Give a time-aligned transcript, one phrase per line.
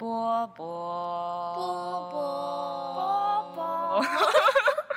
[0.00, 0.64] 波波
[1.54, 4.04] 波波波波，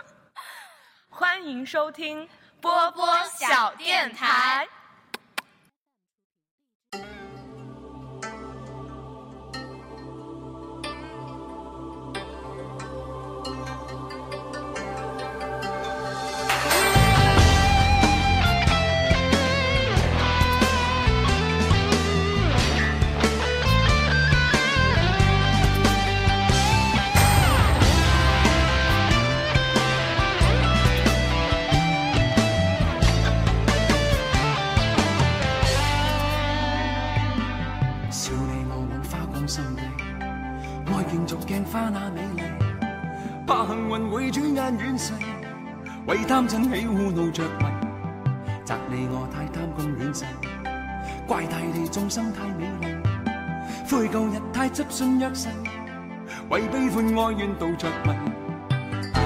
[1.11, 2.25] 欢迎收听
[2.61, 3.05] 波波
[3.37, 4.65] 小电台。
[43.93, 45.13] 運會轉眼远逝，
[46.07, 47.65] 为贪嗔喜惡怒着迷，
[48.65, 50.25] 责你我太贪功戀勢，
[51.27, 52.87] 怪大地众生太美丽，
[53.87, 55.47] 悔旧日太执信約誓，
[56.49, 58.09] 为悲欢哀怨妒着迷，
[59.13, 59.21] 啊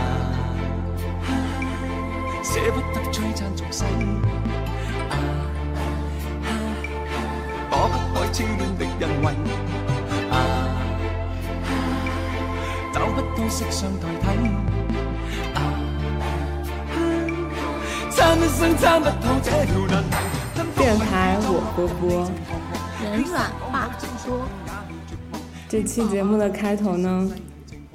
[1.23, 1.30] 啊
[2.44, 3.86] 捨不得璀璨俗世。
[3.86, 5.16] 啊
[6.44, 6.45] 啊
[7.69, 9.34] 躲不开痴戀的人為，
[10.30, 10.66] 啊啊
[13.17, 14.25] 不到色相代替，
[18.13, 20.15] 一生參不透這條難題。
[20.77, 22.29] 電台我波波，
[23.03, 23.89] 人软话
[24.23, 24.45] 多。
[25.67, 27.27] 这期节目的开头呢，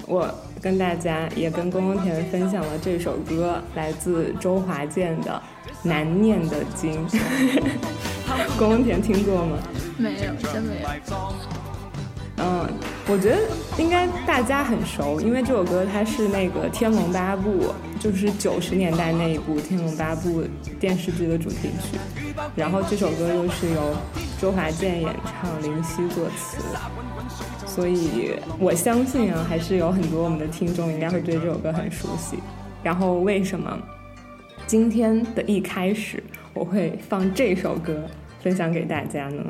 [0.05, 0.29] 我
[0.61, 5.41] 跟大家也跟公公田分享了这首歌，来自周华健的
[5.87, 7.07] 《难念的经》。
[8.57, 9.57] 公公田听过吗？
[9.97, 10.89] 没有，真没有。
[12.35, 12.67] 嗯，
[13.05, 13.37] 我觉得
[13.77, 17.65] 应该大家很熟，因为这首歌它是那个《天龙八部》，
[18.01, 20.41] 就是九十年代那一部《天龙八部》
[20.79, 21.97] 电视剧的主题曲。
[22.55, 23.93] 然后这首歌又是由
[24.39, 26.57] 周华健演唱，林夕作词，
[27.67, 32.37] 所以我相信啊，还是有很多我们的听众应该会对这首歌很熟悉。
[32.81, 33.77] 然后为什么
[34.65, 38.05] 今天的一开始我会放这首歌
[38.41, 39.43] 分享给大家呢？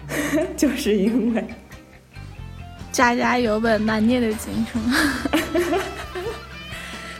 [0.56, 1.44] 就是因为。
[2.96, 5.80] 家家有本难念的经，是嗎？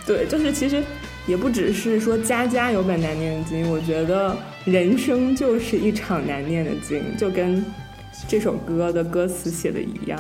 [0.07, 0.83] 對，就是其实
[1.27, 4.35] 也不只是说家家有本难念的经，我觉得
[4.65, 7.63] 人生就是一场难念的经，就跟
[8.27, 10.19] 这首歌的歌词写的一样，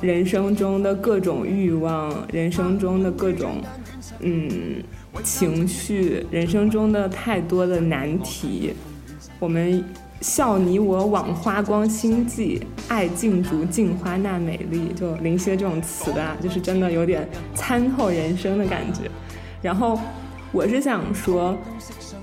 [0.00, 3.60] 人生中的各种欲望，人生中的各种
[4.20, 4.80] 嗯
[5.24, 8.72] 情绪，人生中的太多的难题，
[9.40, 9.84] 我们。
[10.20, 19.02] 笑你我枉花光心計，愛競逐鏡花那美丽，就林夕的这种词的，就是真的有点参透人生的感觉。
[19.60, 19.98] 然后
[20.52, 21.56] 我是想说，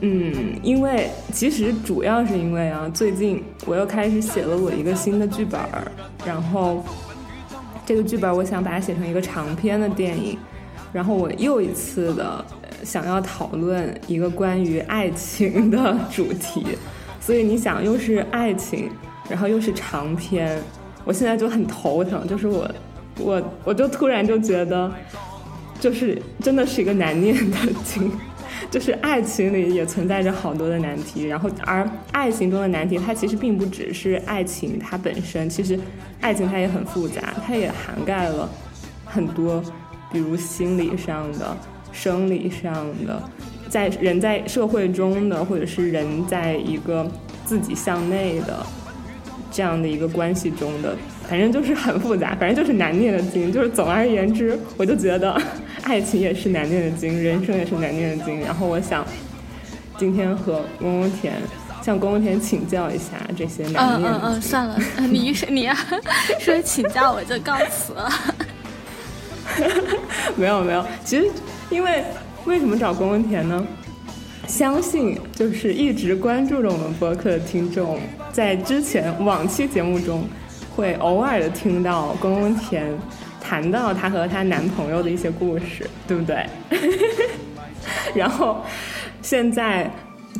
[0.01, 0.33] 嗯，
[0.63, 5.59] 因为其实主要是因为啊，最近我又开始写了我一个新的剧本，
[6.25, 6.83] 然后
[7.85, 10.37] 这个剧本我想把它写成一个长篇的电影，
[10.91, 12.43] 然后我又一次的
[12.83, 16.65] 想要讨论一个关于爱情的主题。
[17.25, 18.89] 所以你想，又是爱情，
[19.29, 20.61] 然后又是长篇，
[21.05, 22.27] 我现在就很头疼。
[22.27, 22.69] 就是我，
[23.17, 24.91] 我，我就突然就觉得，
[25.79, 28.11] 就是真的是一个难念的经。
[28.69, 35.79] 就是爱情里也存在着好多的难题，然后而爱情中的难题，它其实并不只是爱情它本身，其实
[36.19, 38.49] 爱情它也很复杂，它也涵盖了
[39.05, 39.63] 很多，
[40.11, 41.55] 比如心理上的、
[41.93, 42.73] 生理上
[43.05, 43.23] 的。
[43.73, 47.09] 在人在社会中的，或者是人在一个
[47.43, 48.63] 自己向内的
[49.51, 50.95] 这样的一个关系中的，
[51.27, 53.51] 反正就是很复杂，反正就是难念的经。
[53.51, 55.35] 就是总而言之，我就觉得
[55.81, 58.39] 爱情也是难念的经，人生也是难念的经。
[58.41, 59.03] 然后我想
[59.97, 61.33] 今天和公公田
[61.81, 63.05] 向公公田请教一下
[63.35, 64.11] 这些难念。
[64.11, 64.77] 嗯嗯嗯，算了，
[65.09, 65.75] 你你啊，
[66.39, 68.07] 说请教我就告辞了。
[70.37, 71.27] 没有没有，其实
[71.71, 72.03] 因為。
[72.45, 73.65] 为什么找公公田呢？
[74.45, 77.97] 相信就是一直关注着我们播客的听众，
[78.33, 80.25] 在之前往期节目中，
[80.75, 82.85] 会偶尔的听到公公田
[83.39, 86.45] 谈到她和她男朋友的一些故事，对不对？
[88.13, 88.61] 然后
[89.21, 89.89] 现在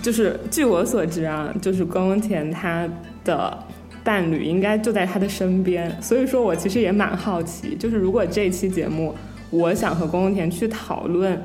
[0.01, 2.85] 就是据我所知啊，就是公公田她
[3.23, 3.57] 的
[4.03, 9.15] 伴侣应该就在她的身边，所以说我其实也蛮好奇，就是如果这期节目
[9.49, 11.41] 我想和公公田去讨论。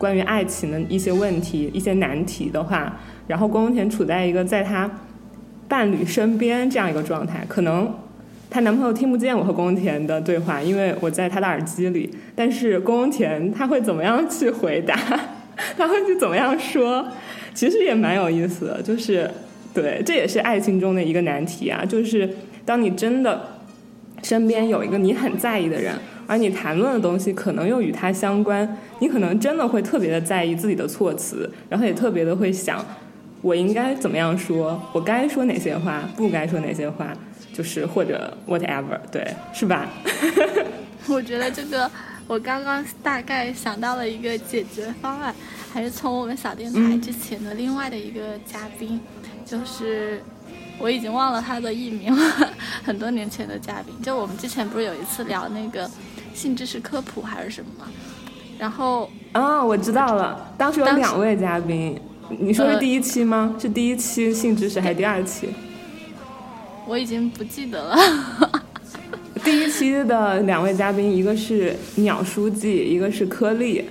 [0.00, 4.90] 关于爱情的一些问题、一些难题的话，然后宫田处在一个在他
[5.68, 7.94] 伴侣身边这样一个状态，可能
[8.48, 12.10] 她男朋友听不见我和宫田的对话，因为我在他的耳机里。
[12.34, 14.96] 但是宫田他会怎么样去回答？
[15.76, 17.06] 他会去怎么样说？
[17.52, 19.30] 其实也蛮有意思的，就是
[19.74, 22.28] 对，这也是爱情中的一个难题啊，就是
[22.64, 23.60] 当你真的
[24.22, 25.94] 身边有一个你很在意的人，
[26.30, 32.86] 而你谈论的东西可能又与它相关，你可能真的会特别的在意自己的措辞，然后也特别的会想，
[33.42, 37.12] 我应该怎么样说，我该说哪些话，不该说哪些话，
[37.52, 39.88] 就是或者 whatever，对，是吧？
[41.10, 41.90] 我觉得这个，
[42.28, 45.34] 我刚刚大概想到了一个解决方案，
[45.72, 49.00] 还是从我们小电台之前的另外的一个嘉宾，
[49.44, 50.22] 就是
[50.78, 52.50] 我已经忘了他的艺名了，
[52.86, 55.90] 很多年前的嘉宾，就我们之前不是有一次聊那个
[56.34, 57.90] 性知识科普还是什么吗？
[58.58, 61.98] 然后啊，我知道了，当时有两位嘉宾，
[62.38, 63.56] 你说是第一期吗？
[63.58, 65.48] 是第一期性知识还是第二期？
[66.86, 67.96] 我已经不记得了。
[69.42, 73.84] 第一期的两位嘉宾，一个是鸟书记，一个是颗粒。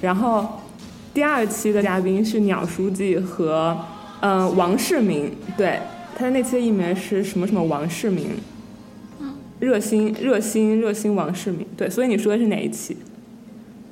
[0.00, 0.60] 然后
[1.14, 3.76] 第二期的嘉宾是鸟书记和
[4.20, 5.78] 嗯王世明，对，
[6.16, 8.40] 他的那期的艺名是什么什么王世明，嗯，
[9.62, 12.96] 热心热心热心王世民，对，所以你说的是哪一期？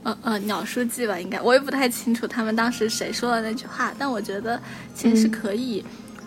[0.02, 4.60] 嗯嗯，鸟书记吧，应该我也不太清楚他们当时谁说的那句话，但我觉得
[4.94, 5.84] 其实是可以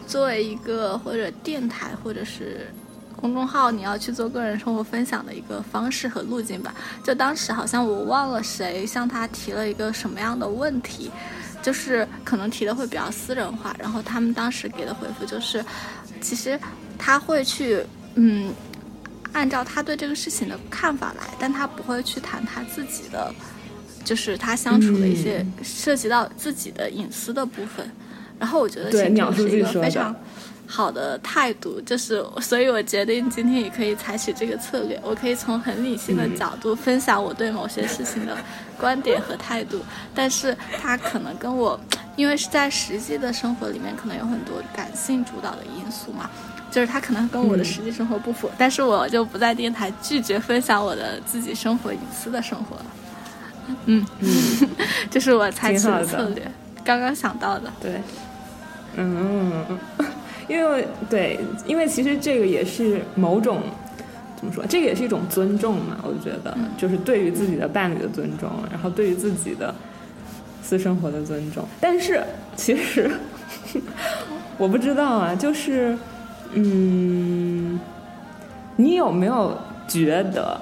[0.07, 2.68] 作为一个或者电台或者是。
[3.16, 6.75] 公众号你要去做个人生活分享的一个方式和路径吧。
[7.01, 11.10] 就当时好像我忘了谁向他提了一个什么样的问题，
[11.62, 13.74] 就是可能提的会比较私人化。
[13.80, 15.63] 然后他们当时给的回复就是，
[16.19, 16.60] 其实
[16.98, 17.81] 他会去
[18.16, 18.51] 嗯，
[19.33, 23.33] 按照他对这个事情的看法来，但他不会去谈他自己的，
[24.06, 27.89] 就是他相处的一些涉及到自己的隐私的部分。
[28.39, 30.15] 然后我觉得其实是一个非常。
[30.65, 35.00] 好的态度就是，所以我决定今天也可以采取这个策略。
[35.03, 38.36] 我可以从很理性的角度分享我对某些事情的
[38.79, 39.81] 观点和态度，
[40.15, 41.79] 但是他可能跟我，
[42.15, 46.30] 因为是在实际的生活里面，可能有很多感性主导的因素嘛，
[46.71, 48.50] 就是他可能跟我的实际生活不符。
[48.57, 52.86] 但是我就不在电台拒绝分享我的自己生活隐私的生活了。
[53.86, 54.69] 嗯嗯，
[55.10, 56.45] 这是我采取的策略，
[56.83, 57.71] 刚刚想到的。
[57.81, 58.01] 对，
[58.95, 59.65] 嗯。
[60.50, 63.62] 因为对，因为其实这个也是某种
[64.36, 65.98] 怎么说，这个也是一种尊重嘛。
[66.04, 69.74] 我觉得就是对于自己的伴侣的尊重，然后对于自己的
[70.63, 71.63] 私生活的尊重。
[71.80, 72.24] 但是
[72.56, 73.12] 其实
[74.57, 75.95] 我不知道啊，就是
[76.54, 77.80] 嗯，
[78.77, 79.56] 你有没有
[79.88, 80.60] 觉得，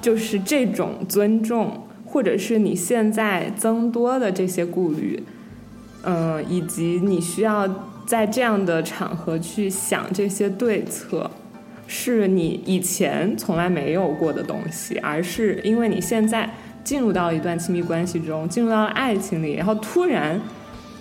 [0.00, 5.22] 就是这种尊重，或者是你现在增多的这些顾虑，
[6.04, 7.68] 嗯，以及你需要。
[8.06, 11.30] 在这样的场合去想这些对策，
[11.86, 16.50] 是你以前从来没有过的东西，而是因为你现在
[16.84, 20.40] 进入到一段亲密关系中，进入到了爱情里，然后突然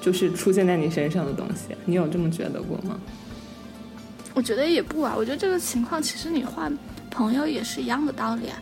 [0.02, 1.76] 就是出现在你身上的东西。
[1.86, 3.00] 你有这么觉得过吗？
[4.34, 6.76] 我觉得也不啊，我觉得这个情况其实你换
[7.12, 8.58] 朋友也是一样的道理啊。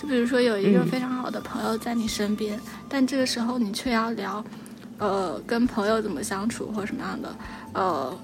[0.00, 4.44] 就比如说有一个非常好的朋友在你身边，但这个时候你却要聊。
[4.98, 7.36] 呃，跟朋友怎么相处或者什么样的，
[7.74, 8.18] 呃，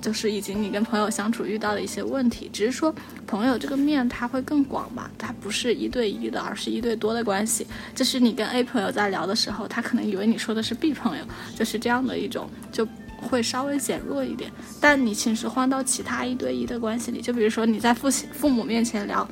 [0.00, 2.94] 就是以及你跟朋友相处遇到的一些问题，只是说
[3.26, 7.66] 朋友这个面它会更广嘛，它不是一对一的，而是一对多的关系。
[7.94, 11.24] 就是你跟 A 朋友在聊的时候，他可能以为你说的是 B 朋友，
[11.56, 12.86] 就是这样的一种，就
[13.20, 14.50] 会稍微减弱一点。
[14.80, 19.26] 但你其实换到其他一对一的关系里，就比如说你在父亲父母面前聊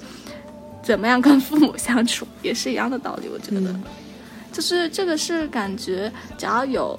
[0.82, 3.74] 怎么样跟父母相处，也是一样的道理，我觉得。
[4.52, 6.98] 就是这个是感觉，只要有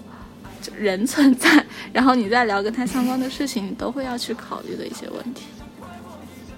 [0.78, 5.46] 人存在，然后你再聊跟他相关的事情，你都会要去考虑的一些问题。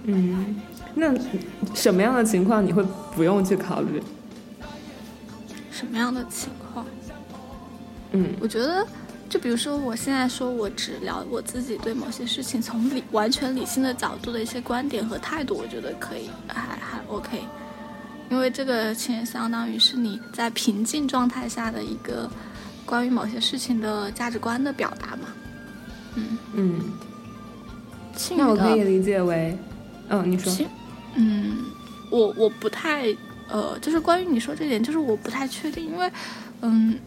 [0.03, 0.55] 嗯，
[0.93, 1.13] 那
[1.73, 2.83] 什么样的情况你会
[3.15, 4.01] 不用去考虑？
[5.71, 6.85] 什么样的情况？
[8.11, 8.87] 嗯，我觉得，
[9.29, 17.41] 就比如说我现在说我只聊我自己对某些事情从理完全理性的角度的一些观点和态度，我觉得可以，还还 OK。
[18.29, 22.29] 因为这个其实相当于是你在平静状态下的一个
[22.87, 25.27] 关于某些事情的价值观的表达嘛。
[26.15, 26.81] 嗯嗯。
[28.35, 29.55] 那我可以理解为，
[30.09, 30.51] 嗯，你说。
[31.13, 31.57] 嗯，
[32.09, 33.15] 我我不太
[33.49, 36.11] 呃，就是关于你说这点，就是我不太确定，因为
[36.61, 36.97] 嗯，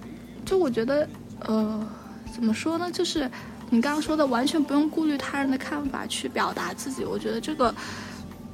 [0.44, 1.08] 就我觉得
[1.40, 1.84] 呃，
[2.32, 2.88] 怎么说呢？
[2.92, 3.28] 就是
[3.70, 7.75] 你刚刚说的，完全不用顾虑他人的看法去表达自己，我觉得这个。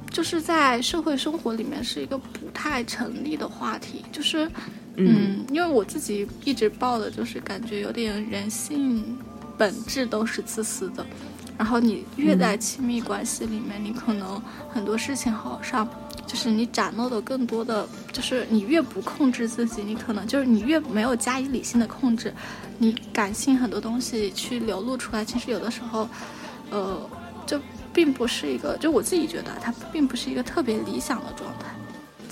[0.09, 4.49] 就是在社会生活里面是一个不太成立的话题，就是，
[4.97, 9.17] 嗯，因为我自己一直抱的就是感觉有点人性
[9.57, 11.05] 本质都是自私的，
[11.57, 15.87] 然后你越在亲密关系里面，你可能很多事情好像
[16.25, 22.33] 就是你展露的更多的，就是你越不控制自己，你可能就是你越没有加以理性的控制，
[22.77, 26.09] 你感性很多东西去流露出来，其实有的时候，
[26.69, 27.09] 呃，
[27.45, 27.59] 就。
[27.93, 31.65] 并不是一个，就我自己觉得它并不是一个特别理想的状态。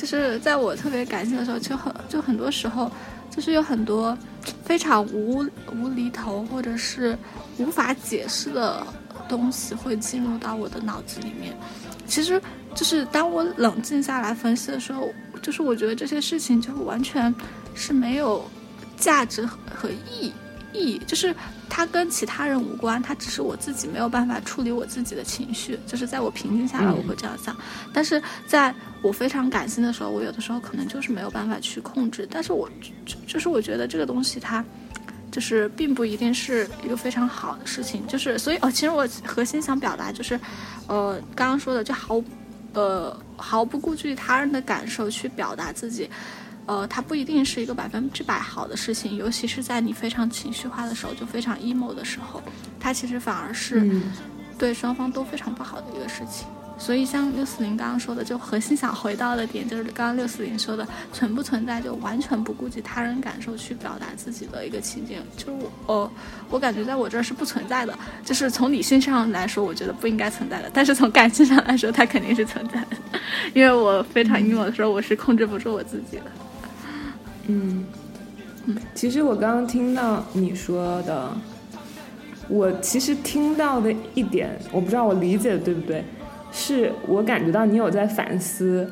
[0.06, 2.92] 就是在我特别感性的时候，就很就很多时候，
[3.32, 4.16] 就是有很多
[4.64, 5.44] 非常无
[5.74, 7.18] 无厘头或者是
[7.58, 8.86] 无法解释的
[9.28, 11.58] 东西会进入到我的脑子里面。
[12.06, 12.40] 其实，
[12.76, 15.10] 就是当我冷静下来分析的时候，
[15.42, 17.34] 就是我觉得这些事情就完全
[17.74, 18.46] 是没有
[18.96, 20.34] 价值和意义，
[21.08, 21.36] 就是
[21.70, 25.80] 它跟其他人无关，它只是我自己没有办法处理我自己的情绪。
[25.88, 27.56] 就是在我平静下来，我会这样想。
[27.94, 32.28] 但是在我非常感性的时候，我有的时候可能就是没有办法去控制。
[32.30, 32.70] 但是我
[33.06, 34.64] 就就是我觉得这个东西它。
[35.32, 40.40] 就是并不一定是一个非常好的事情，就是所以哦，其实我核心想表达就是，
[40.88, 42.24] 呃，刚刚说的就毫，
[42.72, 46.10] 呃，毫不顾忌他人的感受去表达自己，
[46.66, 52.42] 呃，它不一定是一个百分之百好的事情，尤其是在你非常情绪化的时候，就非常 emo 的时候，
[52.80, 54.02] 它其实反而是
[54.58, 56.48] 对双方都非常不好的一个事情。
[56.78, 66.12] 所以，像六四零刚刚说的，就核心想回到的点，就是刚刚六四零说的，存不存在就完全不顾及他人感受去表达自己的一个情境，就是我，
[66.50, 67.98] 我感觉在我这儿是不存在的。
[68.26, 72.98] 就是从理性上来说，我觉得不应该存在的，但是从感性上来说，它肯定是存在的。
[73.54, 76.24] 因为我非常 emo 的时候，我是控制不住我自己的。
[77.48, 77.86] 嗯，
[78.66, 81.32] 嗯，其实我刚刚听到你说的，
[82.48, 86.04] 我其实听到的一点，我不知道我理解的对不对。
[86.52, 88.90] 是我感觉到你有在反思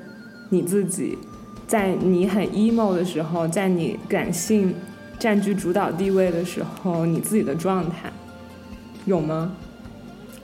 [0.50, 1.18] 你自己，
[1.66, 4.76] 在你很 emo 的时候，在你感性
[5.18, 8.12] 占据主导地位的时候，你自己的状态
[9.06, 9.54] 有吗？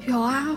[0.08, 0.48] 有啊，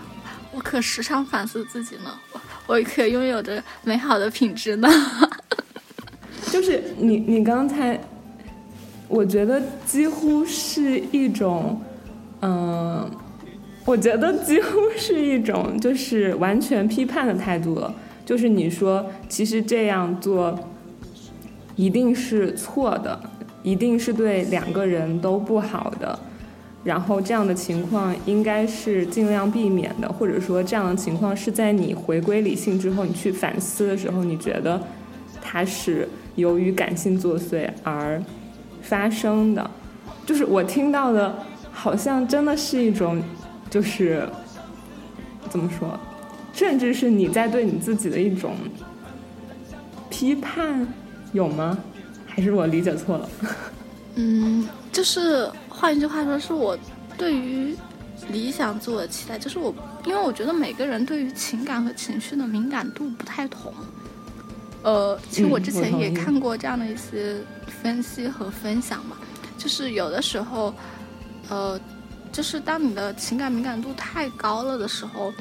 [0.53, 2.17] 我可时常反思自己呢，
[2.65, 4.87] 我可拥有着美好的品质呢。
[6.53, 7.99] 就是你，你刚才，
[9.07, 11.81] 我觉得几乎是一种，
[12.41, 13.09] 嗯。
[13.85, 17.93] 我觉得几乎是一种就是完全批判的态度了，
[18.25, 20.57] 就是你说其实这样做
[21.75, 23.19] 一定是错的，
[23.61, 26.17] 一定是对两个人都不好的，
[26.85, 34.81] 然后这样的情况应该是尽量避免的，或者说这样的情况是在你回归理性之后，你去反思的时候，你觉得
[35.41, 38.21] 它是由于感性作祟而
[38.81, 39.71] 发生的，
[40.25, 43.21] 就是我听到的，好像真的是一种。
[43.69, 44.29] 就是
[45.49, 45.99] 怎么说，
[46.53, 48.53] 甚至是你在对你自己的一种
[50.11, 50.87] 批判，
[51.31, 51.75] 有吗？
[52.27, 53.29] 还是我理解错了？
[54.13, 56.77] 嗯，就是换一句话说，是我
[57.17, 57.75] 对于
[58.31, 59.39] 理想做的期待。
[59.39, 59.73] 就是我，
[60.05, 63.73] 因为我觉得每个人对于情感和情绪的敏感度不太同。
[64.83, 67.37] 呃，其实我之前也看过这样的一些
[67.81, 69.17] 分析和分享嘛，
[69.57, 70.73] 就是有的时候，
[71.49, 71.79] 呃。
[72.31, 75.31] 就是当你的情感敏感度太高了的时候，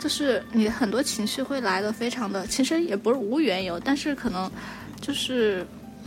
[0.00, 4.50] 就是你很多情绪会来的非常的，其实也不是无缘由，但是可能
[5.00, 5.64] 就是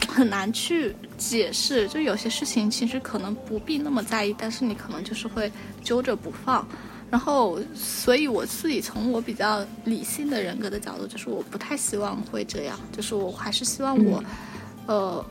[0.09, 1.87] 很难去解释。
[1.87, 5.49] 就有些事情其实可能不必那么在意，但是你可能就是会
[5.81, 6.67] 揪着不放。
[7.15, 14.21] 然后，所以我自己从我比较理性的人格的角度，就是我不太希望会这样，就是我还是希望我，
[14.87, 15.25] 呃。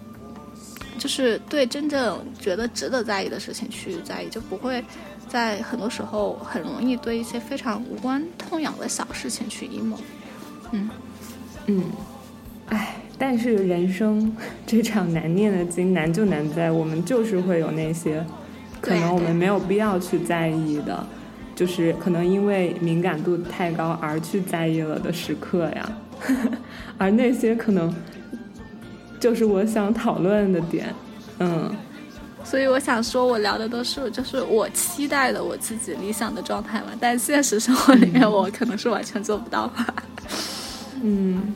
[0.97, 4.83] 就是对真正觉得值得在意的事情去在意，就不会
[5.29, 9.99] 在很多时候很容易对一些非常无关痛痒的小事情去 emo。
[10.71, 10.89] 嗯
[11.67, 11.85] 嗯，
[12.69, 18.25] 哎，但是人生这场难念的经难就难在我们就是会有那些
[18.81, 21.05] 可能我们没有必要去在意的，
[21.55, 25.93] 就是可能因为敏感度太高而去在意了的时刻呀，
[26.99, 27.95] 而那些可能。
[29.21, 30.95] 就是我想讨论的点，
[31.39, 31.75] 嗯，
[32.45, 39.95] 所以我想说，我聊的都是就是我期待的我自己理想的状态嘛，但现实生活里面我可能是完全做不到吧。
[41.01, 41.55] 嗯，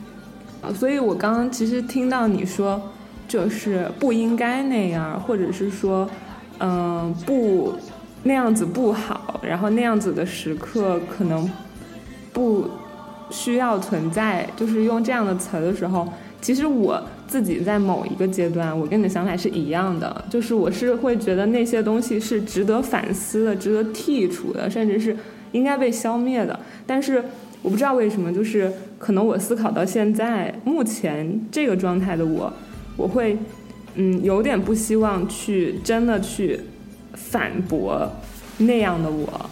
[0.73, 2.81] 所以我刚刚其实听到你说，
[3.27, 6.09] 就是不应该那样，或者是说，
[6.59, 7.77] 嗯，不
[8.23, 11.49] 那样子不好，然后那样子的时刻可能
[12.33, 12.69] 不
[13.29, 16.07] 需要存在，就是用这样的词的时候，
[16.41, 17.03] 其实我。
[17.29, 25.15] 自己在某一个阶段，我跟你的想法是一样的，就是我是会觉得那些东西是值得反思的、值得剔除的，甚至是
[25.51, 26.59] 应该被消灭的。
[26.87, 27.23] 但是
[27.61, 32.51] 我不知道为什么，就是可能我思考到现在目前这个状态的我，
[32.97, 33.37] 我会
[33.93, 36.59] 嗯有点不希望去真的去
[37.29, 38.11] 反驳
[38.57, 39.49] 那样的我，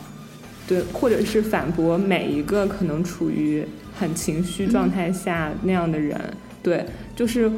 [0.67, 3.63] 对，或者是反驳每一个可能处于
[3.96, 6.19] 很情绪状态下那样的人。
[6.63, 6.84] 对，
[7.15, 7.50] 就是，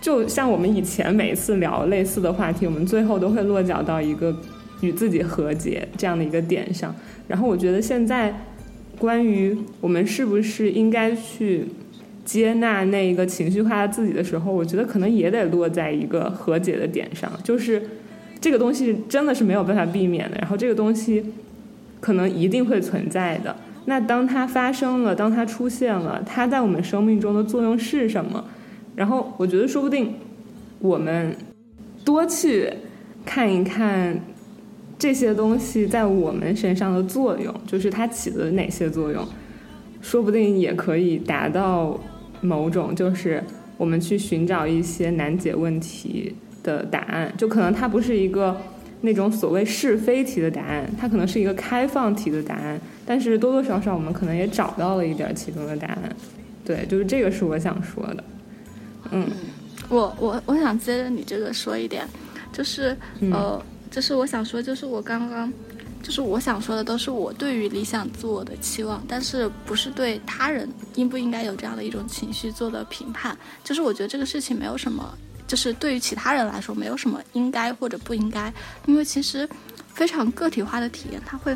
[0.00, 4.36] 就像我们以前每一次聊类似的话题，我们最后都会落脚到一个
[4.80, 6.94] 与自己和解这样的一个点上。
[7.28, 8.34] 然后我觉得现在
[8.98, 11.66] 关于我们是不是应该去
[12.24, 17.82] 接纳那个情绪化的自己的时候，我觉得可能也得落在一个和解的点上，就是
[18.42, 21.24] 这个东西真的是没有办法避免的，然后这个东西
[22.00, 23.56] 可能一定会存在的。
[23.84, 28.44] 那当它发生了，当它出现了，它在我们生命中的作用是什么？
[28.96, 30.14] 然后我觉得说不定
[30.80, 31.36] 我们
[32.04, 32.68] 多去
[33.24, 34.20] 看一看
[34.98, 39.24] 这些东西在我们身上的作用，就是它起了哪些作用，
[40.00, 41.98] 说不定也可以达到
[42.40, 43.42] 某种就是
[43.76, 48.56] 我们去寻找一些难解问题的答案，就可能它不是一个。
[49.04, 56.16] 那种所谓是非题的答案，它可能是一个开放题的答案，但是多多少少我们可能也找到了一点其中的答案。
[56.64, 58.24] 对，就是这个是我想说的。
[59.10, 59.28] 嗯，
[59.88, 62.06] 我我我想接着你这个说一点，
[62.52, 62.96] 就是
[63.32, 65.52] 呃，就是我想说，就是我刚刚，
[66.00, 73.36] 就是我想说的都是我对于理想自我的期望，但是不是对他人应不应该有这样的一种情绪做的评判。
[73.64, 75.12] 就是我觉得这个事情没有什么。
[75.52, 78.50] 就是对于其他人来说，没有什么应该或者不应该，
[78.86, 79.46] 因为其实
[79.92, 81.54] 非常个体化的体验，它会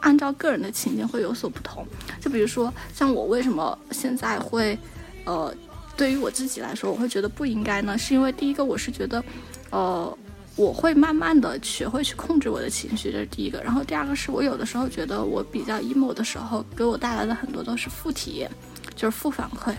[0.00, 1.82] 按照个人的情境会有所不同。
[2.20, 4.78] 就比如说，像我为什么现在会，
[5.24, 5.50] 呃，
[5.96, 7.96] 对于我自己来说，我会觉得不应该呢？
[7.96, 9.24] 是因为第一个，我是觉得，
[9.70, 10.18] 呃，
[10.56, 13.62] 我会慢慢的学会去控制我的情绪，这是第一个。
[13.62, 18.50] 然后第二个是我有的时候觉得我比较 emo 的时候，给我带来的很多都是负体验，
[18.94, 19.72] 就是负反馈。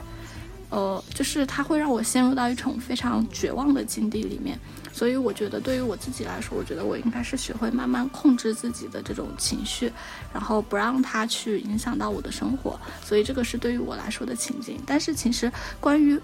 [0.71, 4.57] 呃，就是它会让我陷入到一种非常绝望的境地里面，
[4.93, 9.91] 所以我觉得对于我自己来说，我觉得我应该是学会慢慢控制自己的这种情绪，
[10.33, 12.79] 然后不让它去影响到我的生活。
[13.03, 14.79] 所以这个是对于我来说的情境。
[14.85, 15.51] 但是其实
[15.81, 16.17] 关于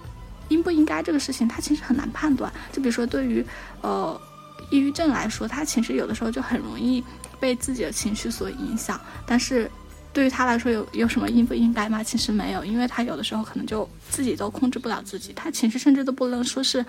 [0.48, 2.50] 应不应该这个事情，它其实很难判断。
[2.72, 3.46] 就比如说对于
[3.82, 4.20] 呃
[4.72, 7.04] 抑郁症来说，它其实有的时候就很容易
[7.38, 9.70] 被自己的情绪所影响，但是。
[10.18, 12.02] 对于他来说，有有什么应不应该吗？
[12.02, 16.84] 其实没有，因为他有的时候可能就自己都控制不了自己，他情绪甚至都不能说是，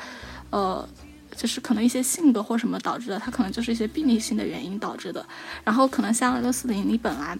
[0.48, 0.88] 呃，
[1.36, 5.22] 就是可能一些性格或什么导致的，他可能就是一些病理性的原因导致的。
[5.62, 7.38] 然后可能像六四零，你本来。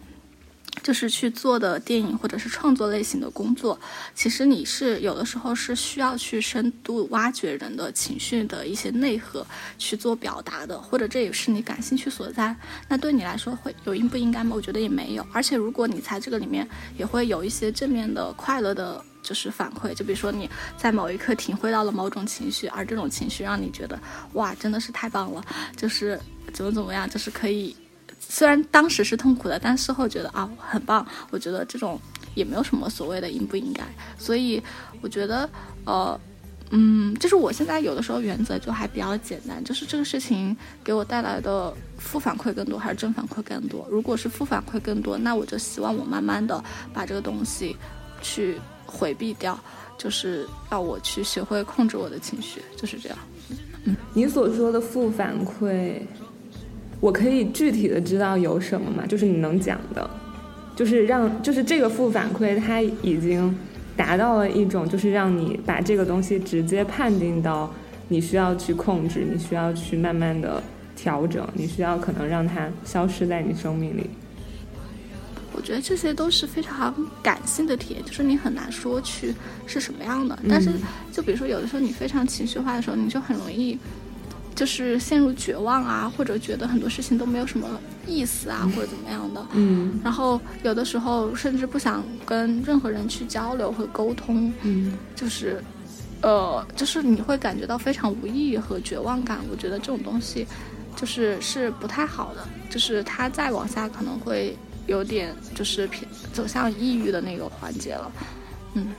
[0.89, 3.79] 就是去做的电影或者是创作类型的工作，
[4.15, 9.47] 其实你是有的时候是需要去深度挖掘人的情绪的一些内核
[9.77, 12.57] 去做表达的，或者这也是你感兴趣所在。
[12.89, 14.57] 那对你来说会有应不应该吗？
[14.57, 15.27] 我觉得也没有。
[15.31, 20.49] 而且如果你在这个里面也会有一些正面的快乐的，就是反馈，就比如说你
[20.79, 24.01] 在某一刻体会到了某种情绪，而这种情绪让你觉得
[24.33, 25.45] 哇，真的是太棒了，
[25.77, 26.19] 就是
[26.55, 27.77] 怎么怎么样，就是可以。
[28.19, 31.07] 虽然当时是痛苦的，但事后觉得啊很棒。
[31.31, 32.01] 我觉得这种
[32.35, 33.83] 也没有什么所谓的应不应该，
[34.19, 34.63] 所以
[35.01, 35.49] 我觉得
[35.85, 36.19] 呃
[36.71, 40.55] 嗯，就是我现在有的时候原则就还比较简单，就是这个事情
[40.85, 43.89] 给我带来的负反馈更多还是正反馈更多？
[43.91, 47.75] 如果是负反馈更多，那我就希望我慢慢的把这个东西
[48.21, 49.59] 去回避掉，
[49.97, 53.19] 就是要我去学会控制我的情绪，就是这样。
[53.85, 56.03] 嗯，你所说的负反馈。
[57.01, 59.07] 我可以具体的知道有什么吗？
[59.07, 60.11] 就是你能讲的，
[60.75, 63.57] 就是让，就是这个负反馈，它已经
[63.97, 67.73] 达到了一种，就是让你把这个东西直接判定到
[68.09, 70.61] 你需要去控制，你需要去慢慢的
[70.97, 74.11] 调整，你需要可能让它消失在你生命里。
[75.53, 79.35] 我觉得这些都是非常感性的体验，就是你很难说去
[79.67, 80.39] 是什么样的。
[80.49, 80.71] 但是，
[81.13, 83.79] 就比如说有的时候你非常情绪化的时候，你就很容易。
[84.59, 87.69] 就是陷入绝望啊，或者觉得很多事情都没有什么
[88.09, 89.47] 意思啊，或者怎么样的。
[89.53, 90.01] 嗯。
[90.03, 94.53] 然后有的时候甚至不想跟任何人去交流和沟通。
[94.63, 94.99] 嗯。
[95.15, 95.63] 就是，
[96.23, 99.39] 呃，就是你会感觉到非常无意义和绝望感。
[99.49, 100.45] 我觉得这种东西，
[100.97, 102.45] 就是是不太好的。
[102.69, 104.57] 就是它再往下可能会
[104.89, 108.11] 有点就是偏走向抑郁的那个环节了。
[108.75, 108.93] 嗯。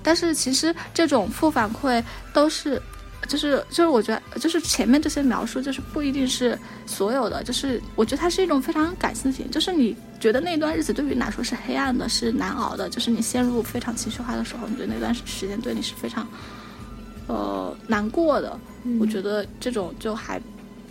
[0.00, 2.00] 但是其实这种负反馈
[2.32, 2.80] 都是。
[3.28, 7.42] 就是就是，我觉得就是前面这些描述，就是不一定是所有的。
[7.42, 9.50] 就是我觉得它是一种非常感性的体验。
[9.50, 16.26] 就是你觉得那段日子对于你来说是黑暗的，是难熬的，就是你陷入非常情绪化的时候，你觉得那段时间对你是非常
[17.28, 18.58] 呃难过的。
[18.98, 20.40] 我觉得这种就还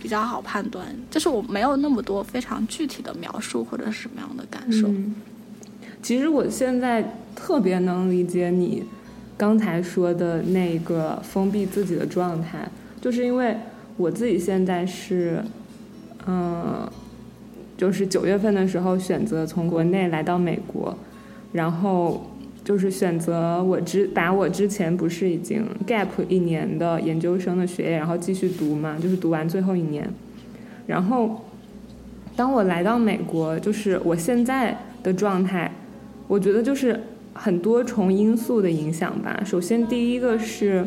[0.00, 0.86] 比较好判断。
[1.10, 4.88] 就是我没有那么多非常具体的描述或者是什么样的感受。
[6.02, 7.04] 其实我现在
[7.36, 8.82] 特别能理解你。
[9.36, 12.68] 刚才说的那个封闭自己的状态，
[13.00, 13.56] 就是因为
[13.96, 15.42] 我自己现在是，
[16.26, 16.88] 嗯，
[17.76, 20.96] 就是九月份的时候选择从国内来到美国，
[21.52, 22.30] 然后
[22.64, 30.08] 就是选择我之把我之前不是已经 gap 一年的研究生的学业，然后继续读嘛，就是读完最后一年，
[30.86, 31.44] 然后
[32.36, 35.72] 当我来到美国，就是我现在的状态，
[36.28, 36.98] 我觉得就是
[37.34, 39.42] 很多重因素的影响吧。
[39.44, 40.84] 首先，第一个是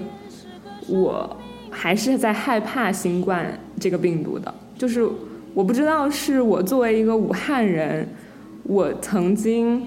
[0.87, 1.37] 我
[1.69, 5.07] 还是在害怕新冠这个病毒的，就是
[5.53, 8.07] 我不知道是我作为一个武汉人，
[8.63, 9.83] 我曾经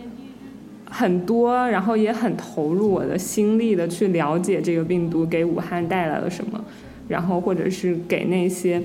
[0.91, 6.65] 很多，然后也很投入我的心力的去了解这个病毒给武汉带来了什么，
[7.09, 8.83] 然后或者是给那些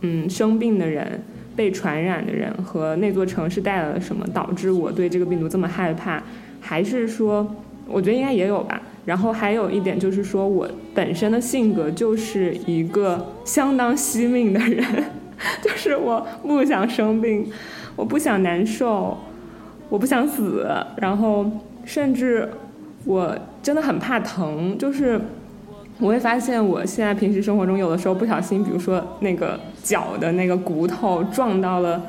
[0.00, 1.20] 嗯生病的人。
[1.58, 6.22] 被传染的人和那座城市带来了什么，导致我对这个病毒这么害怕？
[6.68, 7.46] 还是说，
[7.86, 8.78] 我觉得应该也有吧。
[9.06, 14.84] 然后还有一点就是说，我本身的性格就是一个相当惜命的人，
[15.64, 17.50] 就是我不想生病，
[17.96, 19.16] 我不想难受，
[19.88, 20.66] 我不想死，
[20.98, 21.50] 然后
[21.86, 22.46] 甚至
[23.06, 25.18] 我真的很怕疼，就是。
[26.00, 32.00] 我会发现，我现在平时生活中有的时候不小心，比如说那个脚的那个骨头撞到了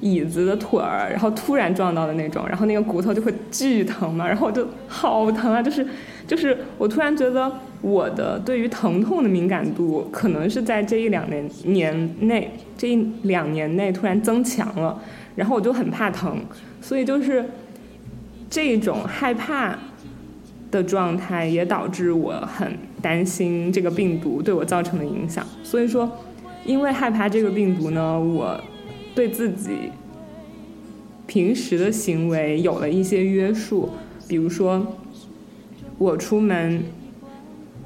[0.00, 5.62] 椅子的腿儿，然后突然撞到的那种，然后那个骨头就会巨疼嘛，然后我就好疼啊！
[5.62, 5.86] 就是
[6.26, 15.00] 就是我突然觉得我的对于疼痛的敏感度可能是在这一两年年内，这一两年内突然增强了，
[15.36, 16.38] 然后我就很怕疼，
[16.80, 17.44] 所以就是
[18.48, 19.78] 这种害怕。
[20.70, 26.06] 的状态也导致我很担心这个病毒对我造成的影响，所以说，
[26.66, 28.54] 因为害怕这个病毒呢，我
[29.18, 29.90] 对自己
[31.26, 33.90] 平时的行为有了一些约束，
[34.28, 34.86] 比如说，
[35.98, 36.80] 我出门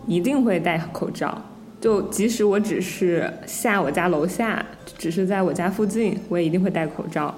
[0.07, 1.43] 一定会戴口罩，
[1.81, 4.63] 就即使我只是下我家楼下，
[4.99, 7.35] 只是在我家附近，我也一定会戴口罩，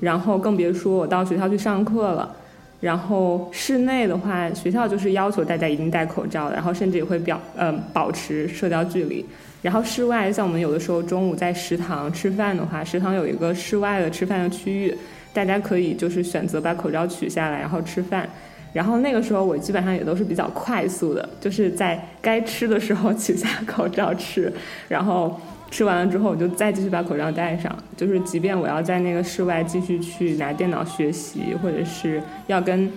[0.00, 2.34] 然后更别说我到学校去上课了。
[2.80, 9.22] 然后室内的话，学校就是要求大家一定戴口罩，然后甚至也会表呃保持社交距离。
[9.64, 14.94] 然后室外，像我们有的时候中午在食堂吃饭的话，食堂有一个室外的吃饭的区域，
[15.32, 18.28] 大家可以就是选择把口罩取下来，然后吃饭。
[18.74, 24.52] 然后那个时候我基本上也都是比较快速的，就是在该吃的时候取下口罩吃，
[24.88, 25.40] 然后。
[25.70, 27.76] 吃完了之后，我就再继续把口罩戴上。
[27.96, 32.88] 就是即便我要在那个室外继续去拿电脑学习，或者是要跟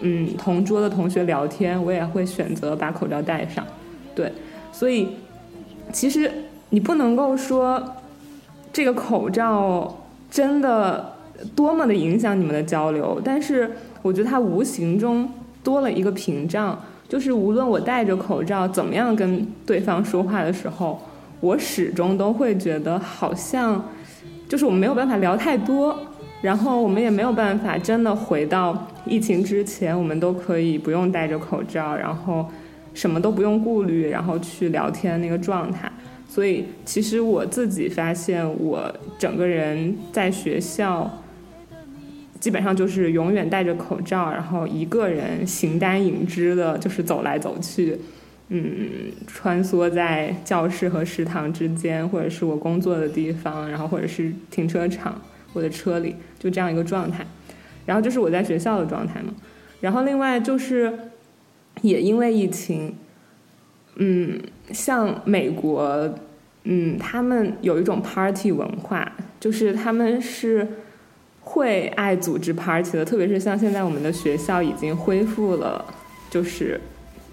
[0.00, 3.64] 嗯同桌的同学聊天，我也会选择把口罩戴上。
[4.16, 4.32] 对，
[4.72, 5.10] 所以
[5.92, 6.30] 其实
[6.70, 7.82] 你不能够说
[8.72, 9.94] 这个口罩
[10.30, 11.12] 真的
[11.54, 15.30] 多么的影响你们的交流，但是我觉得它无形中
[15.62, 20.98] 多了一个屏障，就是无论我戴着口罩怎么样跟对方说话的时候。
[21.42, 23.84] 我始终都会觉得好像，
[24.48, 25.98] 就是我们没有办法聊太多，
[26.40, 32.46] 然后我们也没有办法真的回到疫情之前，我们都可以不用戴着口罩，然后
[32.94, 35.90] 什么都不用顾虑，然后去聊天那个状态。
[36.28, 41.10] 所以其实我自己发现，我整个人在学校
[42.40, 47.98] 基本上就是永远戴着口罩，然后一个人形单影只的，就是走来走去。
[48.54, 55.18] 嗯，穿梭在教室和食堂之间，或者是我工作的地方，然后或者是停车场，
[55.54, 57.26] 我的车里，就这样一个状态。
[57.86, 59.32] 然后这是我在学校的状态嘛。
[59.80, 60.92] 然后另外就是，
[61.82, 62.96] 也因为疫情，
[63.96, 64.40] 嗯，
[64.72, 66.12] 像美国，
[66.64, 70.66] 嗯，他们有一种 party 文化，就是他们是
[71.42, 75.84] 会爱组织 party 的，特别是像现在我们的学校已经恢复了，
[76.30, 76.80] 就是。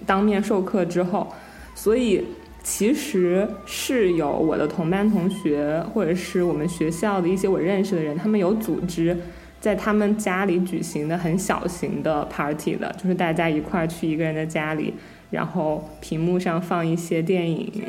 [0.06, 1.28] 当面授课之后，
[1.76, 2.24] 所以
[2.64, 9.16] 其实是有我的同班同学，或者是我们学校的一些我认识的人，他们有组织
[9.60, 14.94] 在他们家里举行的很小型的 party 的，就是大家一块儿去一个人的家里，
[15.32, 17.84] 然后屏幕上放一些电影，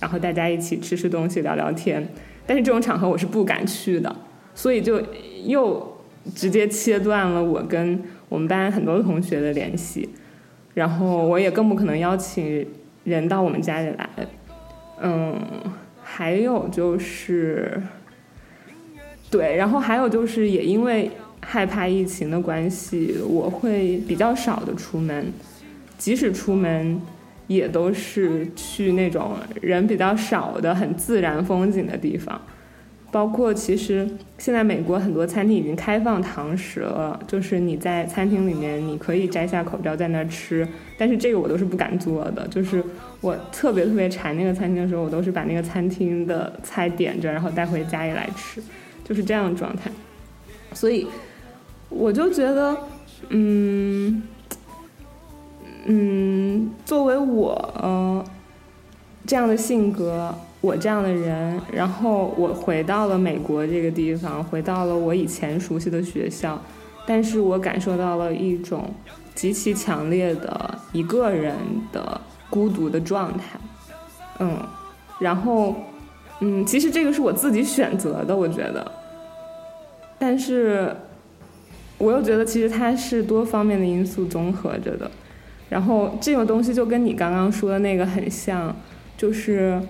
[0.00, 2.06] 然后大家一起吃吃东西、聊聊天。
[2.46, 4.14] 但是这种场合我是不敢去的，
[4.54, 5.02] 所以就
[5.44, 5.98] 又
[6.34, 10.08] 直接切断了我跟我们班很多同学的联系。
[10.74, 12.64] 然后我也更不可能邀请
[13.02, 14.08] 人到我们家里来，
[15.00, 15.34] 嗯，
[16.02, 17.82] 还有就是，
[19.30, 21.10] 对，然后还有就是也因为
[21.40, 25.32] 害怕疫情的关系，我会比较少的出门，
[25.98, 27.00] 即使出门，
[27.46, 32.40] 也都是去那种人比较少的、很自然风景的地方。
[33.12, 40.66] 包括其实现在美国很多餐厅已经开放堂食了，就是你在餐厅里面你可以摘下口罩在那儿吃，
[40.98, 42.46] 但是这个我都是不敢做的。
[42.48, 42.82] 就是
[43.22, 48.60] 我特别特别馋那个餐厅的时候，我都是把那个餐厅的菜点着，然后带回家里来吃，
[49.06, 49.90] 就是这样的状态。
[50.74, 51.06] 所以
[51.88, 52.76] 我就觉得，
[53.28, 54.22] 嗯
[55.86, 58.24] 嗯，作为我呃
[59.26, 60.34] 这样的性格。
[60.62, 66.60] 我这样的人，然后我回到了美国这个地方，回到了我以前熟悉的学校，
[67.06, 68.92] 但是我感受到了一种
[69.32, 71.54] 极其强烈的一个人
[71.92, 73.60] 的孤独的状态，
[74.40, 74.58] 嗯，
[75.20, 75.76] 然后，
[76.40, 78.92] 嗯，其实这个是我自己选择的，我觉得，
[80.18, 80.94] 但是
[81.98, 85.10] 我又觉得其实它是多方面的因素综合着的，
[85.68, 88.74] 然后这种东西就跟你刚刚说的那个很像，
[89.16, 89.80] 就是，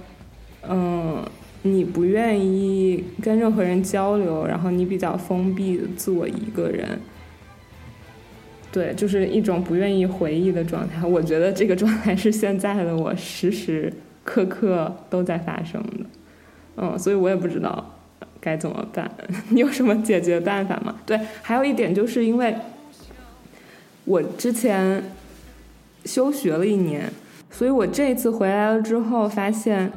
[0.69, 1.23] 嗯。
[1.63, 6.97] 你不愿意跟任何人交流，然后你比较封闭自我一个人，
[8.71, 11.05] 对，就是一种不愿意回忆的状态。
[11.05, 16.07] 我觉得这个状态是现在的我时时刻刻都在发生的，
[16.77, 17.93] 嗯，所以我也不知道
[18.41, 19.11] 该怎么办。
[19.51, 20.95] 你有什么解决办法吗？
[21.05, 22.55] 对，还有一点就是因为
[24.05, 25.03] 我之前
[26.05, 27.11] 休学了一年，
[27.51, 29.93] 所以我这次回来了之后，发现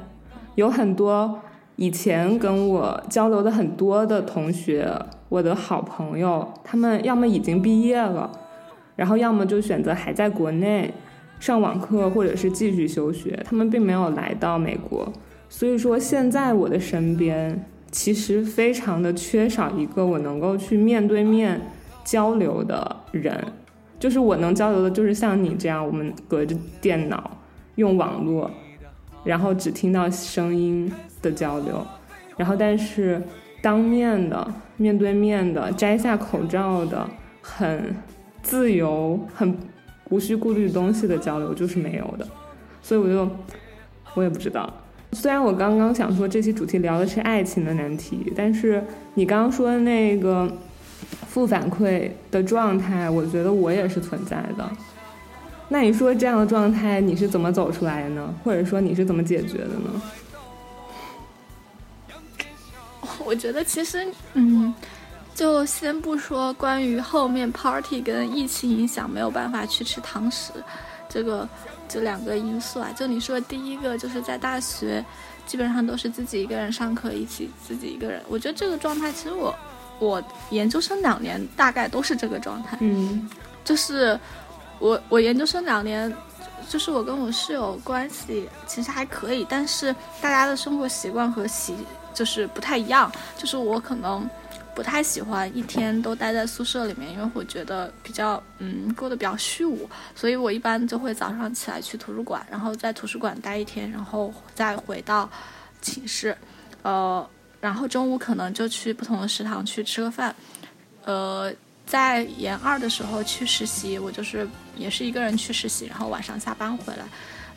[0.55, 1.39] 有很多。
[1.81, 4.93] 以前跟我交流的很多的同学，
[5.29, 8.29] 我的好朋友，他们要么已经毕业了，
[8.97, 10.93] 然后要么就选择还在国内
[11.39, 15.09] 上网课，或者是继续休学，他们并没有来到美国。
[15.49, 21.59] 所以说，现在我的身边其实非常的缺少一个我能够去面对面
[22.05, 23.43] 交流的人，
[23.99, 27.37] 就是我能交流的，就是像你这样，我们隔着电脑
[27.75, 28.49] 用网络，
[29.23, 30.89] 然后只听到声音。
[31.21, 31.85] 的交流，
[32.37, 33.21] 然后但是
[33.61, 37.05] 当面的、面对面的、摘下口罩的、
[37.41, 37.93] 很
[38.41, 39.53] 自由、很
[40.09, 42.25] 无需顾虑东西的交流就是没有的，
[42.81, 43.29] 所以我就
[44.13, 44.73] 我也不知道。
[45.13, 48.83] 虽然我刚刚想说这期主题聊的是爱情的难题，但是
[49.15, 50.51] 你刚刚说的那个
[51.27, 54.69] 负反馈的状态，我觉得我也是存在的。
[55.67, 58.33] 那你说这样的状态你是怎么走出来的呢？
[58.43, 60.01] 或者说你是怎么解决的呢？
[63.25, 64.73] 我觉得其实，嗯，
[65.35, 70.51] 就先不说关于后面 party 跟疫情影响没有办法去吃堂食，
[71.07, 71.47] 这个
[71.89, 72.89] 这两个因素啊。
[72.95, 75.03] 就你说第一个，就是在大学
[75.45, 78.21] 基本上都是自己一个人上课，一起自己一个人。
[78.29, 79.53] 我觉得这个状态，其实我
[79.99, 82.77] 我研究生两年大概都是这个状态。
[82.79, 83.27] 嗯，
[83.65, 84.17] 就是
[84.79, 86.15] 我我研究生两年，
[86.69, 91.75] 就是我跟我室友关系其实还可以，但是大家的生活习惯和习。
[92.11, 94.29] 就是不太一样，就是我可能
[94.79, 105.29] 不太喜欢一天都待在宿舍里面，因为我觉得比较嗯过得比较虚无，所以我一般就会早上起来去图书馆，然后在图书馆待一天，然后再回到
[105.81, 106.33] 寝室，
[106.81, 110.33] 呃，然后中午可能就去不同的食堂去吃个饭，
[111.03, 111.53] 呃，
[111.85, 117.03] 在研二的时候去实习，我就是也是一个人去实习，然后晚上下班回来。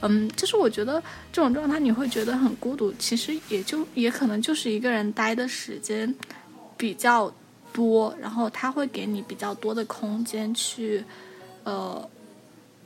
[0.00, 1.00] 嗯，就是我觉得
[1.32, 6.12] 这种状态你会觉得很孤独，其实也就也可能就是一个人待的时间
[6.82, 7.32] 比较
[7.72, 11.04] 多，然后他会给你比较多的空间去
[11.62, 12.04] 呃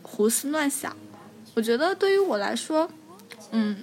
[0.03, 0.95] 胡思乱想。
[1.55, 2.87] 我觉得对于我来说，
[3.53, 3.75] 嗯，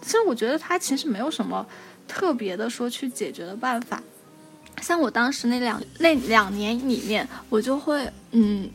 [0.00, 1.66] 其实我觉得他其实没有什么
[2.06, 4.00] 特别的说去解决的办法。
[4.80, 8.70] 像我当时那两那两年里面，我就会嗯，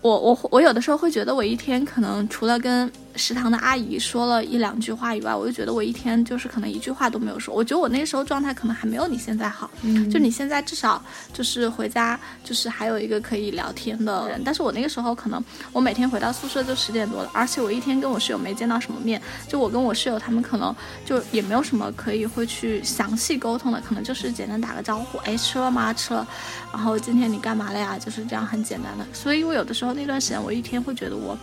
[0.00, 7.54] 我我我有的时候会觉得我一天可能除了跟食堂的阿姨说了一两句话以外，我就觉得我一天就是可能一句话都没有说。
[7.54, 20.74] 我觉得我那时候状态可能还没有你现在好，嗯就你现在至少就是回家就是还有一个可以聊天的人，但是我那个时候可能我每天回到宿舍就十点多了，而且我一天跟我室友没见到什么面，就我跟我室友他们可能
[21.04, 25.92] 就也没有什么可以会去详细沟通的，可能就是简单打个招呼，哎吃了吗？
[25.92, 26.26] 吃了，
[26.72, 27.98] 然后今天你干嘛了呀？
[27.98, 29.06] 就是这样很简单的。
[29.12, 31.38] 所以我有的时候那段时间我一天会觉得我。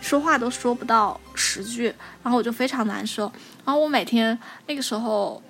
[0.00, 3.30] 说话都说不到十句，然后我就非常难受。
[3.64, 5.42] 然后我每天那个时候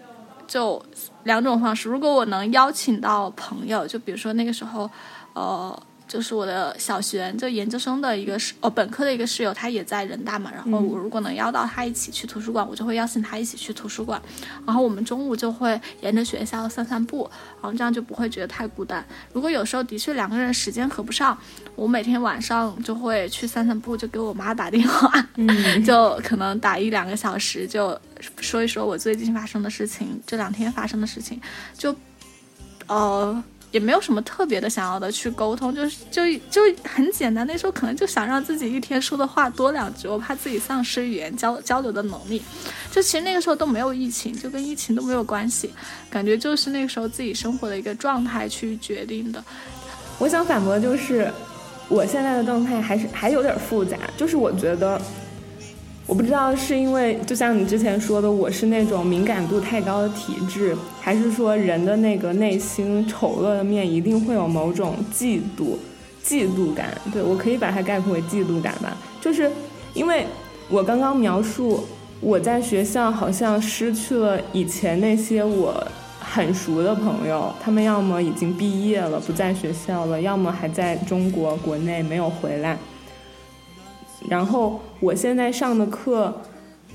[0.46, 0.84] 就
[1.24, 4.90] 两种方式，如果我能邀请到朋友，就比如说那个时候，
[5.34, 10.50] 呃，就是我的小学就研究生的一个室哦本科的一个室友，他也在人大嘛。
[10.52, 14.20] 然后我如果能邀到他一起去图书馆，我就会邀请他一起去图书馆。
[14.66, 19.04] 然后我们中午就会沿着学校散散步，然后这样就不会觉得太孤单。
[19.32, 21.36] 如果有时候的确两个人时间合不上，
[21.76, 25.48] 我每天晚上就会去散散步，就给我妈打电话，嗯
[25.84, 27.98] 就可能打一两个小时，就
[28.40, 31.38] 说一说我最近发生的事情，这两天发生的事情，
[31.76, 31.94] 就
[32.86, 37.46] 呃也没有什么特别的想要的去沟通，就是就就很简单。
[37.46, 42.42] 那时候可能就想让自己一天说的话多两句，我怕自己丧失语言交交流的能力。
[42.90, 45.70] 就其实那个时候都没有疫情，就跟疫情都没有关系，
[46.08, 49.44] 感觉就是那个时候自己生活的一个状态去决定的。
[50.18, 51.30] 我想反驳就是，
[51.88, 55.00] 我现在的状态还是还有点复杂，就是我觉得
[56.06, 60.74] 我不知道是因为就像你之前说的，我是那种敏感度太高的体质，
[61.08, 65.74] 还是说人的那个内心丑恶的面一定会有某种嫉妒、
[66.22, 66.88] 嫉妒感？
[67.10, 69.50] 对我可以把它概括为嫉妒感吧，就是
[69.94, 70.26] 因为
[70.68, 71.82] 我刚刚描述
[72.20, 75.82] 我在学校好像失去了以前那些我
[76.20, 82.76] 很熟的朋友，他们要么已经毕业了不在学校了，要么还在中国国内没有回来。
[84.28, 86.42] 然后我现在上的课，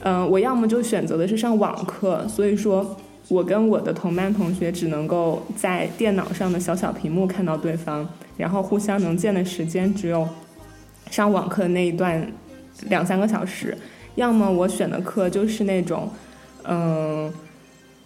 [0.03, 2.95] 嗯，我要么就选择的是上网课，所以说，
[3.27, 8.07] 我跟我的同班同学只能够在电脑上的小小屏幕看到对方，
[8.37, 10.27] 然后互相能见的时间只有
[11.09, 12.25] 上网课那一段
[12.89, 13.77] 两三个小时，
[14.15, 16.09] 要么我选的课就是那种，
[16.63, 17.31] 嗯。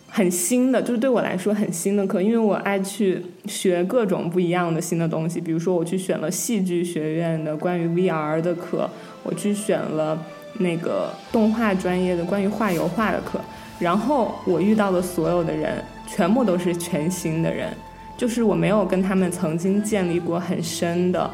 [0.09, 5.39] 很新的，就是对我来说很新的课，因为我爱去学各种不一样的新的东西。
[5.39, 8.89] 比如说，我去选了戏剧学院的关于 VR 的课，
[9.23, 10.17] 我去选了
[10.59, 13.39] 那个动画专业的关于画油画的课。
[13.79, 17.71] 然后我遇到的所有的人，全部都是全新的人，
[18.17, 21.29] 就是我没有跟他们曾经建立过很深的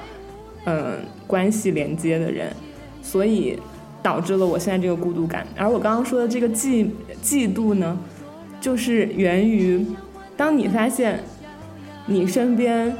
[0.65, 2.53] 嗯关系连接的人，
[3.01, 3.59] 所以
[4.01, 5.47] 导致了我现在这个孤独感。
[5.55, 6.89] 而我刚刚说的这个嫉
[7.23, 7.97] 嫉妒呢？
[8.59, 9.85] 就是源于，
[10.37, 11.21] 当你发现
[12.05, 12.95] 你身边，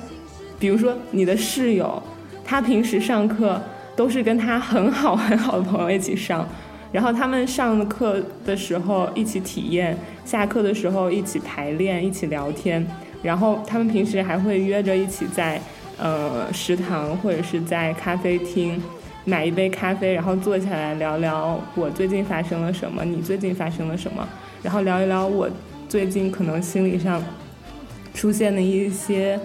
[0.59, 2.03] 比如说你的室友，
[2.43, 3.61] 他平时上课
[3.95, 6.45] 都是跟他很好很好的朋友一起上，
[6.93, 12.85] 然后他们上课的时候一起体验，下课的时候一起排练，一起聊天，
[13.23, 15.59] 然后他们平时还会约着一起在
[15.97, 18.79] 呃食堂或者是在咖啡厅
[19.25, 24.27] 买一杯咖啡，然后坐下来聊聊我最近发生了什么，你最近发生了什么。
[24.61, 25.49] 然后聊一聊我
[25.89, 27.21] 最近可能心理上
[28.13, 29.39] 出现的一些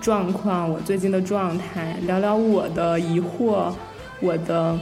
[0.00, 3.72] 状况，我最近的状态，聊聊我的疑惑，
[4.20, 4.78] 我的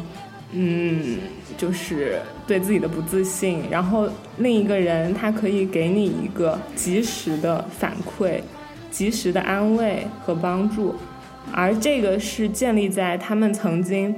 [0.53, 1.19] 嗯，
[1.57, 3.63] 就是对自己的不自信。
[3.71, 8.41] 然后另一个人他可以给你一个及时的反馈，
[8.91, 10.95] 及时的安慰和帮助，
[11.53, 14.15] 而这个是建立在他们曾经。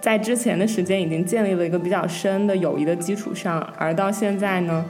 [0.00, 4.84] 在之前的时间已经建立了一个比较深的友谊的基础上，而到现在呢，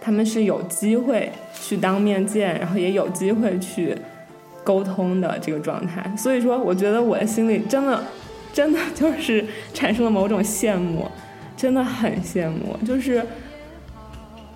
[0.00, 3.96] 他们是有机会去当面见，然后也有机会去
[4.64, 6.12] 沟通的这个状态。
[6.18, 8.02] 所以说，我觉得我的心里真的，
[8.56, 11.06] 真的就是产生了某种羡慕，
[11.54, 12.74] 真的很羡慕。
[12.86, 13.22] 就是，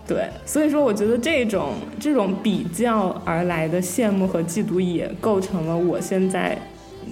[0.08, 6.56] 对，所以说，我觉得这种这种比较而来的羡慕和嫉妒，也构成了我现在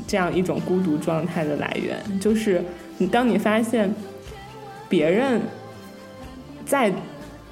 [0.07, 2.65] 这样一种孤独状态的来源，就是。
[3.01, 3.95] 你当你发现
[4.89, 5.41] 别人
[6.67, 6.93] 在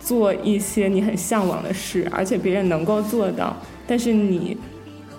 [0.01, 4.57] 做一些你很向往的事，而且别人能够做到，但是你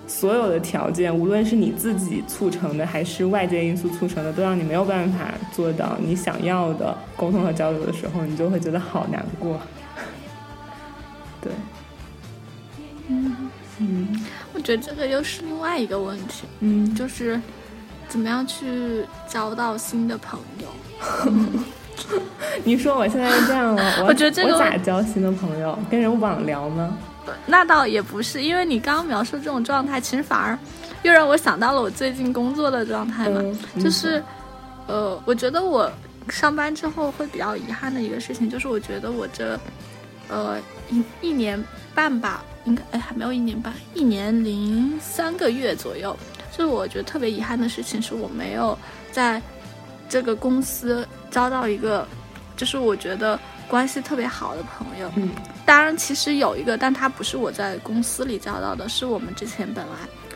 [0.08, 9.60] 所有的条件，无论是你自己促成的，还是外界因素促成的，都让你没有办法做到你想要的沟通和交流的时候，你就会觉得好难过。
[11.40, 11.52] 对，
[13.08, 17.40] 嗯嗯，我觉得这个又是另外一个问题，嗯，就是。
[18.10, 21.32] 怎么样去交到新的朋友？
[22.64, 25.78] 你说我现在这样了， 我觉得这个我咋交新的朋友？
[25.90, 26.96] 跟人网聊吗？
[27.46, 30.58] 那倒也不是，因为你刚刚描述这种状态，其实反而
[31.02, 33.40] 又让我想到了我最近工作的状态嘛。
[33.78, 34.22] 就是，
[34.86, 35.90] 呃，我觉得我
[36.28, 39.58] 上班之后会比较遗憾的一个事情，就是我觉得我这，
[40.28, 40.58] 呃，
[40.90, 41.62] 一一年
[41.94, 46.16] 半吧，应该哎还没有一年半，一年零三个月左右。
[46.50, 48.76] 就是我觉得特别遗憾的事情，是我没有
[49.12, 49.40] 在
[50.08, 52.04] 这个公司交到一个，
[52.56, 53.38] 就是我觉得
[53.68, 55.08] 关系特别好的朋友。
[55.14, 55.30] 嗯，
[55.68, 59.92] 当然其实有一个，但他不是我在公司里交到的，是我们之前本来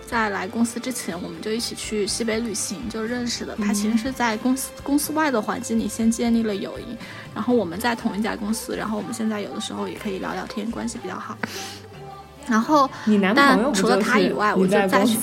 [0.07, 3.57] 在来公司之前，我们就一起去西北旅行就认识的。
[3.57, 6.95] 他其实是在公司公司外的环境里先建立了友谊，
[7.35, 11.35] 然后我们在同一家公司，然后我们现在有的时候也可以聊聊天，关系比较好。
[12.47, 12.90] 然后，
[13.35, 15.16] 但除了他以外，我就再去。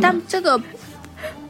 [0.00, 0.58] 但这个，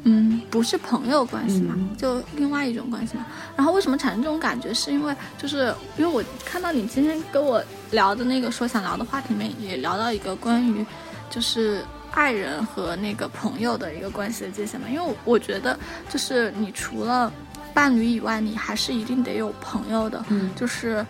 [0.04, 3.26] 嗯，不是朋友关系嘛，就另外一种关系嘛。
[3.56, 4.72] 然后为什么产生这种感觉？
[4.72, 10.84] 是因为就是因为我看到你今天跟我聊的那个说想聊的话题里面，也聊到一个关于
[11.28, 14.88] 就是爱人和那个朋友的一个关系的界限嘛。
[14.88, 15.78] 因为我觉得
[16.08, 17.32] 就是你除了
[17.74, 20.24] 伴侣以外，你还是一定得有朋友的。
[20.28, 21.04] 嗯，就是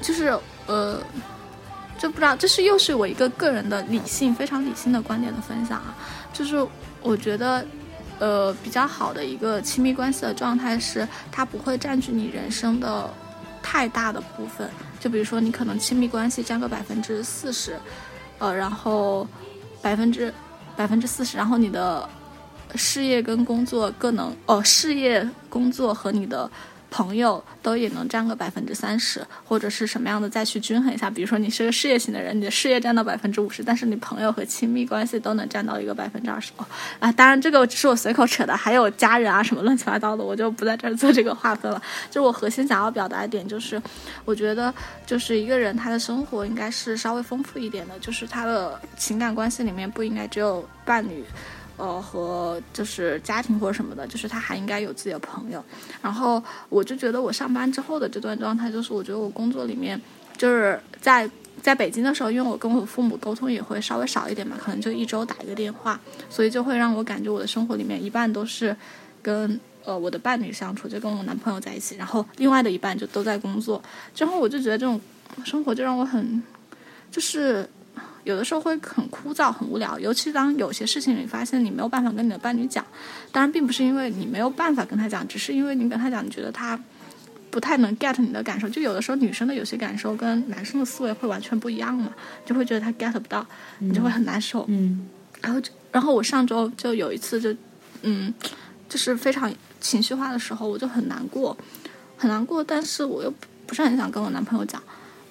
[0.00, 1.02] 就是呃。
[1.98, 5.94] 就不知道，这是又是我一个个人的理性、非常理性的观点的分享啊。
[6.32, 6.66] 就是
[7.02, 7.62] 我觉得，
[8.20, 13.10] 呃，比较好的一个亲密关系的状态是，它不会占据你人生的
[13.62, 14.70] 太大的部分。
[15.00, 17.80] 就比如说，你可能亲密关系占个百分之四十，
[18.38, 19.26] 呃，然后
[19.80, 20.32] 百分之
[20.76, 22.06] 百分之四十，然后你的
[22.74, 26.50] 事业跟工作各能哦，事业、工作和你的
[26.90, 31.08] 朋友都也能占个百分之三十，或者是什么样的再去均衡一下。
[31.08, 36.50] 比如说你是个事业型的人，你的事业占到百分之五十，但是你朋友和亲密关系都能占到一个百分之二十。
[36.56, 36.66] 哦，
[36.98, 41.80] 啊，当然这个只是我随口扯的，还有家人啊什么乱七八糟的，我就不在这儿做这个划分了。
[42.10, 43.80] 就我核心想要表达一点，就是
[44.24, 44.74] 我觉得
[45.06, 51.24] 就是一个人他的生活应该是稍微丰富一点的，就是他的情感关系里面不应该只有伴侣。
[51.80, 55.64] 呃，和就是家庭或者什么的，就是他还应该有自己的朋友。
[56.02, 59.98] 然后我就觉得我上班之后的这段状态，就是我觉得我工作里面
[60.36, 61.28] 就是在
[61.62, 68.76] 在北京的时候，因为我跟我父母沟通也会稍微少一点嘛，可能就一周打一个电话，所以就会让我感觉我的生活里面一半都是
[69.22, 73.82] 跟呃我的伴侣相处，就跟我男朋友在一起，然后另外的一半就都在工作。
[74.14, 75.00] 之后我就觉得这种
[75.44, 76.42] 生活就让我很
[77.10, 77.66] 就是。
[78.30, 82.84] 有的时候会很枯燥、很无聊，尤其当有些事情你发现你没有办法跟你的伴侣讲，
[83.32, 86.78] 当然并不是因为你没有办法跟他讲，只是因为你跟他讲，你觉得他
[87.50, 88.68] 不太能 get 你的感受。
[88.68, 92.12] 就有的时候女生的有些感受跟男生的思维会完全不一样嘛，
[92.46, 93.44] 就会觉得他 get 不到，
[93.78, 94.64] 你就会很难受。
[94.68, 95.08] 嗯，
[95.42, 95.60] 然后，
[95.90, 97.52] 然后我上周就有一次就，
[98.02, 98.32] 嗯，
[98.88, 101.56] 就是非常情绪化的时候，我就很难过，
[102.16, 103.34] 很难过，但是我又
[103.66, 104.80] 不是很想跟我男朋友讲。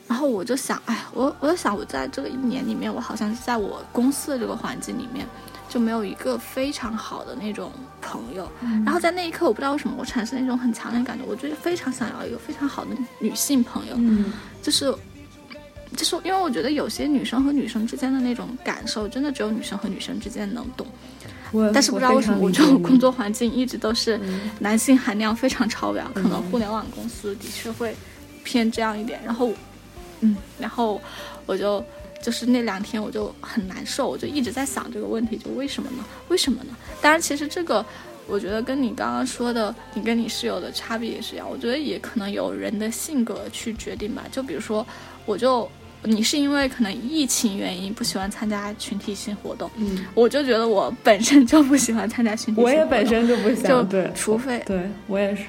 [0.09, 5.23] 然后我就想，哎，我我就想，我在这个一年里面，我好像是在我公司的这个环境里面，
[5.69, 8.51] 就没有一个非常好的那种朋友。
[8.83, 13.93] 然后在那一刻，我不知道为什么，我产生了一种很强烈的感觉，我觉得非常想要一个非常好的女性朋友。
[13.97, 14.33] 嗯，
[14.63, 14.91] 就是，
[15.95, 20.87] 就是因为我觉得有些女生和女生之间的那种感受，真的只有女生和女生之间能懂。
[21.71, 24.19] 但是不知道为什么，我这种工作环境一直都是
[24.57, 27.95] 男性含量非常超标，可能互联网公司的确会
[28.43, 29.21] 偏这样一点。
[29.23, 29.53] 然后。
[30.21, 31.01] 嗯，然后
[31.45, 31.83] 我就
[32.21, 36.03] 就是那两天我就很难受，我就一直在想这个问题，就为什么呢？
[36.27, 36.75] 为什么呢？
[37.01, 37.85] 当然，其实这个
[38.27, 41.49] 我觉得跟你刚刚说的，你跟你室友的差别也是一样。
[41.49, 44.23] 我觉得也可能有人的性格去决定吧。
[44.31, 44.85] 就比如说，
[45.25, 45.67] 我就
[46.03, 55.45] 你是因为可能疫情原因不喜欢参加群体性活动，嗯，我就觉得我本身就不喜欢参加群体性活动，我也本身就不想，对，除非对我也是，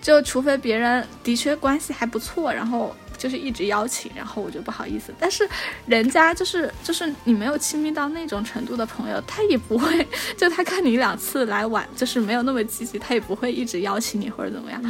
[0.00, 2.96] 就除非别人的确关系还不错，然后。
[3.18, 5.12] 就是一直邀请，然后我就不好意思。
[5.18, 5.46] 但是，
[5.86, 10.06] 人家就是就是你没有亲密到那种程度的朋友，他也不会
[10.38, 14.80] 就他看你两次来晚，就是没有那么积极，他也不会一直邀请你或者怎么样。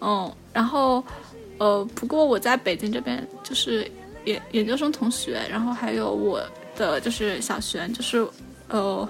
[0.00, 1.02] 嗯，然后
[1.58, 3.90] 呃，不过我在北京这边就是
[4.26, 6.40] 研研究生同学，然后还有我
[6.76, 8.26] 的就是小璇，就是
[8.68, 9.08] 呃，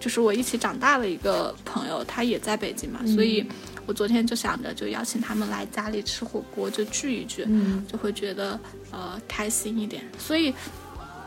[0.00, 3.46] 就是我一起长大的一个朋友，他也在北京嘛，所以。
[3.88, 7.44] 我昨天就想着，就邀请他们来家里吃火锅，就聚一聚，
[7.90, 8.60] 就会觉得
[8.92, 10.04] 呃开心一点。
[10.18, 10.54] 所以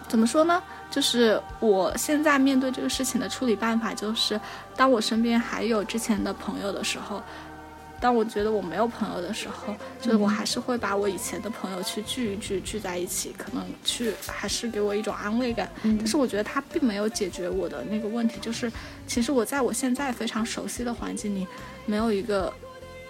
[0.08, 0.62] 怎么说呢？
[0.92, 4.40] 就是我现在面对这个事情的处理办法，就是
[4.78, 7.22] 当我身边还有之前的朋友的时候。
[8.02, 15.72] 当我觉得我没有朋友的时候，就是我还是会把我以前的朋友去聚一聚，聚在一起，可能去还是给我一种安慰感。
[15.84, 18.72] 但是我觉得他并没有解决我的那个问题，就是
[19.06, 21.46] 其实我在我现在非常熟悉的环境里，
[21.86, 22.52] 没有一个，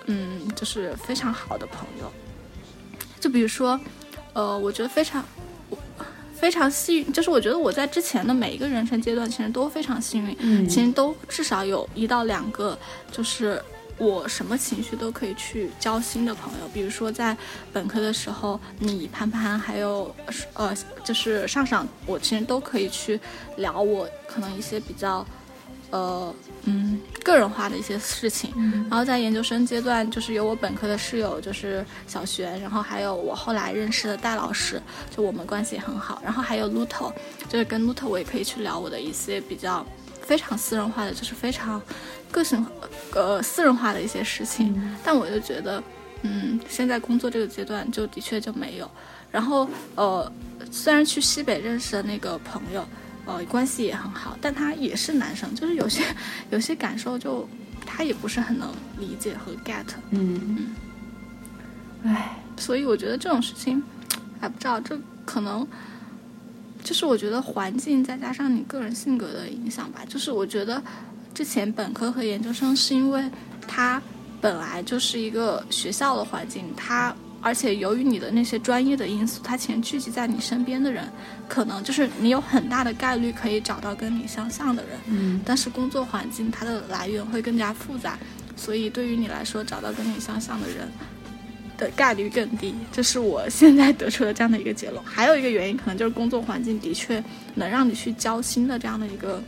[0.08, 2.12] 嗯，就是非常好的朋友。
[3.18, 3.80] 就比如说，
[4.34, 5.24] 呃，我觉得非常，
[6.36, 12.78] 非常幸运，就是我觉得我在之前的每一个人生阶段，其实都非常幸运，其实都至少有一到两个，
[13.10, 13.64] 就是。
[14.02, 17.38] 我什么情绪都可以去交新的朋友，比如说在
[17.72, 20.14] 本科的时候，你潘潘还有
[20.54, 23.20] 呃，就是上上，我其实都可以去
[23.58, 25.24] 聊我可能一些比较
[25.92, 26.34] 呃
[26.64, 28.52] 嗯个人化的一些事情。
[28.90, 34.82] 然后在研究生阶段，就是有我本科的室友就是小璇，然后还有我后来认识的戴老师，
[35.16, 36.20] 就我们关系也很好。
[36.26, 37.14] 然后还有 Luto，
[37.48, 39.86] 就是跟 Luto 我也可以去聊我的一些比较
[40.26, 41.82] 非常私人化的，就是非常。
[42.32, 42.66] 个性，
[43.14, 45.84] 呃，私人化的一些事情，但我就觉得，
[46.22, 48.90] 嗯，现在工作这个阶段就的确就没有。
[49.30, 50.32] 然后，呃，
[50.72, 52.88] 虽然去西北认识的那个朋友，
[53.26, 56.06] 呃，关系也很好，但他也是男生，就是有些
[56.52, 57.46] 有些感受就
[57.86, 59.84] 他也不是很能理解和 get。
[60.12, 60.76] 嗯嗯。
[62.06, 63.84] 唉，所以我觉得这种事情，
[64.40, 65.68] 还不知道，这可能
[66.84, 70.02] 就是我觉得环境再加上你个人性格的影响吧。
[70.08, 70.82] 就是我觉得。
[71.34, 73.24] 之前本科和研究生是因为
[73.66, 74.02] 它
[74.42, 81.10] 本来就是一个学校的环境，它而且由于你的那些专业的因素，它前聚集在你身边的人，
[81.48, 85.00] 可能就是你有很大的概率可以找到跟你相像的人。
[85.06, 85.40] 嗯。
[85.46, 88.20] 但是工作环境它的来源会更加复杂，
[88.58, 90.86] 所以对于你来说找到跟你相像的人
[91.82, 92.74] 的概率更低。
[92.94, 95.04] 这是我现在得出的这样的一个结论。
[95.04, 97.22] 还有一个原因可能就是工作环境的确
[97.56, 99.42] 能让你去交心的这样的一个。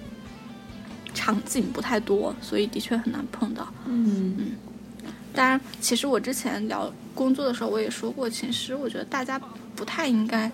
[1.16, 3.72] 场景不太多，所以的确很难碰到。
[3.86, 4.48] 嗯嗯，
[5.32, 9.40] 当然，其实我之前聊工作的时候，我也说过，其实我觉得大家
[9.76, 10.52] 不太应该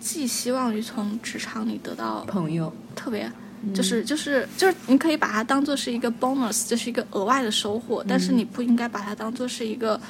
[0.00, 3.30] 寄希望于从职场里得到朋友，特别，
[3.74, 10.00] 就是就是就是，你可以把它当做是一个 bonus，就是一个额外的收获，但是你不应该把它当做是一个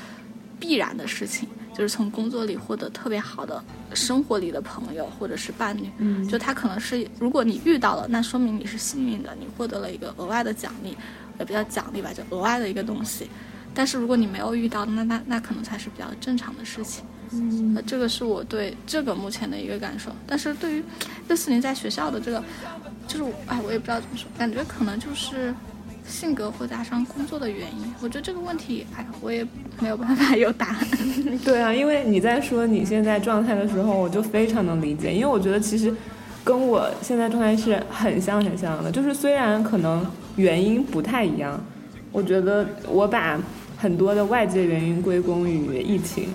[0.67, 3.63] 必然的事情，就是从工作里获得特别好的
[3.93, 10.97] 生活里的朋友或者是伴侣，嗯就他可能是如果你遇到了，那说明你是幸运的，你获得了一个额外的奖励，
[11.39, 13.29] 也不叫奖励吧，就额外的一个东西。
[13.75, 17.05] 但是如果你没有遇到，那那那可能才是比较正常的事情。
[17.33, 20.11] 嗯呃，这个是我对这个目前的一个感受。
[20.27, 20.85] 但是对于
[21.29, 22.43] 六四零在学校的这个，
[23.07, 25.53] 就是我哎，我也不知道怎么说，感觉可能就是
[26.07, 27.95] 性格或加上工作的原因。
[28.01, 29.47] 我觉得这个问题，哎，我也
[29.81, 30.87] 没有办法有答案。
[31.45, 35.95] 对啊，因为你在说你现在状态的时候，我就非常能理解，因为我觉得其实
[36.45, 41.59] 跟我现在状态是很像很像的，就是虽然可能原因不太一样，
[42.13, 43.41] 我觉得我把
[43.77, 46.29] 很多的外界原因归功于疫情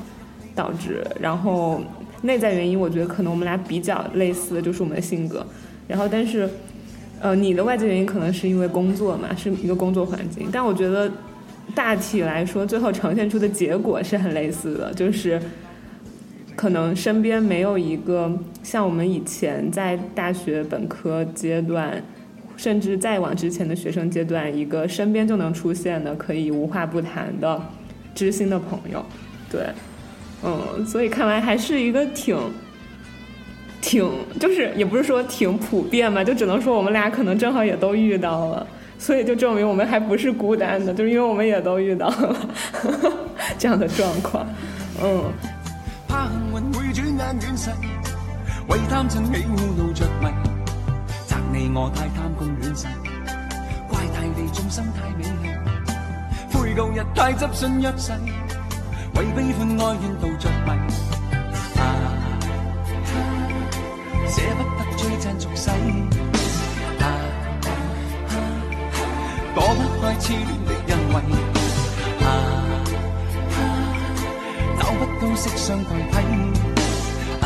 [0.56, 1.82] 导致，然后
[2.24, 5.46] 内在原因，我觉得可能我们俩比较类似的就是我们的性格，
[5.88, 6.50] 然后但是。
[7.22, 11.12] 呃，你的外界原因可能是因为工作嘛，是一个工作环境，但我觉得
[11.76, 15.42] 大体来说，最后呈现出的结果是很类似的，就是
[16.56, 18.32] 可能身边没有一个
[18.64, 22.02] 像我们以前在大学本科阶段，
[22.56, 27.62] 甚至再往之前的学生阶段，一个身边就能出现的可以无话不谈的
[28.16, 29.06] 知心的朋友，
[29.52, 29.68] 对，
[30.42, 32.38] 嗯，所以看来还是一个挺。
[33.82, 34.10] 挺
[34.40, 38.68] 就是也不是说挺普遍嘛，就只能说我们俩可能正好也都遇到了，
[38.98, 42.36] 所以就证明我们还不是孤单的，就是因为我们也都遇到了
[43.58, 44.46] 这样的状况，
[45.02, 45.24] 嗯。
[46.08, 47.70] 怕幸运會轉眼遠逝，
[48.68, 50.28] 為貪嗔喜惡怒着迷，
[51.28, 52.88] 責你我太貪功戀勢，
[53.88, 58.12] 怪大地眾生太美麗，悔舊日太執信約誓，
[59.16, 60.89] 為悲歡哀怨妒着迷。
[64.50, 68.34] 捨不得追讚俗世，啊啊
[69.54, 71.16] 躲不开痴恋的欣慰，
[72.26, 72.28] 啊
[73.54, 73.62] 啊
[74.80, 76.14] 找不到色相代替，
[77.42, 77.46] 啊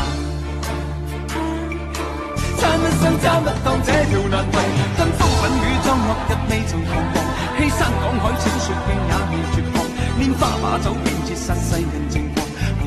[2.56, 4.56] 撐不想找不到這條難題，
[4.96, 7.14] 跟風品與裝落日未曾彷徨，
[7.58, 9.76] 欺山赶海小說徑也未绝望，
[10.18, 12.23] 拈花把酒偏折殺世人情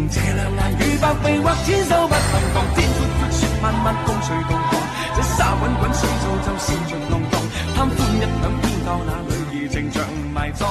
[0.08, 4.72] 狂，憑這兩眼與百臂或千手不能防，天闊闊雪漫漫共隨同航，
[5.16, 7.34] 這沙滾滾水造就笑盡浪蕩，
[7.76, 10.04] 貪歡一晌偏教那女兒情長
[10.34, 10.68] 埋葬。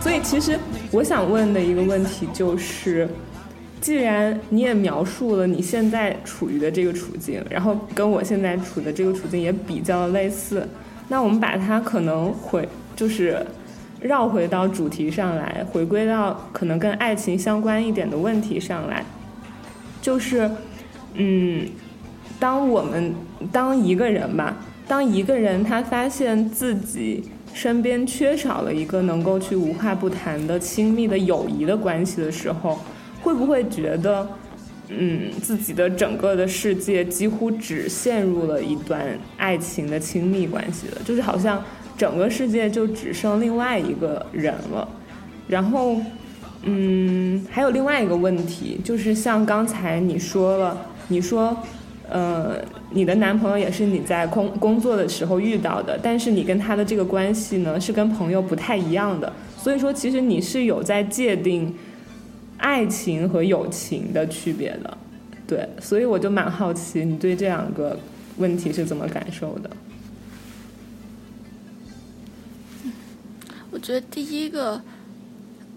[0.00, 0.58] 所以其實
[0.90, 3.08] 我想問的一個問題就是，
[3.80, 10.66] 既然你也描述了你現在處於的這個處境，然後跟我現在處的這個處境也比較類似，
[11.08, 13.44] 那我們把它可能回就是
[14.00, 19.04] 绕回到主题上来，回归到可能跟爱情相关一点的问题上来，
[20.00, 20.50] 就是，
[21.14, 21.66] 嗯，
[22.38, 23.14] 当我们
[23.50, 27.24] 当一个人吧，当一个人他发现自己。
[27.54, 32.78] 身边缺少了一个能够去无话不谈的亲密的友谊的关系的时候，
[33.20, 34.28] 会不会觉得，
[34.88, 39.02] 嗯，自己的整个的世界几乎只陷入了一段
[39.38, 41.60] 爱情的亲密关系了，就是好像
[41.98, 44.88] 整个世界就只剩另外一个人了。
[45.46, 45.96] 然后，
[46.62, 51.54] 嗯，还有另外一个问题，就是像刚才你说了，你说。
[52.10, 52.56] 呃，
[52.90, 59.30] 你的男朋友也是你在工工作的时候遇到的，但是你跟他的这个关系呢，是跟朋友不太一样的。
[59.58, 61.74] 所以说，其实你是有在界定
[62.56, 64.96] 爱情和友情的区别的。
[65.46, 67.94] 对，所以我就蛮好奇，你对这两个
[68.38, 69.68] 问题是怎么感受的？
[73.78, 74.82] 我觉得第一个，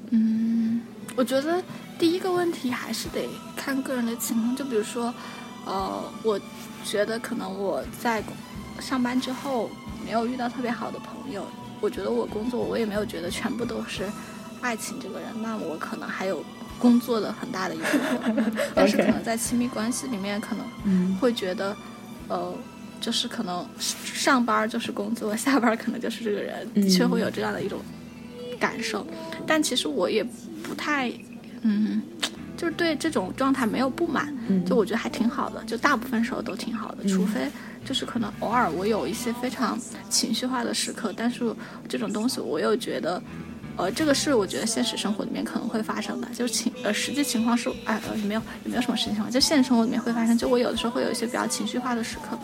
[0.09, 0.81] 嗯，
[1.15, 1.61] 我觉得
[1.99, 5.13] 第一个问题还是得看个人的情况，就比如说。
[5.63, 6.41] 呃，我
[6.83, 8.23] 觉得可能我在
[8.79, 9.69] 上班之后
[10.03, 11.45] 没有遇到特别好的朋友。
[11.79, 14.09] 我觉得我工作我也没有觉得全部都是
[14.59, 16.43] 爱情这个人，那我可能还有
[16.79, 18.53] 工作的很大的一部分。
[18.73, 21.77] 但是可能在亲密关系里面，可能会觉得，
[22.27, 22.51] 呃，
[23.01, 27.79] 就是可能上班就是工作，下班可能就是这个人，的确会有这样的一种
[28.59, 29.05] 感受。
[29.45, 30.23] 但其实我也
[30.63, 31.11] 不太，
[31.63, 32.01] 嗯。
[32.57, 34.31] 就是对这种状态没有不满，
[34.67, 37.49] 就我觉得还挺好的，就大部分时候都挺好的，除非
[37.83, 39.79] 就是可能偶尔我有一些非常
[40.11, 41.55] 情绪化的时刻，但是
[41.89, 43.19] 这种东西我又觉得，
[43.81, 52.37] 呃，这个是我觉得现实生活里面可能会发生的，就是情呃实际情况是哎呃也没有也没有什么实际情况，就现实生活里面会发生，就我有的时候会有一些比较情绪化的时刻，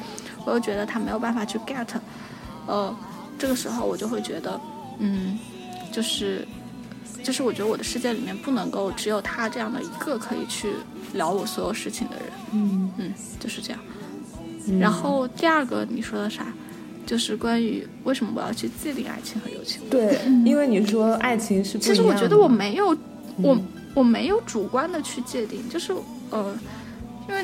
[0.47, 1.85] 我又觉得他没有办法去 get，
[2.65, 2.91] 呃，
[3.37, 4.59] 这个时候我就会觉得，
[4.97, 5.37] 嗯，
[5.91, 6.43] 就是
[7.23, 10.73] 就是我觉得我的世界里面不能够只有他这样的一个可以去
[11.13, 13.79] 聊我所有事情的人，嗯嗯，就是这样。
[14.79, 16.47] 然后第二个你说的啥？
[17.07, 19.81] 就是关于为什么我要去界定爱情和友情？
[19.89, 22.89] 对，因为你说爱情是其实我觉得我没有，
[23.41, 23.67] 我嗯。
[23.95, 25.91] 我没有主观的去界定，就是
[26.29, 26.55] 呃，
[27.27, 27.43] 因为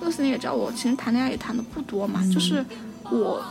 [0.00, 2.64] 露丝你也知道，我其实谈恋爱也谈的不多嘛，就是
[3.10, 3.44] 我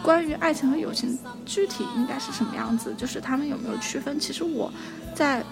[0.00, 4.72] 关于爱情和友情具体应该是什么样子，就是他们有没有区分，其实我
[5.12, 5.42] 在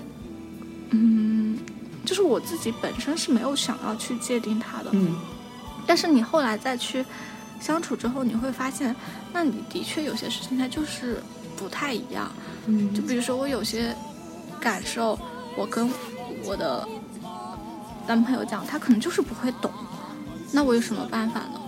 [0.90, 1.58] 嗯，
[2.04, 5.16] 就是我自己本身是没有想要去界定它的，嗯。
[5.84, 7.04] 但是你后来再去
[7.60, 8.94] 相处之后，你会发现，
[9.32, 11.22] 那你的确有些事情它就是
[11.56, 12.32] 不太一样。
[12.66, 13.94] 嗯就比如说我有些
[14.60, 15.18] 感受，
[15.56, 15.88] 我跟
[16.44, 16.86] 我的
[18.06, 19.70] 男朋友讲，他可能就是不会懂，
[20.52, 21.60] 那我有什么办法呢？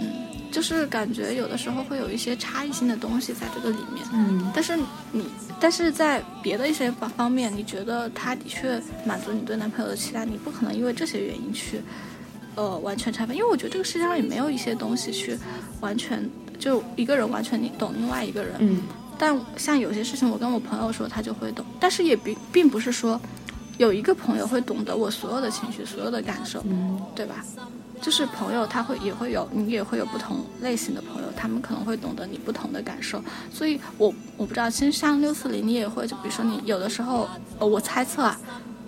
[0.00, 4.04] 嗯，就是感觉有的时候会有一些差异性的东西在这个里面。
[4.12, 4.76] 嗯但是
[5.12, 5.26] 你，
[5.60, 11.80] 但是在别的一些方方面，你觉得他的确满足你对男朋友的期待，你不可能因为这些原因去，
[12.54, 13.36] 呃，完全拆分。
[13.36, 15.38] 因为我觉得这个世界上也没有一些东西去
[15.80, 16.28] 完全
[16.58, 18.54] 就一个人完全你懂另外一个人。
[18.58, 18.82] 嗯
[19.16, 21.64] 但像有些事情，我跟我朋友说，他就会懂。
[21.78, 23.18] 但是也并并不是说
[23.78, 27.36] 有一个朋友会懂得我所有的情绪、所有的感受，嗯对吧？
[28.02, 33.22] 就是朋友，他会也会有，你也会有不同类型的朋友，他们可能会懂得你不同的感受。
[33.52, 37.28] 所以我我不知道，其实像六四零，你也会，就比如说你有的时候，
[37.60, 38.38] 呃，我猜测啊，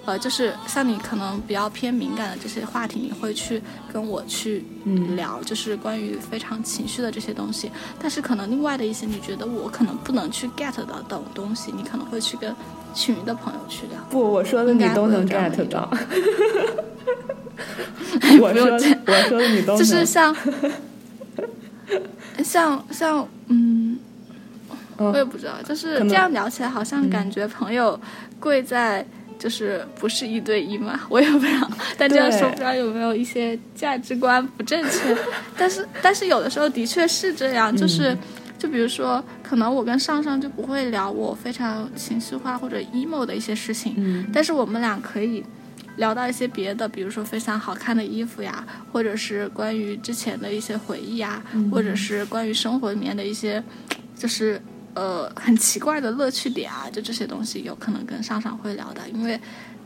[0.07, 3.61] 呃，就是像你可能比较偏敏感的这些话题，你会去
[3.93, 7.71] 跟我去嗯聊，就是关于非常情绪的这些东西。
[8.01, 10.73] 但是可能另外的一些，你觉得我可能不能去 get
[11.09, 12.55] 到的东西，你可能会去跟
[12.95, 13.99] 群里的朋友去聊。
[14.09, 15.91] 不，我说的你都能 get 到。
[18.41, 20.35] 我说的我说的你都能， 就是像
[22.45, 23.99] 像像嗯，
[24.99, 27.99] 嗯我也不知道，就是这样聊起来，好像感觉朋友
[28.39, 29.05] 贵在
[29.39, 35.17] 就是不是一对一嘛， 我也不知道，但这样说不知道有没有一些价值观不正确，
[35.57, 38.13] 但是但是有的时候的确是这样，就是。
[38.13, 38.19] 嗯
[38.59, 44.27] 就比如说，可能我跟上上就不会聊我非常情绪化或者 emo 的一些事情，嗯。
[44.33, 45.45] 但是我们俩可以
[45.99, 53.63] 聊到一些别的，比如说非常好看的衣服呀，或者是关于之前的一些回忆呀，或者是关于生活里面的一些，
[54.17, 54.59] 就是
[54.97, 59.39] 呃很奇怪的乐趣点啊，就这些东西有可能跟上上会聊的，因为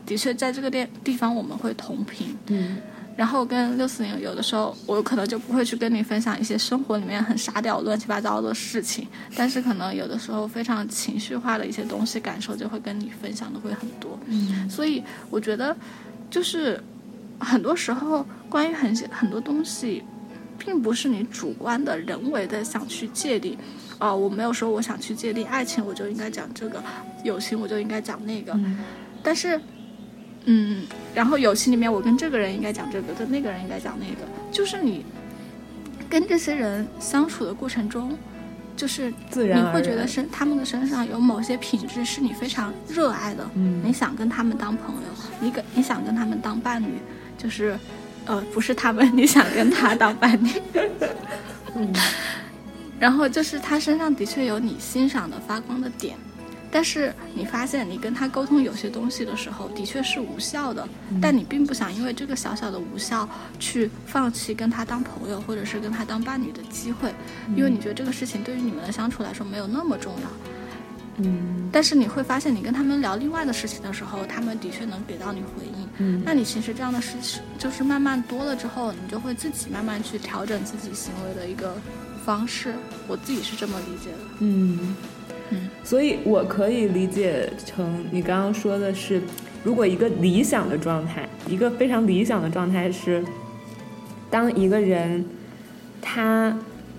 [0.05, 2.35] 的确在这个地地方我们会同频。
[2.47, 2.77] 嗯
[3.17, 9.05] 然后跟六四零有的时候，我可能就不会去跟你分享一些生活里面很沙雕、乱七八糟的事情，
[9.35, 14.17] 但是可能有的时候非常情绪化的一些东西感受，就会跟你分享的会很多。
[14.27, 15.75] 嗯所以我觉得，
[16.31, 16.81] 就是
[17.37, 20.01] 很多时候关于很很多东西，
[20.57, 23.57] 并不是你主观的人为的想去界定。
[24.07, 26.79] 啊、我没有说我想去界定爱情，我就应该讲这个；
[27.23, 28.51] 友情我就应该讲那个。
[28.53, 28.79] 嗯
[29.23, 29.61] 但是，
[30.45, 35.05] 嗯，然后友情里面我跟这个人应该讲这个，跟那个人应该讲那个，就是你
[36.09, 38.17] 跟这些人相处的过程中，
[38.75, 45.01] 就是自然你会觉得身他们的身上有某些品质是你非常热爱的，嗯你想跟他们当朋友，
[45.39, 46.87] 你跟你想跟他们当伴侣，
[47.37, 47.77] 就是，
[48.25, 50.49] 呃，不是他们，你想跟他当伴侣，
[51.75, 51.93] 嗯
[53.01, 56.15] 然后就是他身上的确有你欣赏的发光的点，
[56.69, 60.87] 但是你发现你跟他沟通有些东西的时候，的确是无效的，
[61.19, 63.27] 但你并不想因为这个小小的无效
[63.57, 67.11] 去放弃跟他当朋友或者是跟他当伴侣的机会，
[67.55, 70.29] 因为你觉得这个事情对于你们的相处来说没有那么重要。
[71.17, 75.89] 嗯但是你会发现，你跟他们聊另外的事情的时候，他们的确能给到你回应。
[75.97, 81.75] 嗯那你其实这样的事情，就是慢慢多了之后，你就会自己慢慢去调整自己行为的一个
[82.25, 82.73] 方式。
[83.07, 84.17] 我自己是这么理解的。
[84.39, 84.95] 嗯
[85.49, 89.21] 嗯，所以我可以理解成你刚刚说的是，
[89.63, 93.23] 如果一个理想的状态，一个非常理想的状态是，
[94.29, 95.25] 当一个人
[96.01, 96.57] 他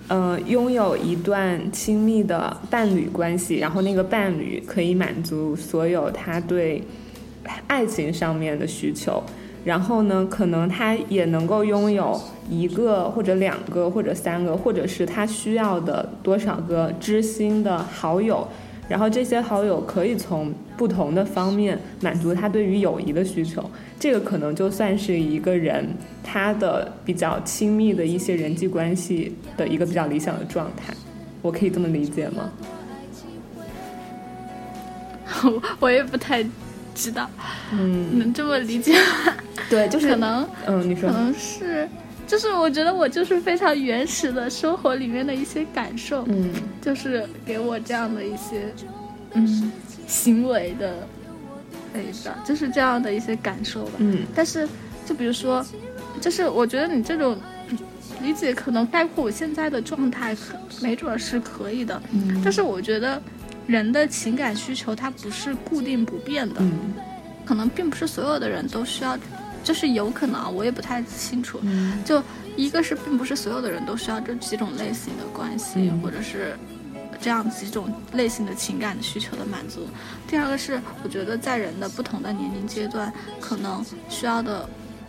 [0.09, 6.83] 呃拥有一段亲密的伴侣关系，然后那个伴侣可以满足所有他对
[7.66, 9.23] 爱情上面的需求。
[9.65, 18.47] 然后呢，可能他也能够拥有一个或者两个或者三个，或者是他需要的多少个知心的好友。
[18.89, 23.65] 然后这些好友可以从不同的方面满足他对于友谊的需求。
[23.99, 25.89] 这个可能就算是一个人
[26.23, 30.93] 他的比较亲密的一些人际关系的一个比较理想的状态。
[31.41, 32.51] 我可以这么理解吗？
[35.45, 36.45] 我 我也不太
[36.95, 37.28] 知道
[37.72, 38.93] 嗯，能这么理解
[39.26, 39.34] 吗，
[39.70, 41.88] 对，就是可能嗯，你说可能是
[42.26, 48.72] 就是我觉得我就是非常原始的生活里面的一些感受，嗯就是给我这样的一些
[49.34, 49.70] 嗯
[50.07, 51.07] 行为的，
[51.95, 52.01] 哎，
[52.45, 53.93] 就是这样的一些感受吧。
[53.99, 54.66] 嗯但是，
[55.07, 55.64] 就比如说，
[56.20, 57.36] 就是我觉得你这种
[58.22, 62.01] 理解可能概括我现在的状态，可没准是可以的。
[62.12, 63.20] 嗯但是我觉得
[63.67, 66.95] 人的情感需求它不是固定不变的，嗯
[67.45, 69.19] 可能并不是所有的人都需要，
[69.65, 71.59] 就是有可能啊，我也不太清楚。
[71.63, 72.23] 嗯就
[72.57, 76.57] 一个是，并不是所有的人都需要这几种类型的关系，嗯或者是
[77.21, 79.89] 这样几种类型的情感的需求的满足。
[80.29, 84.69] 第二个是，我觉得在人的不同的年龄阶段，可能需要的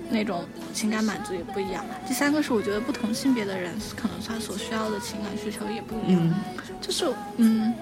[0.10, 1.84] 那种情感满足也不一样。
[2.08, 6.22] 第三个是，我觉得不同性别的人，可能他所需要的情感需求也不一样。
[6.24, 6.34] 嗯
[6.82, 7.06] 就是
[7.38, 7.74] 嗯，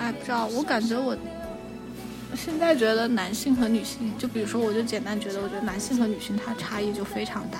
[0.00, 1.14] 哎，不知道，我感觉我
[2.34, 7.58] 现在觉得男性和女性，就比如说，我就简单觉得，我觉得男性和女性它差异就非常大。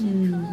[0.00, 0.44] 嗯，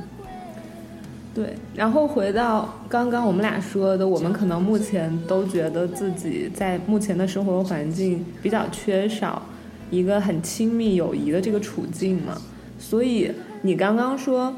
[1.34, 1.56] 对。
[1.76, 9.42] 然后回到刚刚我们俩说的，我们可能目前都觉得自己在目前的生活环境比较缺少
[9.90, 12.40] 一个很亲密友谊的这个处境嘛。
[12.80, 13.32] 所以
[13.64, 14.56] 你刚刚说，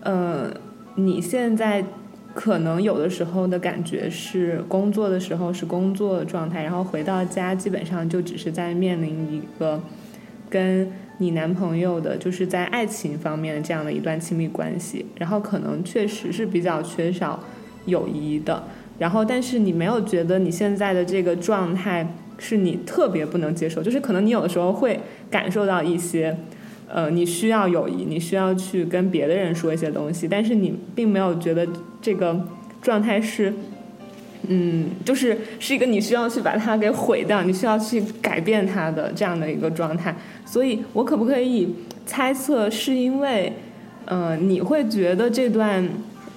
[0.00, 0.50] 呃，
[0.96, 1.84] 你现在
[2.32, 9.82] 可能有的时候的感觉是工作的时候是工作状态，然后回到家基本上就只是在面临一个
[10.48, 17.42] 跟你男朋友的，就是在爱情方面的这样的一段亲密关系，然后可能确实是比较缺少
[17.86, 18.62] 友谊的，
[18.98, 25.00] 然后但是你没有觉得你现在的这个状态是你特别不能接受，就是可能你有的时候会
[25.30, 26.36] 感受到一些。
[26.92, 31.64] 呃，你需要友谊，你需要去跟别的人说一些东西，但是你并没有觉得
[32.02, 32.44] 这个
[32.82, 33.54] 状态是，
[34.48, 40.16] 嗯，就是是一个你需要去把它给毁掉，你需要去改变它的这样的一个状态。
[40.44, 41.72] 所以我可不可以
[42.04, 43.52] 猜测，是因为，
[44.06, 45.88] 呃，你会觉得这段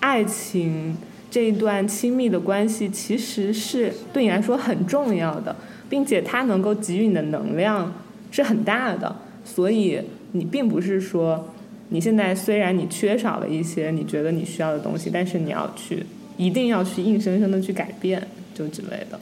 [0.02, 0.96] 爱情、
[1.32, 5.56] 这一段亲密的关系其实是对你来说很重要的，
[5.90, 7.92] 并且它能够给予你的能量
[8.30, 10.00] 是很大的，所以。
[10.36, 11.54] 你并不是说，
[11.90, 16.04] 你现在虽然你缺少了一些你觉得你需要的东西，但是你要去，
[16.38, 19.20] 一定要去硬生生的去改变，就之类的。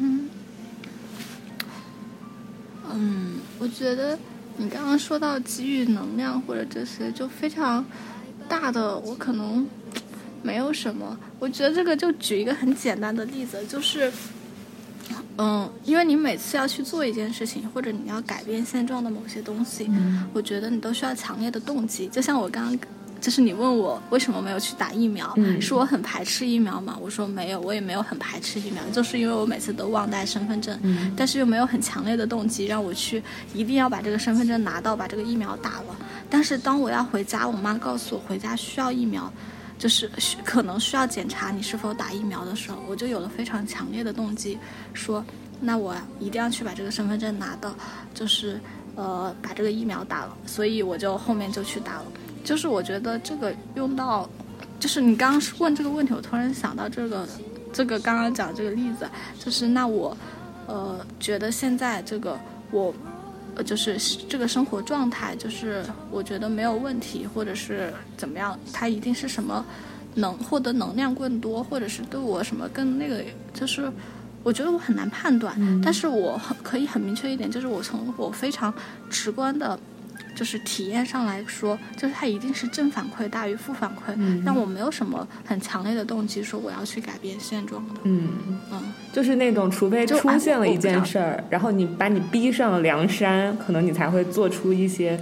[0.00, 0.28] 嗯，
[2.92, 4.18] 嗯，我觉得
[4.56, 7.84] 你刚刚说到给予能量或者这些，就非常
[8.48, 9.64] 大的，我可能
[10.42, 11.16] 没有什么。
[11.38, 14.10] 我觉得这个就举一个很简单的例子，就是。
[15.36, 22.06] 嗯，因为你每次要去做一件事情，或者你要改变现状的某些东西，嗯、我觉得你都需要强烈的动机。
[22.08, 22.78] 就像我刚刚，
[23.20, 26.96] 就是你问我为什么没有去打疫苗，嗯、是我很排斥疫苗吗？
[27.00, 33.22] 我说没有，我也没有很排斥疫苗，就是因为我每次都忘带身份证，嗯、但是又没有很强烈的动机让我去
[33.52, 35.96] 一定要把这个身份证拿到，把这个疫苗打了。
[36.30, 39.32] 但是当我要回家，我妈告诉我回家需要疫苗。
[39.84, 44.58] 就是需可能需要检查你是否打疫苗的时候，我就有了非常强烈的动机，
[44.94, 45.22] 说
[45.60, 47.74] 那我一定要去把这个身份证拿到，
[48.14, 48.58] 就是
[48.96, 52.04] 呃把这个疫苗打了，所以我就后面就去打了。
[52.42, 54.26] 就是我觉得这个用到，
[54.80, 57.28] 就是你刚刚问这个问题，我突然想到这个
[57.70, 59.06] 这个刚刚讲这个例子，
[59.38, 60.16] 就是那我
[60.66, 62.94] 呃觉得现在这个我。
[63.56, 63.96] 呃，就是
[64.28, 69.64] 这个生活状态，就是我觉得没有问题，或者是怎么样，它一定是什么
[70.14, 73.90] 能获得能量更多，或者是对我什么更那个，就是
[74.42, 78.72] 我觉得我很难判断，嗯、但是我很可以很明确一点，就是我从我非常
[79.08, 79.78] 直观的，
[80.34, 88.28] 就是体验上来说，就是它一定是正反馈大于负反馈，嗯、让我没有什么很强烈的动机说我要去改变现状的，嗯
[88.72, 88.82] 嗯。
[89.12, 95.18] 就是那种，除非出现了一件事儿，然后你把你逼上了梁山，可能你才会做出一些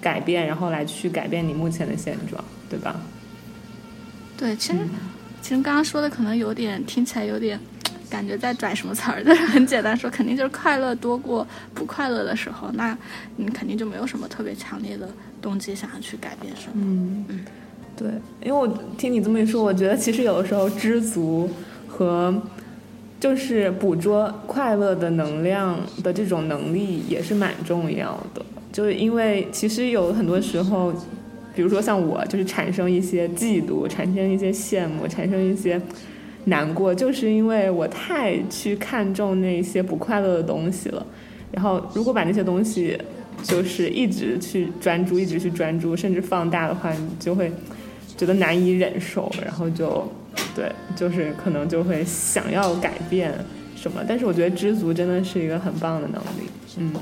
[0.00, 2.96] 改变，然后来去改变你目前的现状，对吧？
[4.36, 4.90] 对，其实、嗯、
[5.40, 7.60] 其实刚刚说的可能有点听起来有点
[8.12, 12.96] 感觉在拽什么词儿，但是很简单说，肯定就是快乐多过不快乐的时候，那
[13.36, 15.08] 你肯定就没有什么特别强烈的
[15.40, 16.72] 动机想要去改变什么。
[16.74, 17.40] 嗯嗯，
[17.96, 18.08] 对，
[18.42, 21.48] 因为我听你这么一说，我觉得其实有的时候知足
[21.88, 22.34] 和。
[23.22, 30.92] 就是捕捉快乐的能量的这种能力也是蛮重要的，就是因为其实有很多时候，
[31.54, 35.80] 比如说像我，就是产生一些嫉妒，产生一些羡慕，产生一些
[36.44, 41.06] 难过，就是因为我太去看重那些不快乐的东西了。
[41.50, 42.98] 然后如果把那些东西
[43.42, 47.52] 就是一直去专注，一直去专注，甚至放大的话，你就会
[48.16, 50.06] 觉得难以忍受，然后就。
[50.54, 53.32] 对，就是可能就会想要改变
[53.74, 56.48] 什么，但是我觉得知足真的是一个很棒的能力。
[56.78, 56.92] 嗯，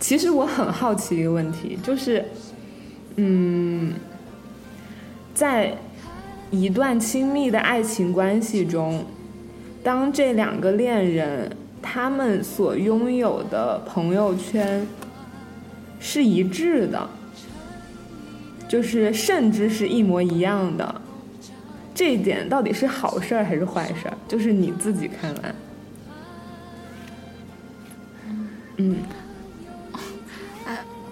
[0.00, 2.24] 其实我很好奇一个问题，就是，
[3.16, 3.94] 嗯，
[5.32, 5.76] 在
[6.50, 9.04] 一段亲密的爱情关系中，
[9.82, 11.50] 当这两个恋人
[11.82, 14.86] 他们所拥有的朋友圈
[15.98, 17.08] 是一致的，
[18.68, 21.00] 就是甚至是一模一样的，
[21.94, 24.16] 这一点到底是好事儿还是坏事儿？
[24.28, 25.54] 就是你自己看来。
[28.76, 28.96] 嗯，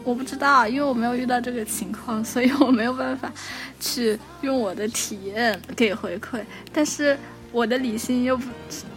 [0.05, 3.33] 我不知道，因为我没有遇到这个情况，所以我没有办法
[3.81, 6.41] 去用我的体验给回馈。
[6.73, 7.17] 但是
[7.53, 8.45] 我的理性又不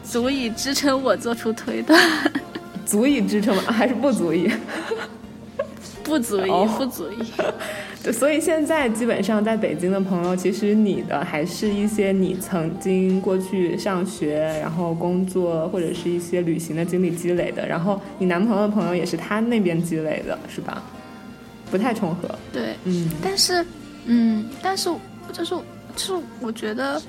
[0.04, 2.00] 足以支撑我做出推断，
[2.86, 3.64] 足以支撑吗？
[3.72, 4.50] 还是不足以？
[6.04, 7.18] 不足以，哦不足以。
[8.04, 20.84] 对，所以现在基本上在北京的朋友，其实你的还是一些你曾经过去上学，然后工作或者是一些旅行的经历积累的，然后你男朋友的朋友也是他那边积累的，是吧？
[21.72, 22.30] 不太重合。
[22.54, 23.66] 对，嗯但是，
[24.06, 24.90] 嗯，但是
[25.34, 25.56] 就是
[25.96, 27.02] 就是我觉得，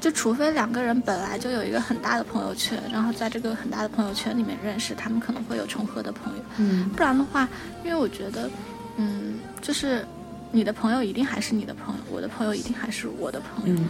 [0.00, 6.42] 就除非两个人本来就有一个很大的朋友圈，然后在这个很大的朋友圈里面认识，他们可能会有重合的朋友。
[6.58, 7.48] 嗯不然的话，
[7.84, 8.48] 因为我觉得，
[8.96, 10.04] 嗯，就是
[10.50, 13.86] 你的朋友一定还是你的朋友，我的朋友一定还是我的朋友，嗯，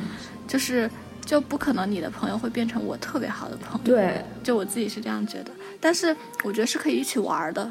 [0.46, 0.90] 就是
[1.24, 3.84] 就不可能你的朋友会变成我特别好的朋友。
[3.84, 7.70] 对就我自己是这样觉得，但是我觉得是可以一起玩的。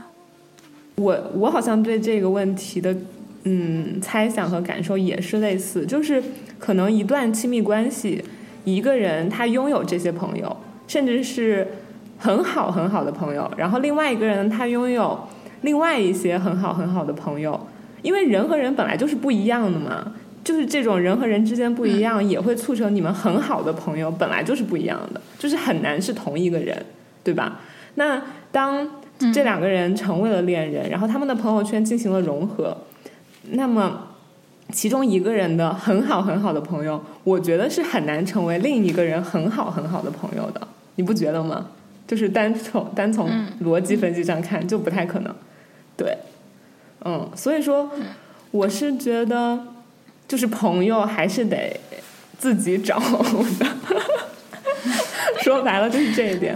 [0.97, 2.95] 我我好像对这个问题的
[3.43, 6.21] 嗯猜想和感受也是类似，就是
[6.57, 8.23] 可能一段亲密关系，
[8.63, 11.67] 一个人他拥有这些朋友，甚至是
[12.17, 15.19] 很好很好的朋友，然后另外一个人他拥有
[15.61, 17.59] 另外一些很好很好的朋友，
[18.01, 20.13] 因为人和人本来就是不一样的嘛。
[20.43, 26.85] 就是这种人和人之间不一样，也会促成你们很好的朋友本来就是不一样的，就是很难是同一个人，
[27.21, 27.59] 对吧？
[27.95, 28.89] 那当
[29.33, 32.77] 这两个人成为了恋人，然后他们的朋友圈进行了融合，
[33.51, 34.09] 那么
[34.71, 41.67] 其中一个人的很好很好的朋友，我觉得是很难成为另一个人很好很好的朋友的，你不觉得吗？
[42.05, 43.29] 就是单从单从
[43.63, 45.35] 逻辑分析上看，就不太可能。
[45.97, 46.17] 对，
[47.03, 47.89] 嗯，所以说
[48.51, 49.59] 我是觉得，
[50.27, 51.79] 就是朋友还是得
[52.37, 53.67] 自己找的。
[55.43, 56.55] 说白了就是这一点。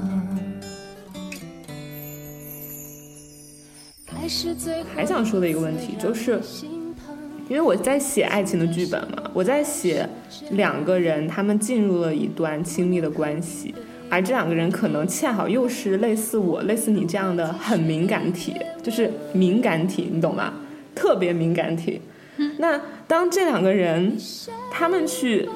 [4.95, 6.39] 还想说的一个问题就是
[7.49, 10.07] 因为我在写爱情的剧本嘛，我在写
[10.51, 13.75] 两个人他们进入了一段亲密的关系，
[14.09, 20.53] 而这两个人可能恰好又是类似我、类似你这样的很敏感体，就是敏感体，你懂吗？
[20.95, 21.99] 特别敏感体。
[22.57, 24.15] 那当这两个人
[24.71, 25.47] 他们去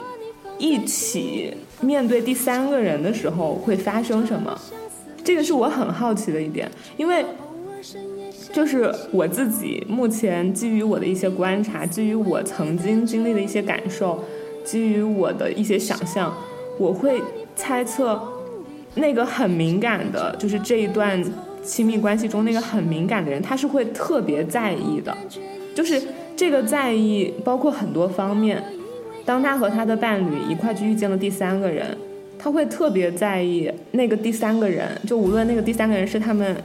[0.57, 4.59] 一起面对第三个人的时候，会发生什么？
[5.23, 7.25] 这个是我很好奇的一点，因为
[8.55, 14.23] 就是我自己目前基于我的一些观察，基于我曾经经历的一些感受，
[14.63, 16.33] 基于我的一些想象，
[16.77, 17.21] 我会
[17.53, 18.17] 猜测，
[18.93, 21.21] 那个很敏感的，就是这一段
[21.65, 25.13] 亲密关系中那个很敏感的人，他是会特别在意的，
[25.75, 26.01] 就是
[26.37, 28.63] 这个在意包括很多方面。
[29.25, 31.85] 当他和他的伴侣一块去遇见了第三个人，
[32.39, 36.55] 他会特别在意那个第三个人，就无论那个第三个人是他们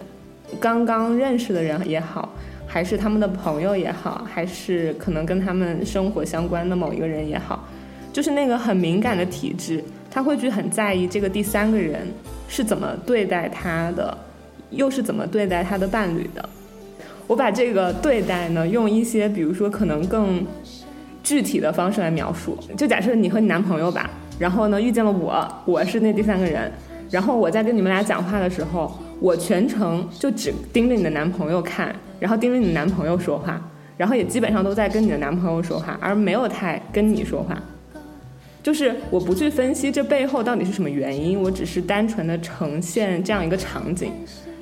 [0.58, 2.28] 刚刚认识的人也好，
[2.66, 7.68] 还是他们的朋友也好，还是可能跟他们生活相关的某一个人也好，
[8.12, 12.06] 就是那个很敏感的体质，他会去很在意这个第三个人
[12.48, 14.16] 是怎么对待他的，
[14.70, 16.48] 又是怎么对待他的伴侣的。
[17.26, 20.44] 我把这个对待呢，用一些比如说可能更
[21.22, 22.58] 具体的方式来描述。
[22.76, 26.72] 就假设你和你男朋友吧，然后呢遇见了我，我是那第三个人，
[27.08, 33.60] 然后我在跟你们俩讲话的时候，我全程就只盯着你的男朋友看，然后盯着你的男朋友说话，
[33.96, 37.56] 然后也基本上都在跟你的男朋友说话，而没有太跟你说话。
[38.62, 44.12] 就是我不去分析这背后到底是什么原因，我只是单纯的呈现这样一个场景。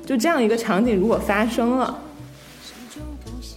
[0.05, 1.99] 就这样一个场景如果发生了，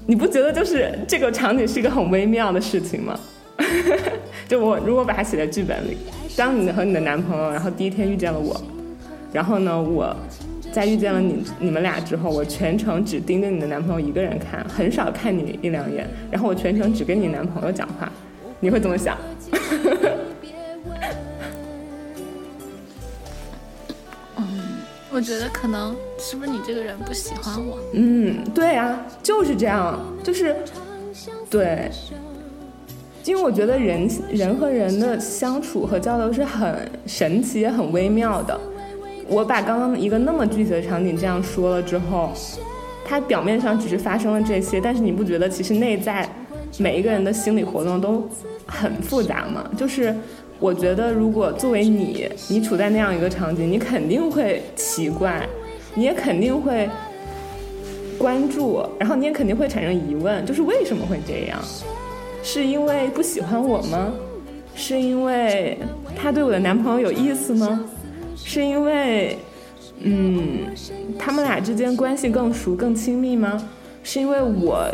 [0.07, 3.19] 你不觉得就是这个场景是一个很微妙的事情吗？
[4.49, 5.97] 就我如果把它写在剧本里，
[6.37, 8.61] 当你和你的男朋友，然后第一天遇见了我，
[9.33, 10.15] 然后呢，我
[10.73, 18.11] 在遇见了你你们俩之后，我全程只盯着你的男朋友一个人看，很少看你一两眼，然后我全程只跟你男朋友讲话，
[18.59, 19.19] 你会怎么想？
[25.15, 27.79] 我觉得可能是不是你这个人不喜欢我？
[27.93, 30.57] 嗯，对啊，就是这样，就是
[31.51, 31.91] 对，
[33.27, 38.59] 因为我觉得人人和人的相处和交流是很神奇也很微妙的。
[39.29, 42.33] 我把刚刚一个那么具体的场景这样说了之后，
[43.05, 46.29] 它表面上只是发生了这些，但是你不觉得其实内在
[46.79, 48.29] 每一个人的心理活动都
[48.67, 49.65] 很复杂吗？
[49.77, 50.15] 就是。
[50.61, 55.45] 我觉得，如果作为你，你处在那样一个场景，你肯定会奇怪，
[55.93, 56.89] 你也肯定会
[58.17, 61.59] 关注，然后你也肯定会产生疑问，就是为什么会这样？
[62.45, 64.13] 是因为不喜欢我吗？
[64.77, 65.77] 是因为
[66.15, 67.85] 他对我的男朋友有意思吗？
[68.45, 69.39] 是因为，
[70.01, 70.67] 嗯，
[71.19, 73.69] 他们俩之间关系更熟、更亲密吗？
[74.03, 74.87] 是因为我？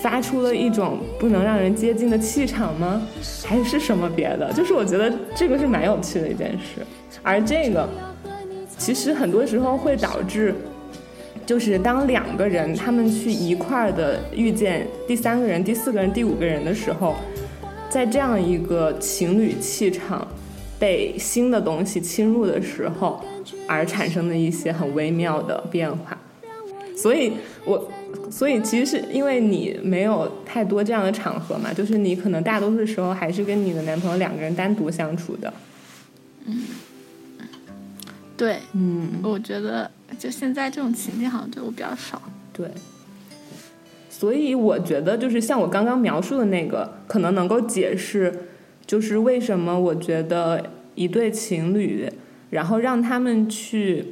[0.00, 3.00] 发出了一种不能让人接近的气场吗？
[3.44, 4.52] 还是什么别的？
[4.52, 6.84] 就是我觉得这个是蛮有趣的一件事，
[7.22, 7.88] 而这个
[8.76, 10.52] 其实很多时候会导致，
[11.46, 17.14] 就是当两个人他们去一块儿的遇见第三个人、第四个人、第五个人的时候，
[17.88, 20.26] 在这样一个情侣气场
[20.82, 23.24] 被新的东西侵入的时候，
[23.68, 26.18] 而产生的一些很微妙的变化。
[26.96, 27.88] 所以，我。
[28.30, 35.52] 所以其实是因为你没有太多这样的场合嘛，就是你可能大多数时候还是跟你的男朋友两个人单独相处的。
[36.46, 36.64] 嗯，
[38.36, 42.20] 对，嗯，我觉得就现在这种情境好像对我比较少。
[42.52, 42.68] 对，
[44.10, 48.32] 所以我觉得就是像我刚刚描述的那个，可能能够解释，
[48.86, 52.08] 就是为什么我觉得一对情侣，
[52.50, 54.06] 然后让他们去。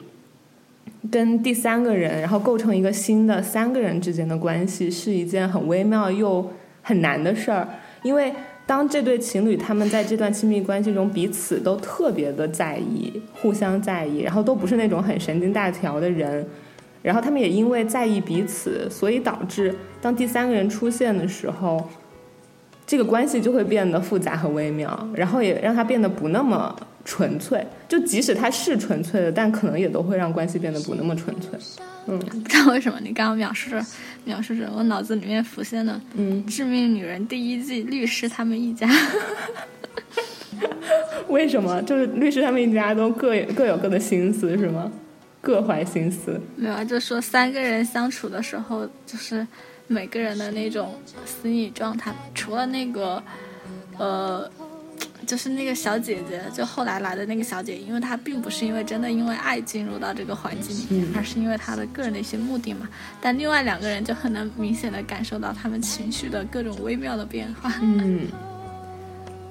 [1.11, 6.47] 跟第三个人，然后构成一个新的三个人之间的关系，是一件很微妙又
[6.83, 7.67] 很难的事儿。
[8.03, 8.31] 因为
[8.67, 16.47] 当这对情侣他们在这段亲密关系中彼此都特别的在意，互相在意，然后都不是那种很神经大条的人，
[17.01, 21.89] 然后他们也因为在意彼此，所以导致当第三个人出现的时候，
[22.91, 26.75] 这个关系就会变得复杂和微妙，然后也让它变得不那么。
[27.03, 31.59] 纯粹，就即使它是纯粹的，但可能也都会让关系变得不那么纯粹。
[32.07, 33.83] 嗯，不知道为什么你刚刚描述着
[34.25, 38.87] 描述着，我脑子里面浮现的，嗯，《致命女人》第一季律师他们一家。
[41.29, 41.81] 为什么？
[41.85, 44.93] 就是律师他们一家都各各有各的心思是吗？
[45.41, 46.39] 各怀心思？
[46.55, 49.45] 没有啊，就说三个人相处的时候，就是
[49.93, 50.95] 每个人的那种
[51.27, 53.21] 心理状态，除了那个，
[53.99, 54.49] 呃。
[55.27, 62.89] 就是那个小姐姐，就后来来的那个小姐，因为她并不是因为真的因为爱进入到这个环境里面，而是因为她的个人的一些目的嘛。
[63.21, 67.73] 但另外两个人就很能明显的感受到他们情绪的各种微妙的变化。
[67.81, 68.27] 嗯，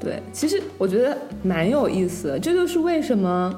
[0.02, 3.58] 对，其实我觉得蛮有意思的，这就是为什么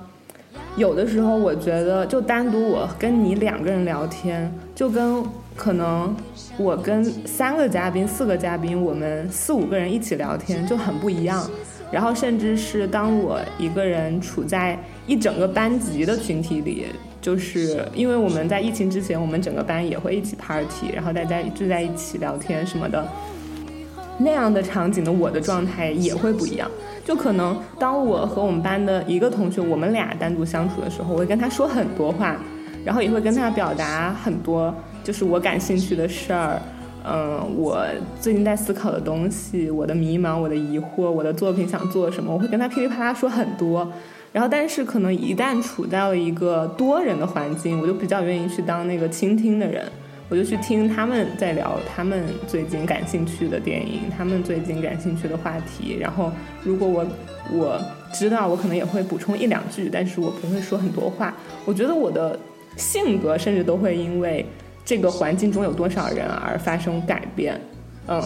[0.76, 5.24] 有的时候我觉得就单独我跟你两个人聊天，就跟
[5.56, 6.16] 可能
[6.58, 11.48] 我跟三个嘉宾、四个嘉宾，我们四五个人一起聊天就很不一样。
[11.92, 16.86] 然后，甚至是当我一个人处在一整个班级的群体里，
[17.22, 23.06] 就是因为我们在疫情之前，我们整个班也会一起 party，然后大家聚在一起聊天什么的，
[24.18, 26.72] 那样的场景的我的状态也会不一样。
[27.04, 32.38] 就可能当我和我们班的一个同学，我们俩单独相处的时候，我会跟他说很多话，
[32.86, 34.74] 然后也会跟他表达很多，
[35.04, 36.62] 就是我感兴趣的事儿。
[37.04, 37.84] 嗯，我
[38.20, 43.92] 最近在思考的东西，我的迷茫，我的疑惑，我的作品想做什么，我会跟他噼里啪啦说很多。
[44.32, 49.84] 然后，但是可能一旦处在了一个多人的环境，我就比较愿意去当那个倾听的人，
[50.30, 55.98] 我就去听他们在聊他们最近感兴趣的电影，他们最近感兴趣的话题。
[56.00, 56.32] 然后，
[56.62, 57.04] 如果我
[57.52, 57.82] 我
[58.14, 61.36] 知道，我可能也会补充一两句，但是我不会说很多话。
[61.66, 62.40] 我觉得我的
[62.78, 64.46] 性格甚至都会因为。
[64.84, 67.60] 这个环境中有多少人而发生改变？
[68.08, 68.22] 嗯，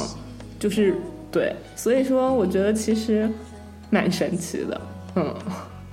[0.58, 0.96] 就是
[1.32, 3.30] 对，所以说我觉得其实
[3.90, 4.82] 蛮神奇的。
[5.16, 5.34] 嗯，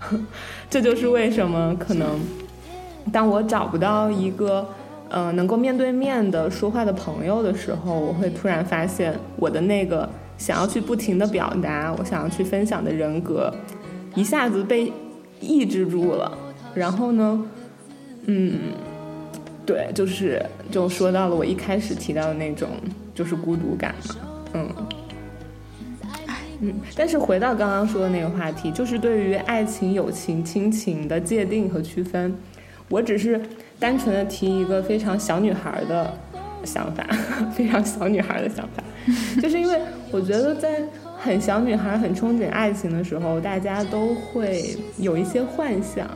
[0.71, 2.21] 这就是为什么可能
[3.13, 4.67] 当我找不到一个
[5.11, 10.09] 嗯能够面对面的说话的朋友的时候，我会突然发现我的那个
[10.39, 13.53] 想要去不停的表达，我想要去分享的人格
[14.15, 14.93] 一下子被
[15.41, 16.39] 抑制住了。
[16.73, 17.45] 然后呢，
[18.27, 18.53] 嗯。
[19.73, 22.69] 对，就是就说到了我一开始提到的那种，
[23.15, 24.17] 就是孤独感嘛，
[24.53, 24.69] 嗯，
[26.61, 32.35] 嗯，但是回到刚刚说的那个话题，就是对于爱情、友情、亲情的界定和区分，
[32.91, 33.41] 我只是
[33.79, 36.13] 单纯的提一个非常小女孩的
[36.65, 37.03] 想法，
[37.57, 38.85] 非常小女孩的想法，
[39.41, 40.83] 就是因为我觉得在
[41.17, 46.07] 很小女孩很憧憬爱情的时候，大家都会有一些幻想。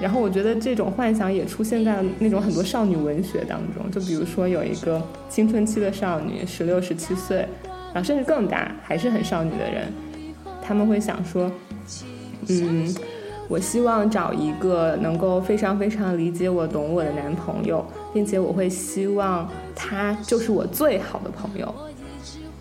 [0.00, 7.46] 然后我觉得这种幻想也出现在那种很多少女文学当中，就比如说有一个青春期的少女，十六、十七岁，
[7.92, 9.92] 然后甚至更大，还是很少女的人，
[10.62, 11.52] 他们会想说，
[12.48, 12.94] 嗯，
[13.46, 17.84] 我希望找一个能够非常非常理解我、懂我的男朋友，
[18.14, 19.46] 并且我会希望
[19.76, 21.74] 他就是我最好的朋友，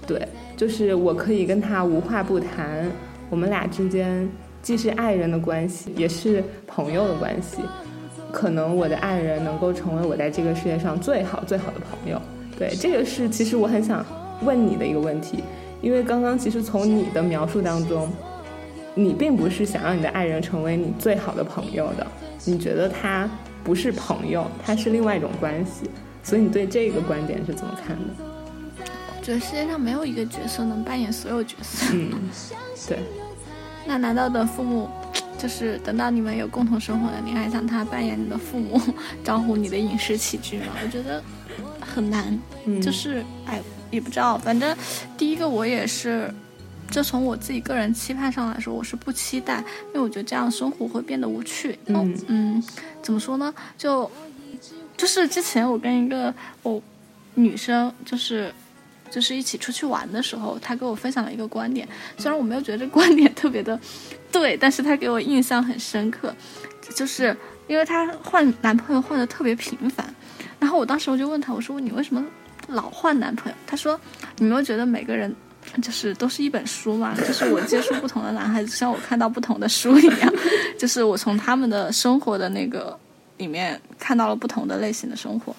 [0.05, 0.27] 对，
[0.57, 2.91] 就是我可以跟他无话不谈，
[3.29, 4.29] 我们俩之间。
[4.69, 7.57] 既是爱人的关系，也是朋友的关系。
[8.31, 12.21] 可能我的爱人能够成为我在这个世界上最好最好的朋友。
[12.55, 14.05] 对，这个是其实我很想
[14.43, 15.43] 问你的一个问题，
[15.81, 18.07] 因为刚刚其实从你的描述当中，
[18.93, 22.05] 你并不是想让你的爱人成为你最好的朋友的，
[22.45, 23.27] 你觉得他
[23.63, 25.89] 不是朋友，他是另外一种关系。
[26.21, 28.85] 所以你对这个观点是怎么看的？
[29.17, 31.87] 我觉得世界上没有一个角色能扮演所有角色。
[31.91, 32.11] 嗯，
[32.87, 32.99] 对。
[33.89, 34.87] 那难道等父母，
[35.35, 38.79] 就是等到你们有共同生活了，你还想他扮演你的父母，
[39.23, 40.67] 招呼你的饮食起居吗？
[40.83, 41.23] 我觉得
[41.81, 42.39] 很难。
[42.83, 43.59] 就是哎，
[43.89, 44.37] 也不知道。
[44.37, 44.77] 反正
[45.17, 46.31] 第一个我也是，
[46.91, 51.79] 就从我自己个人期盼上来说，我是不期待，因为我觉得这样生活会变得无趣。
[51.87, 52.63] 嗯嗯，
[53.01, 53.51] 怎么说呢？
[53.75, 54.11] 就
[54.95, 56.31] 就是之前我跟一个
[56.61, 56.79] 我
[57.33, 58.53] 女生就是。
[59.09, 61.87] 就是一起出去玩的时候，他给我分享了一个观点，
[62.17, 63.79] 虽然我没有觉得这观点特别的
[64.31, 66.33] 对，但是他给我印象很深刻，
[66.95, 67.35] 就是
[67.67, 70.13] 因为他换男朋友换的特别频繁，
[70.59, 72.23] 然后我当时我就问他，我说你为什么
[72.67, 73.57] 老换男朋友？
[73.65, 73.99] 他说
[74.37, 75.35] 你没有觉得每个人
[75.81, 77.15] 就是都是一本书吗？
[77.17, 80.33] 就是我接触不同的男孩子，像我看到不同的书一样，
[80.77, 82.97] 就是我从他们的生活的那个
[83.37, 85.55] 里面看到了不同的类型的生活，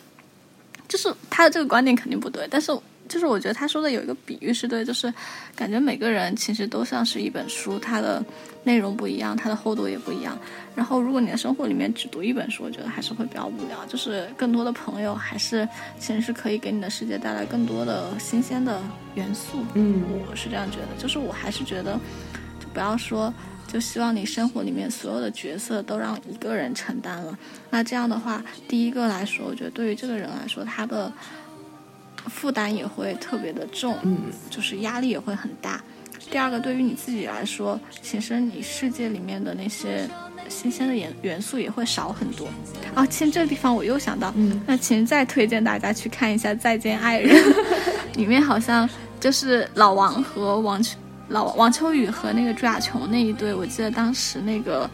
[0.87, 2.73] 就是他的这个观点肯定不对，但是。
[3.11, 5.13] 就是我觉得他说的有一个比喻是对，就是
[5.57, 8.25] 感觉每个人其实都像是一本书，它的
[8.63, 10.39] 内容不一样，它的厚度也不一样。
[10.77, 13.85] 然后如果你的生活里面只读一本书，我觉得还是会比较无聊。
[13.87, 18.81] 就是更多的朋友还是其实是可以给你的世界带来更多的新鲜的
[19.17, 19.67] 元素。
[19.75, 20.97] 嗯，我是这样觉得。
[20.97, 21.99] 就是我还是觉得，
[22.61, 23.35] 就不要说，
[23.67, 27.37] 就希望你生活里面所有的角色都让一个人承担了。
[27.71, 31.13] 那这样的话，第一个来说，我觉得对于这个人来说，他的。
[32.27, 34.19] 负担也会特别的重，嗯，
[34.49, 35.81] 就是压力也会很大。
[36.31, 40.09] 第二个，对于你自己来说，其实你世界里面的那些
[40.49, 42.47] 新鲜的元元素也会少很多。
[42.95, 47.35] 啊，其实这个地方我又想到，嗯，那其实再推荐大家去看一下《再见爱人》，
[48.17, 50.97] 里面好像就是老王和王秋
[51.29, 54.89] 老王秋雨和那个朱亚琼那一对，我记得当时那个。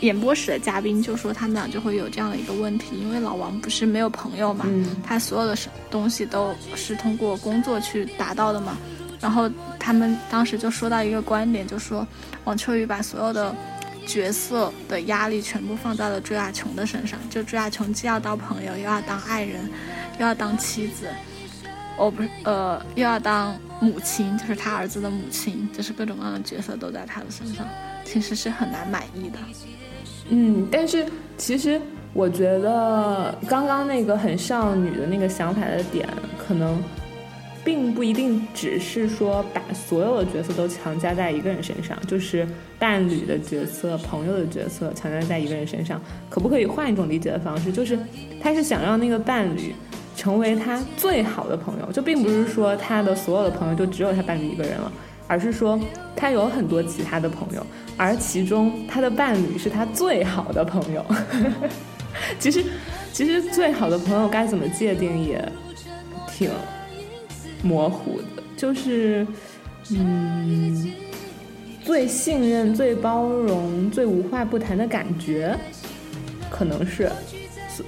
[0.00, 4.66] 演播室的嘉宾就说他们俩就会有这样的一个问题，因为老王不是没有朋友嘛，
[5.04, 5.56] 他所有的
[5.90, 8.76] 东西都是通过工作去达到的嘛。
[9.20, 12.06] 然后他们当时就说到一个观点，就说
[12.44, 13.54] 王秋雨把所有的
[14.06, 19.68] 角色的压力全部放在了朱亚琼的身上，就朱亚琼既要当朋友，又要当爱人，
[20.18, 21.08] 又要当妻子，
[21.96, 27.66] 哦不是，呃，又要当母亲，就是他儿子的母亲，就是各种各样的角色都在他的身上，
[28.04, 29.38] 其实是很难满意的。
[30.28, 31.04] 嗯，但是
[31.36, 31.80] 其实
[32.12, 36.08] 我觉得刚刚那个很少女的那个想法的点，
[36.38, 36.82] 可能
[37.64, 42.46] 并不一定只是说把所有的角色都强加在一个人身上，就是
[42.78, 46.00] 伴侣的角色、朋友的角色强加在一个人身上。
[46.30, 47.98] 可不可以换一种理解的方式，就是
[48.40, 49.74] 他是想让那个伴侣
[50.16, 54.90] 成为他最好的朋友，就并不是说他的所有的朋友就只有他伴侣一个人了，
[55.26, 55.78] 而是说
[56.14, 57.66] 他有很多其他的朋友。
[57.98, 61.02] 而其中，他的伴侣是他最好的朋友。
[62.38, 62.62] 其实，
[63.10, 65.50] 其实最好的朋友该怎么界定也
[66.30, 66.50] 挺
[67.62, 68.42] 模糊的。
[68.54, 69.26] 就是，
[69.92, 70.92] 嗯，
[71.82, 75.56] 最信任、最包容、最无话不谈的感觉，
[76.50, 77.10] 可能是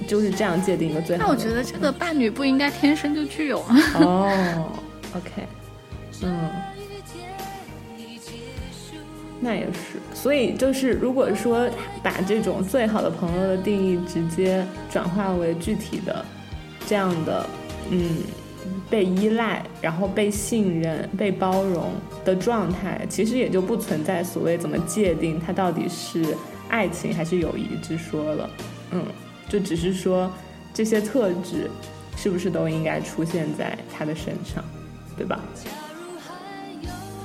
[0.07, 1.23] 就是这样界定一个最好。
[1.23, 3.75] 那我觉得这个伴侣不应该天生就具有啊。
[4.01, 4.71] 哦
[5.15, 5.47] ，OK，
[6.23, 6.49] 嗯。
[9.41, 11.69] 那也是，所以就是，如果说
[12.03, 16.25] 把这种最好的朋友的定义直接转化为具体的
[16.85, 17.45] 这样的，
[17.89, 18.17] 嗯，
[18.89, 21.93] 被依赖，然后被信任、被包容
[22.25, 26.35] 的状态，其实也就不存在所谓怎么界定它到底是
[26.67, 28.49] 爱情还是友谊之说了，
[28.91, 29.05] 嗯，
[29.47, 30.29] 就只是说
[30.73, 31.71] 这些特质
[32.17, 34.61] 是不是都应该出现在他的身上，
[35.15, 35.39] 对吧？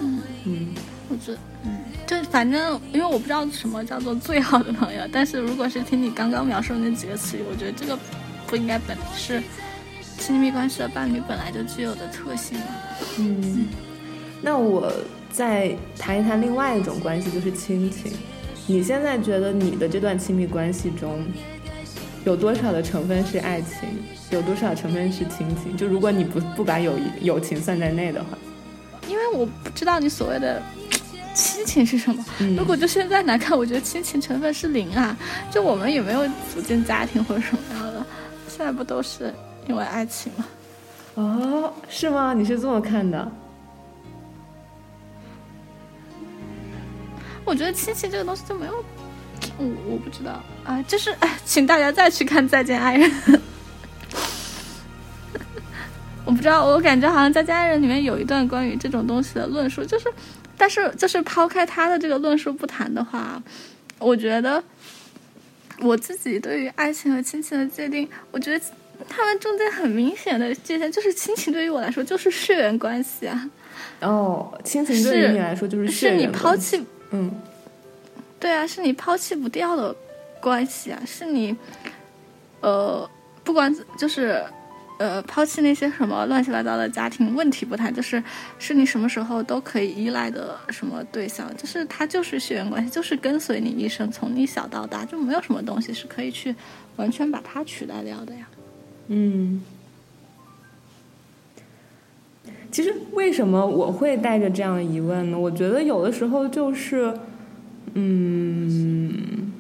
[0.01, 0.69] 嗯嗯。
[1.09, 7.99] 我觉得，嗯，就反正因为我不知道什么叫做最好的朋友，但是如果是听你刚刚描述的那几个词语，我觉得这个
[8.47, 9.43] 不应该本是
[10.19, 12.67] 亲密关系的伴侣本来就具有的特性吗？
[13.19, 13.67] 嗯，
[14.41, 14.93] 那我
[15.31, 18.13] 再谈一谈另外一种关系，就是亲情。
[18.67, 21.23] 你现在觉得你的这段亲密关系中，
[22.25, 23.89] 有多少的成分是爱情，
[24.31, 25.77] 有多少成分是亲情？
[25.77, 28.39] 就如果你不不把友谊友情算在内的话，
[29.07, 30.63] 因为我不知道你所谓的
[31.35, 32.25] 亲情是什么。
[32.39, 35.17] 嗯如果就现在来看，我觉得亲情成分是零啊。
[35.51, 38.07] 就我们也没有组建家庭或者什么样的，
[38.49, 39.35] 现在不都是
[39.69, 40.47] 因为爱情吗？
[41.15, 42.33] 哦，是吗？
[42.33, 43.31] 你是这么看的？
[47.45, 48.83] 我觉得亲情这个东西就没有，
[49.59, 53.11] 我我不知道啊，就是哎，请大家再去看《再见爱人》。
[56.25, 60.11] 我不知道，我感觉好像《再见爱人》里面有一段关于这种东西的论述，就是，
[60.57, 63.43] 但是就是抛开他的这个论述不谈的话，
[63.99, 64.63] 我觉得
[65.81, 68.65] 我自己对于爱情和亲情的界定，我觉得
[69.09, 73.51] 他们中间很明显的界限就是亲情对于我来说就是血缘关系啊，
[74.01, 77.31] 哦，亲情对于你来说就是血是你缘抛弃嗯。
[78.41, 79.95] 对啊，是你抛弃不掉的
[80.39, 81.57] 关系啊，是你，
[82.61, 83.09] 呃，
[83.43, 84.45] 不管就是，
[84.99, 88.23] 呃，抛弃那些什么乱七八糟的家庭问题不谈，就是
[88.59, 96.55] 是你什么时候都可以依赖的什么对象，就是他就是血缘关系，就是跟随你一生，从你小到大，就没有什么东西是可以去
[96.97, 98.49] 完全把它取代掉的呀。
[99.09, 99.63] 嗯。
[102.71, 105.39] 其实为什么我会带着这样的疑问呢？
[105.39, 107.17] 我觉得有的时候就是，
[107.95, 109.53] 嗯，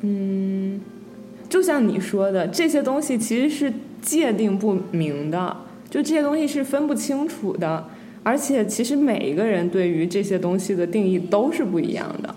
[0.00, 0.80] 嗯，
[1.54, 3.72] 就像你说的，这些东西其实是
[4.02, 5.56] 界定不明的，
[5.88, 7.86] 就这些东西是分不清楚的，
[8.24, 12.34] 而且其实每一个人对于这些东西的定义都是不一样的。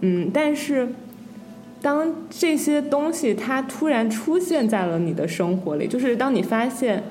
[0.00, 0.88] 嗯，但是
[1.80, 7.04] 当这些东西它突然出现在了你的生活里，就是当你发现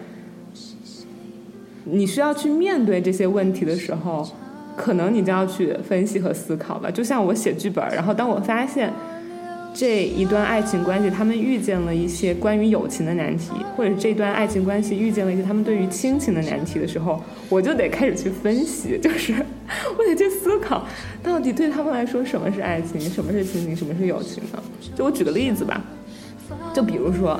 [1.85, 4.29] 你需要去面对这些问题的时候，
[4.75, 6.91] 可能你就要去分析和思考吧。
[6.91, 8.91] 就像我写剧本，然后当我发现
[9.73, 19.33] 这一段爱情关系他们遇见了一些关于友情的难题，或者这段爱情关系遇见了一些他们对于亲情的难题的时候，我就得开始去分析，就是
[19.97, 20.85] 我得去思考，
[21.23, 24.61] 到底对他们来说什么是爱情，什么是亲情，什么是友情呢？
[24.95, 25.81] 就我举个例子吧，
[26.73, 27.39] 就比如说，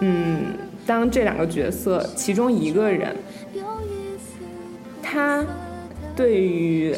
[0.00, 0.46] 嗯，
[0.84, 3.14] 当这两个角色其中一个人，
[5.02, 5.44] 他
[6.16, 6.92] 对于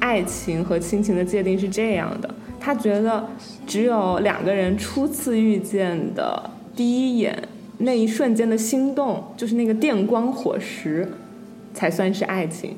[0.00, 2.34] 爱情和亲情的界定是这样的，
[2.68, 3.26] 他觉得
[3.66, 7.34] 只有两个人初次遇见的第一眼
[7.78, 11.10] 那一瞬间的心动，就是那个电光火石，
[11.72, 12.76] 才算是爱情，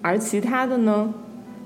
[0.00, 1.12] 而其他的呢，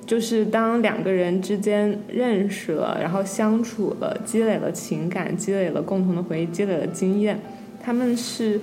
[0.05, 7.39] 就是当两个人之间认识了，然后相处了，积累了情感，积累了共同的回忆，积累了经验，
[7.81, 8.61] 他们是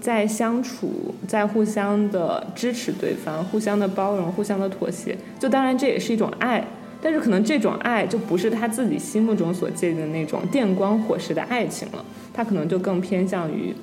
[0.00, 5.16] 在相处，在互相的支持对方，互相的包容，互相的妥协。
[5.38, 6.66] 就当然这也是一种爱，
[7.02, 13.74] 但是可能这种爱就不是他自己心目中所界定的那种电光火石的爱情了，他可能就更偏向于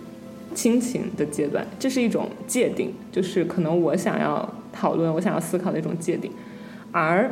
[0.55, 1.67] 亲情的阶段。
[1.77, 6.31] 这是一种界定，就是可能我想要讨论、我想要思考的一种界定。
[6.91, 7.29] 而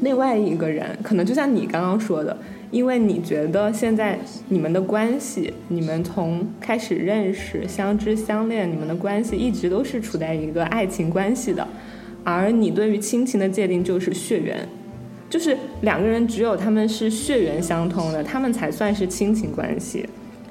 [0.00, 2.38] 另外一个人，可能就像你刚刚说的，
[2.70, 4.18] 因为你觉得现在
[4.48, 11.66] 你们的关系，你们从开始认识、相知、相恋，你们的关系一直都是处在一个爱情关系的，
[12.24, 14.66] 而你对于亲情的界定就是血缘，
[15.32, 20.06] 就是两个人只有他们是血缘相通的，他们才算是亲情关系，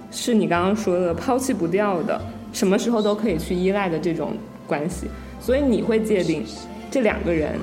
[0.09, 2.19] 是你刚刚说的抛弃不掉的，
[2.51, 4.33] 什么时候都可以去依赖的这种
[4.65, 5.05] 关系，
[5.39, 6.43] 所以你会界定
[6.89, 7.53] 这两个人。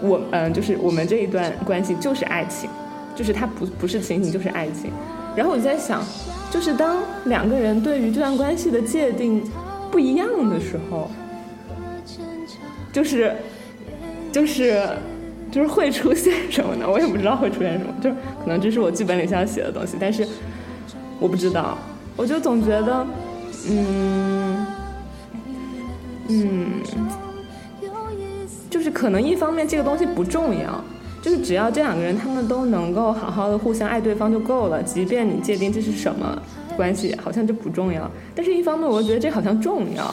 [0.00, 2.70] 我嗯，就是我们这一段关系就是爱情，
[3.16, 4.92] 就是它不不是亲情就是爱情。
[5.34, 6.04] 然后我就在想，
[6.52, 9.42] 就是当两个人对于这段关系的界定
[9.90, 11.10] 不一样的时候，
[12.92, 13.34] 就是
[14.30, 14.86] 就是
[15.54, 16.84] 就是会出现什么呢？
[16.90, 20.26] 我也不知道会出现什么，就是可能这是我剧本里想写的东西，但是
[21.20, 21.78] 我不知道，
[22.16, 23.06] 我就总觉得，
[23.70, 24.66] 嗯
[26.28, 26.82] 嗯。
[28.68, 30.82] 就是可能一方面这个东西不重要，
[31.22, 36.36] 就是只要这两个人他们都能够好好的互相爱对方就够了，即便你界定这是什么
[36.76, 38.10] 关系，好像就不重要。
[38.34, 40.12] 但是一方面我觉得这好像重要，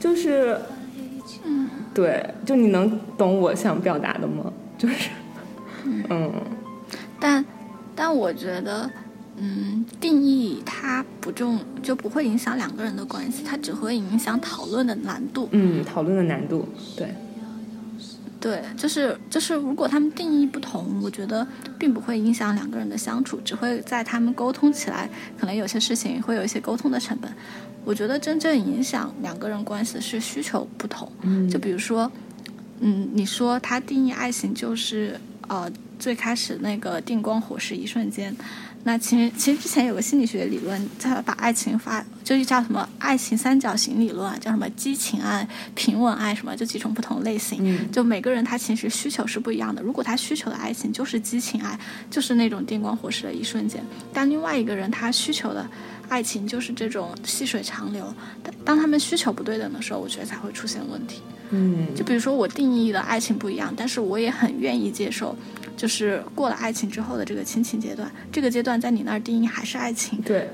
[0.00, 0.58] 就是，
[1.96, 4.52] 对，就你能懂我想表达的吗？
[4.76, 5.08] 就是，
[6.10, 6.30] 嗯，
[7.18, 7.42] 但
[7.94, 8.90] 但我觉得，
[9.38, 15.48] 嗯，定义它不重就不会影响两个人的关系，它只会影响讨论的难度。
[15.52, 17.14] 嗯，讨论的难度，对，
[18.38, 21.46] 对，就是就是，如果他们定义不同，我觉得
[21.78, 25.08] 并不会影响两个人的相处，只会在他们沟通起来，
[25.40, 27.32] 可能有些事情会有一些沟通的成本。
[27.86, 31.10] 我觉得真正影响两个人关系的是需求不同。
[31.22, 32.10] 嗯就比如说，
[32.80, 38.36] 嗯，你说他定义爱情就是呃最开始那个电光火石一瞬间，
[38.82, 47.60] 那其实其实之前有个心理学理论，他把爱情发就是叫什么爱情三角形理论啊，叫什么激情爱、平稳爱什么，就几种不同类型。
[47.62, 49.80] 嗯就每个人他其实需求是不一样的。
[49.80, 51.78] 如果他需求的爱情就是激情爱，
[52.10, 53.80] 就是那种电光火石的一瞬间；
[54.12, 55.66] 但另外一个人他需求的
[56.08, 58.12] 爱情就是这种细水长流。
[58.42, 61.22] 当当他们需求不对等的时候，我觉得才会出现问题。
[61.50, 65.36] 嗯就比如说我定义的爱情不一样，但是我也很愿意接受，
[65.76, 70.50] 就是过了爱情之后的这个亲情阶段，这个阶段在你那儿定义还是爱情，对，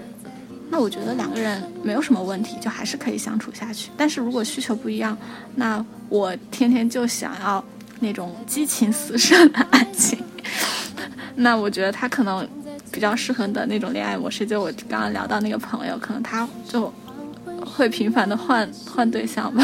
[0.68, 3.90] 那我觉得两个人没有什么问题，就还是可以相处下去。
[3.96, 5.16] 但是如果需求不一样，
[5.54, 7.64] 那我天天就想要
[8.00, 10.22] 那种激情四射的爱情，
[11.36, 12.46] 那我觉得他可能
[12.92, 16.92] 比较适合的那种恋爱模式，就我刚刚聊到那个朋友，可能他就
[17.64, 19.62] 会频繁的换换对象吧。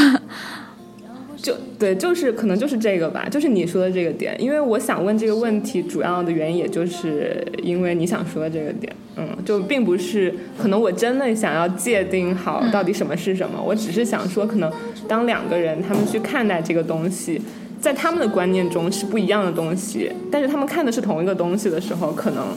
[1.41, 4.35] 就对，就是可能就是这个吧，就是你说的这个点。
[4.43, 14.71] 因为我想问这个问题，主要的原因也就是因为你想说的这个点，嗯，就并不是可能我真的想要界定好到底什么是什么，我只是想说，可能
[15.07, 17.41] 当两个人他们去看待这个东西，
[17.81, 22.49] 在他们的观念中是不一样的东西，但是他们看的是同一个东西的时候，可能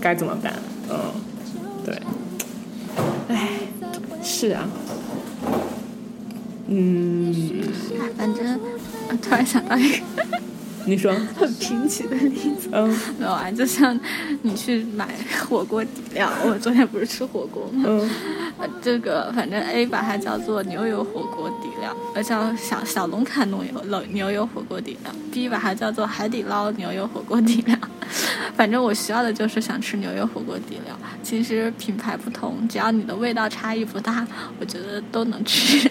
[0.00, 0.52] 该怎么办？
[0.88, 0.98] 嗯，
[1.84, 2.00] 对，
[3.28, 3.48] 哎，
[4.22, 4.68] 是啊，
[6.68, 7.32] 嗯，
[8.00, 8.58] 哎，反正
[9.08, 9.98] 我突然想到一个
[10.86, 12.88] 你说，很贫瘠的例子，嗯。
[13.18, 13.98] 没有啊，就像
[14.42, 15.06] 你去买
[15.46, 17.84] 火锅底料，我昨天不是吃火锅吗？
[17.86, 18.10] 嗯呃，
[18.82, 27.76] 这个反正 A 把它叫做牛油火锅底料，呃，叫小小龙坎牛油牛牛油火锅底料；B 把它叫做海底捞牛油火锅底料。
[28.56, 30.98] 反正我需要的就是想吃牛油火锅底料。
[31.22, 34.26] 其实品牌不同，只要你的味道差异不大，
[34.58, 35.90] 我觉得都能吃。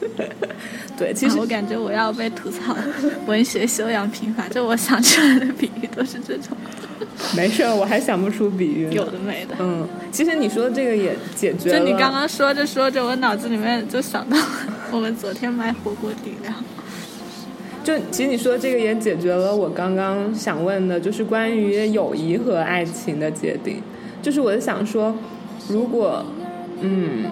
[0.96, 2.76] 对，其实我感觉我要被吐槽
[3.26, 6.56] 文学修养贫乏，就我想出来的比喻都是这种
[7.34, 8.88] 没事，我还想不出比喻。
[8.90, 9.54] 有的没的。
[9.58, 11.78] 嗯，其实你说的这个也解决了。
[11.78, 14.36] 就你刚刚说着说着，我脑子里面就想到
[14.90, 16.52] 我们昨天买火锅底料。
[17.84, 23.80] 就其实你说的这个也解决了我刚刚想问的，就是关于友谊和爱情的界定。
[24.20, 25.14] 就是我在想说，
[25.68, 26.24] 如果，
[26.80, 27.26] 嗯，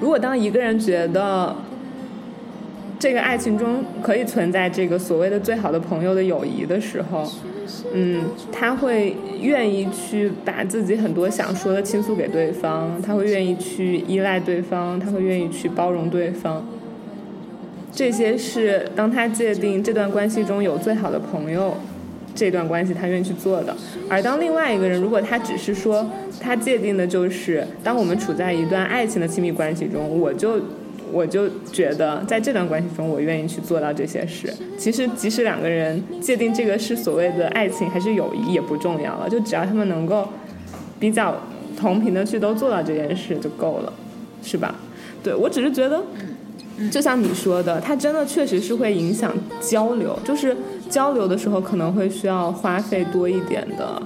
[0.00, 1.54] 如果当一个人觉得
[2.98, 7.30] 这个爱情中可以存在这个所谓的最好的朋友的友谊的时候，
[7.92, 16.64] 嗯，他会愿意去把自己很多想说的倾诉给对方，他会愿意去依赖对方，他会愿意去包容对方。
[17.92, 21.74] 这些是当他界定这段关系中有最好的朋友，
[22.34, 23.76] 这段关系他愿意去做的。
[24.08, 26.08] 而当另外一个人，如果他只是说
[26.40, 30.60] 他界定的就是，当我们处在一段爱情的亲密关系中，我就
[31.12, 34.52] 我就觉得在这段关系中，我愿意去做到这些事。
[34.78, 40.28] 其实，即使两个人界定这个是所谓的爱情还是友谊也不重要了，就只要他们能够
[40.98, 41.36] 比较
[41.78, 43.92] 同频的去都做到这件事就够了，
[44.42, 44.74] 是吧？
[45.22, 46.02] 对我只是觉得。
[46.90, 49.30] 就像你说的，它真的确实是会影响
[49.60, 50.56] 交流，就是
[50.90, 54.02] 交流的时候可能会需要花费多一点的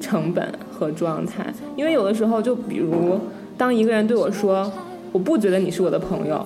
[0.00, 3.18] 成本和状态，因为有的时候，就比如
[3.56, 4.70] 当一个人对我说
[5.12, 6.44] “我不觉得你是我的朋友”，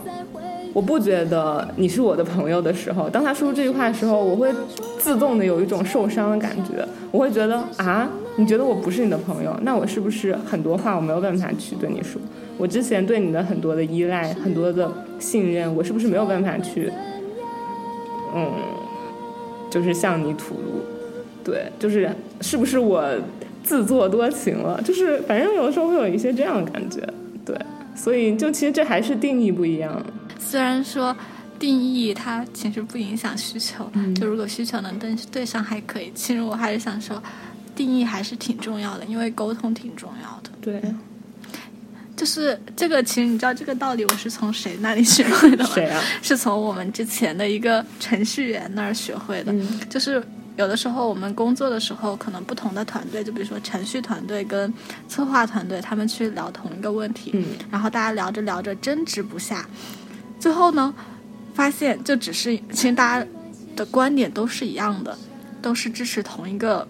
[0.74, 4.52] 我不觉得你是我的朋友的时候，当他说出这句话的时候，我会
[4.98, 12.20] 自动的有一种受伤的感觉，我会觉得啊，你觉得我不是你的朋友，那我是不是很多话我没有办法去对你说？
[12.58, 16.92] 我之前对你的很多的依赖，很多的信任，我是不是没有办法去，
[18.34, 18.50] 嗯，
[19.74, 20.84] 就是向你吐露？
[21.42, 22.08] 对，就是
[22.40, 23.04] 是不是我
[23.64, 24.80] 自作多情了？
[24.82, 27.00] 就是反正有的时候会有一些这样的感觉，
[27.44, 27.58] 对，
[27.96, 30.00] 所以就其实这还是定义不一样。
[30.38, 31.14] 虽然说
[31.58, 37.20] 定义它其实不影响需求，嗯就如果需求能对对上还可以，其实我还是想说，
[37.74, 40.50] 定义还是挺重要的，因为沟通挺重要的。
[40.60, 40.80] 对，
[42.16, 45.70] 就是这个，其实你知道这个道理，我是从谁那里学会的吗？
[45.74, 46.00] 谁啊？
[46.22, 49.52] 是从我们之前的一个程序员那儿学会的。
[49.52, 50.22] 嗯就是
[50.56, 54.72] 有的时候我们工作的时候，可能不同的团队，就比如说程序团队跟
[55.08, 59.68] 策划团队，他们去聊同一个问题，嗯然后大家聊着聊着争执不下，
[60.38, 60.94] 最后呢，
[61.54, 63.26] 发现就只是其实大家
[63.74, 65.18] 的观点都是一样的，
[65.60, 66.86] 都是支持同一个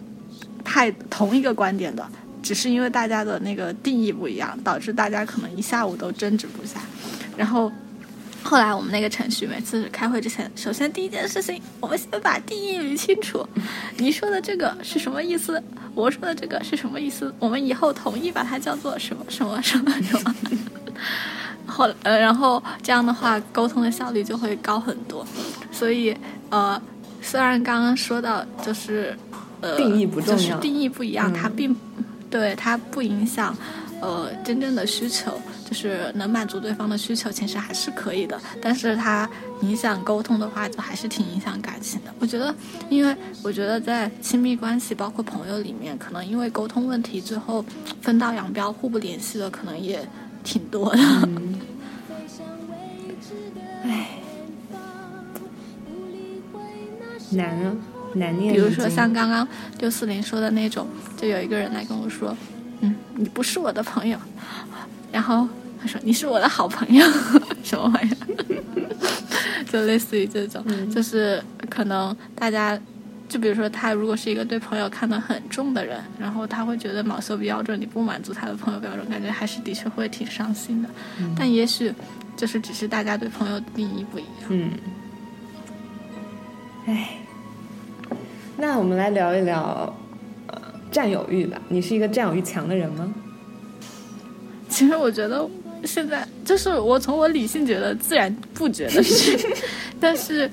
[0.62, 2.06] 态同一个观点的，
[2.44, 6.78] 只是因为大家的那个定义不一样，导致大家可能一下午都争执不下，
[7.38, 7.72] 然后
[8.42, 13.44] 后来我们那个程序每次开会之前，首先第一件事情，我们先把定义捋清楚。
[13.96, 15.60] 你说的这个是什么意思？
[15.94, 17.34] 我说的这个是什么意思？
[17.38, 20.34] 我们以后统一把它叫做什么什么什么什么。
[21.66, 25.26] 后呃，然后这样的话，沟通的效率就会高很多。
[25.72, 26.14] 所以
[26.50, 26.80] 呃，
[27.22, 29.16] 虽然刚刚说到就是
[29.62, 31.74] 呃定义不重要就是定义不一样，它并
[32.34, 33.56] 对它不影响
[34.00, 38.36] 呃真正的需求，就是能满足对方的需求，其实还是可以的。
[38.60, 39.30] 但是它
[39.60, 42.12] 影响沟通的话，就还是挺影响感情的。
[42.18, 42.52] 我觉得，
[42.90, 47.64] 因为我觉得在亲密关系，包括朋友里面，可能因为沟通问题，最后
[48.02, 50.04] 分道扬镳、互不联系的，可能也
[50.42, 50.98] 挺多的。
[51.22, 51.60] 嗯
[57.30, 57.72] 难啊，
[58.14, 58.54] 难念。
[58.54, 59.46] 比如说像刚刚
[59.80, 60.86] 六四零说的那种，
[61.16, 62.36] 就有一个人来跟我说，
[62.80, 64.18] 嗯，你不是我的朋友，
[65.12, 65.48] 然后
[65.80, 67.04] 他说你是我的好朋友，
[67.64, 68.16] 什么玩意儿？
[69.70, 72.78] 就类似于这种，就是可能大家。
[73.26, 80.88] 就比如说，他如果是一个对朋友看得很重的人，然后他会觉得某些标准你不满足他的朋友标准，感觉还是的确会挺伤心的。
[81.36, 81.92] 但也许
[82.36, 84.50] 就是只是大家对朋友的定义不一样。
[84.50, 84.70] 嗯，
[86.86, 87.16] 哎，
[88.66, 89.94] 那我们来聊一聊
[90.46, 90.58] 呃
[90.90, 91.60] 占有欲吧。
[91.68, 93.12] 你是一个占有欲强的人吗？
[94.70, 95.46] 其实我觉得
[95.84, 99.38] 现在就是我从我理性觉得自然不觉得是，
[100.00, 100.50] 但是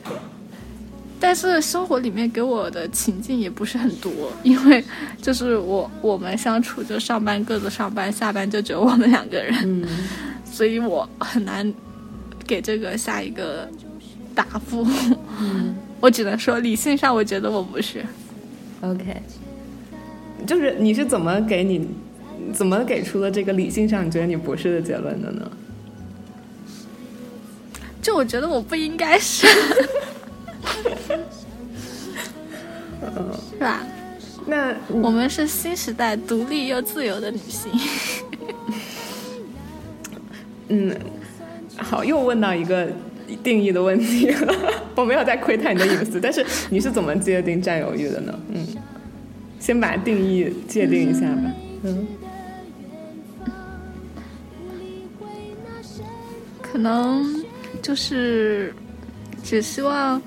[1.21, 4.11] 但是生活里面给我的情境也不是很多，
[4.43, 4.83] 因为
[5.21, 9.87] 就是我我们相处就上班各自上班，下班就只有我们两个人，嗯，
[10.43, 11.73] 所以我很难
[12.45, 13.69] 给这个下一个
[14.35, 14.85] 答复。
[15.39, 18.03] 嗯我只能说理性上我觉得我不是。
[18.81, 19.21] OK，
[20.45, 21.87] 就是你是怎么给你
[22.51, 25.49] 怎么给出了这个理性上你觉得你不是的结论的呢？
[28.01, 29.45] 就我觉得我不应该是，
[33.51, 33.83] 是吧？
[34.47, 37.71] 那我们是新时代独立又自由的女性。
[40.69, 40.97] 嗯，
[41.77, 42.89] 好，又问到一个
[43.37, 44.53] 定义的问题了。
[44.95, 48.39] 我没有在窥探你的隐私，但是你是怎么界定占有欲的呢？
[48.53, 48.67] 嗯，
[49.59, 51.51] 先把定义界定一下吧。
[51.83, 52.07] 嗯
[56.61, 57.43] 可能
[57.81, 58.73] 就是
[59.43, 60.21] 只希望，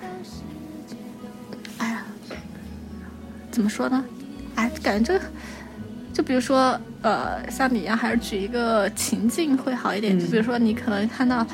[1.79, 2.05] 哎呀，
[3.51, 4.05] 怎么说呢？
[4.55, 5.25] 哎，感觉这个，
[6.13, 10.19] 就比如说，呃，像你一样，还是举一个情境会好一点。
[10.19, 11.47] 嗯就比如说，你可能看到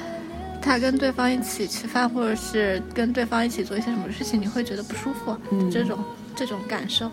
[0.63, 5.99] 他跟对方一起吃饭，或者是跟对方一起做一些什么事情，你会觉得不舒服，嗯这种
[6.37, 7.11] 这种感受。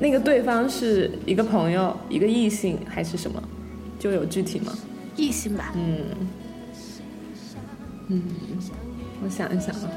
[0.00, 3.42] 那个对方是一个朋友、一个异性还是什么？
[3.98, 4.72] 就有具体吗？
[5.16, 5.98] 异性吧，嗯
[8.06, 8.22] 嗯，
[9.24, 9.90] 我想一想啊，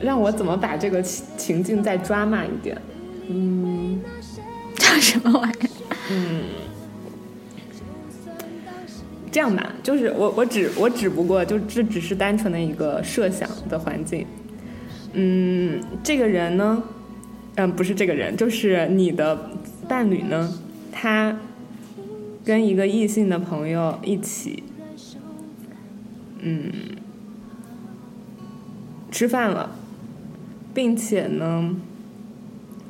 [0.00, 2.76] 让我怎么把这个情情境再抓满一点？
[3.28, 3.98] 嗯
[4.76, 5.96] 叫什么玩意儿？
[6.10, 6.42] 嗯，
[9.30, 14.26] 这样吧，就是我我只我只不过就这只是单纯的一个设想的环境。
[15.12, 16.82] 嗯，这个人呢，
[17.56, 19.50] 嗯，不是这个人，就是你的
[19.88, 20.52] 伴侣呢，
[20.92, 21.38] 他
[22.44, 24.62] 跟一个异性的朋友一起，
[26.40, 26.70] 嗯，
[29.10, 29.70] 吃饭了，
[30.74, 31.74] 并且呢，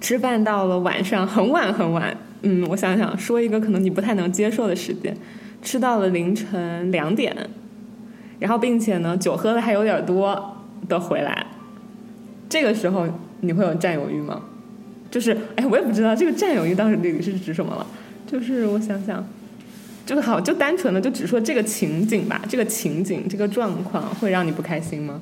[0.01, 5.17] 吃饭到了晚上很晚很晚，嗯，我想想，说一个可能你不太能接受的时间，
[5.66, 7.36] 吃到了凌晨两点，
[8.38, 10.56] 然后并且呢，酒喝的还有点多
[10.88, 11.44] 的回来，
[12.48, 13.05] 这个时候
[13.40, 14.43] 你会有占有欲吗？
[15.10, 17.84] 就是，哎，我也不知道这个占有欲到底是指什么了。
[18.28, 19.26] 就是我想想，
[20.06, 25.20] 就好，就单纯的就只说这个情景吧，这个情景，这个状况会让你不开心吗？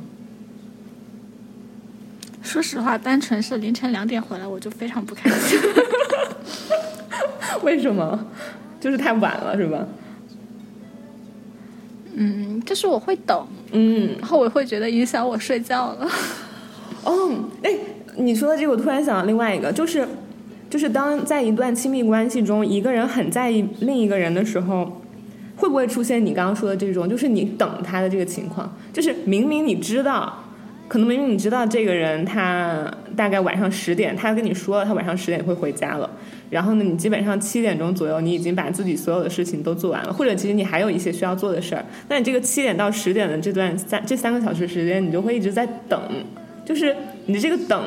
[2.43, 5.59] 说实话，单纯是凌晨两点回来，我就非常不开心。
[7.65, 8.27] 为什么？
[8.79, 9.87] 就是太晚了，是吧？
[12.17, 16.09] 嗯，就是我会等，嗯，然后我会觉得影响我睡觉了。
[17.05, 17.31] 哦，
[17.63, 17.71] 哎，
[18.17, 20.07] 你说的这个，我突然想到另外一个，就是，
[20.71, 25.03] 就是当在一段亲密关系中，一个人很在意另一个人的时候，
[25.57, 28.75] 会不会出现你刚刚说的这种，就是你等他的这个情况？
[28.93, 30.45] 就是明明你知道，
[30.89, 36.09] 可能明明你知道这个人他大概晚上十点，他跟你说了他晚上十点会回家了，
[36.55, 46.01] 然后呢，你基本上七点钟左右，你已经把自己所有的事情都做完了，或者其实你还有一些需要做的事儿，那你这个七点到十点的这段三这三个小时时间，你就会一直在等。
[46.65, 46.95] 就是
[47.27, 47.83] 你这个等，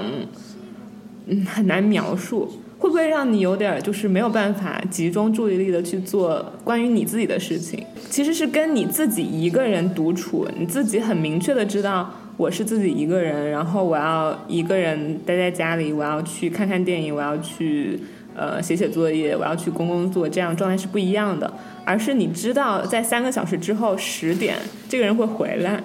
[1.28, 2.60] 嗯，很难描述。
[2.80, 7.84] 会不会让你有点儿就是没有办法集中注意力的去做关于你自己的事情？
[8.10, 18.00] 其实是跟你自己一个人独处，你自己很明确的知道我是自己一个人，然后我要一个人待在家里，我要去看看电影，我要去
[18.38, 21.52] 呃写写作业，我要去工工作，这样状态是不一样的。
[21.84, 24.58] 而是你知道在三个小时之后十点
[24.88, 25.84] 这个人会回来，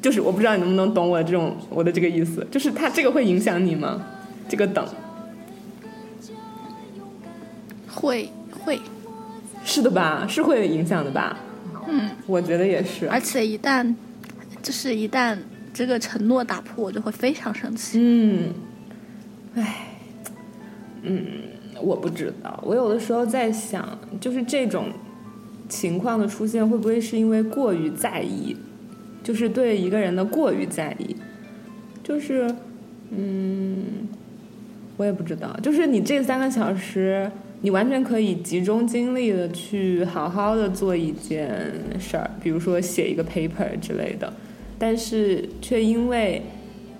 [0.00, 4.04] 就是我不知道你能不能懂我的这种我的这个意思，就是他这个会影响你吗？
[4.48, 4.84] 这个等。
[7.94, 8.80] 会会，
[9.64, 10.26] 是的吧？
[10.28, 11.38] 是会影响的吧？
[11.86, 13.08] 嗯，我觉得也是。
[13.08, 13.94] 而且一旦
[14.62, 15.36] 就是一旦
[15.74, 17.98] 这个承诺打破，我就会非常生气。
[18.00, 18.52] 嗯，
[19.54, 19.88] 唉，
[21.02, 21.26] 嗯，
[21.82, 22.62] 我不知道。
[22.64, 24.86] 我有的时候在想，就是这种
[25.68, 28.56] 情况的出现，会不会是因为过于在意？
[29.22, 31.14] 就是对一个人的过于在意，
[32.02, 32.52] 就是，
[33.10, 34.08] 嗯，
[34.96, 35.56] 我也不知道。
[35.62, 37.30] 就是你这三个小时。
[37.64, 41.48] 你完全可以集中精力的去好好的做一件
[41.96, 44.32] 事儿，比如说写一个 paper 之类的，
[44.80, 46.42] 但是却因为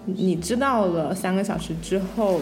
[0.05, 2.41] 你知道了三个小时之后，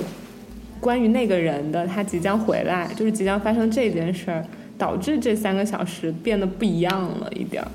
[0.81, 4.45] 关于那个人的他即将回来，就是即将发生这件事儿，
[4.79, 7.69] 导致这三个小时变得不一样了一点儿。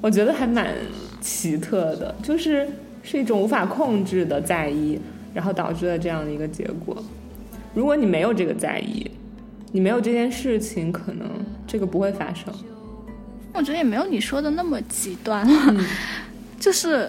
[0.00, 0.74] 我觉得还蛮
[1.20, 2.68] 奇特的，就是
[3.02, 4.98] 是一种无法控制的在意，
[5.32, 7.00] 然后导致了这样的一个结果。
[7.72, 9.08] 如果你没有这个在意，
[9.70, 11.26] 你没有这件事情，可能
[11.66, 12.52] 这个不会发生。
[13.54, 15.84] 我觉得也没有你说的那么极端，嗯、
[16.58, 17.08] 就是，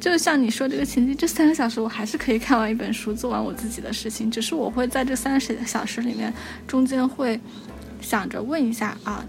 [0.00, 4.30] 就像你说这个情境，这三个小时我还是可以看完一本书，做完我自己的事情。
[4.30, 6.32] 只是我会在这三十小时里面，
[6.66, 7.38] 中间会
[8.00, 9.24] 想着问一下啊，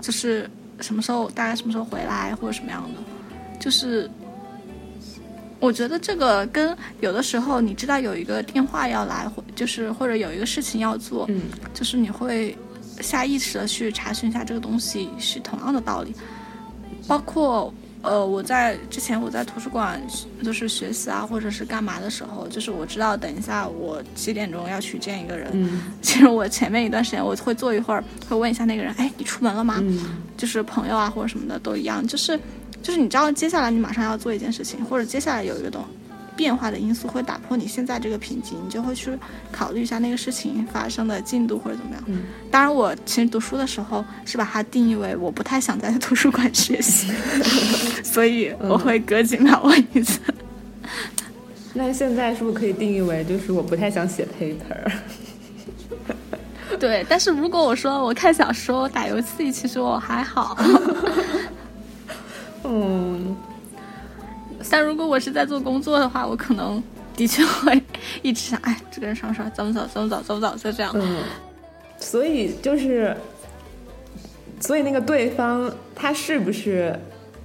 [0.00, 0.48] 就是
[0.80, 4.10] 什么时候，大概什么时候回来，或者什么样的，就是。
[5.58, 11.40] 我觉得这个跟有的时候你知道有一个电话要来，或就是或者有一个事情要做，嗯，
[11.72, 12.54] 就是你会
[13.00, 16.14] 下意识的去查询一下这个东西是同样的道理。
[17.08, 17.72] 包括
[18.06, 20.00] 呃，我在之前我在图书馆
[20.42, 29.76] 就是学习啊，或者是干嘛的时候，就是我知道等一下我几点钟要去见一个人，嗯，其实我前面一段时间我会坐一会儿，会问一下那个人，哎，你出门了吗？
[29.80, 32.38] 嗯，就是朋友啊或者什么的都一样，就是。
[32.82, 35.84] 就是你知道，接下来你马上要做一件事情，或者接下来有一个东
[36.36, 39.10] 变化的因素会打破你现在这个瓶颈，你就会去
[39.50, 42.04] 考虑一下那个事情发生的进度或者怎么样。
[42.06, 47.10] 嗯，当然，我其实读书的时候是把它定义为我不太想在图书馆学习，
[48.04, 50.20] 所以我会隔几秒问一次。
[51.74, 54.92] 那现在是不是可以定义为就是我不太想写 paper？
[56.80, 60.56] 对，但是如果我说我看小说、打游戏，其实我还好。
[62.64, 63.05] 嗯，
[64.70, 66.82] 但如果我是在做工作的话，我可能
[67.14, 67.82] 的确会
[68.22, 70.92] 一直想，哎，这个人什么时候走不走，走不走，走不走，就这样。
[70.94, 71.22] 嗯，
[71.98, 73.16] 所以就是，
[74.60, 76.98] 所以那个对方他是不是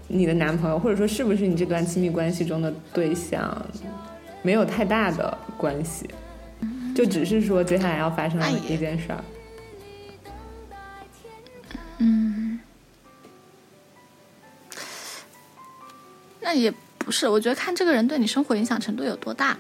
[0.07, 3.65] 你的男朋友，或者说是不是你这段亲密关系中的对象，
[4.41, 6.09] 没有太大的关系，
[6.95, 9.23] 就只是说接下来要发生的一件事儿。
[11.99, 12.59] 嗯。
[16.43, 16.73] 那也
[17.03, 19.57] 不是，我觉得看这个人对你生活影响程度有多大。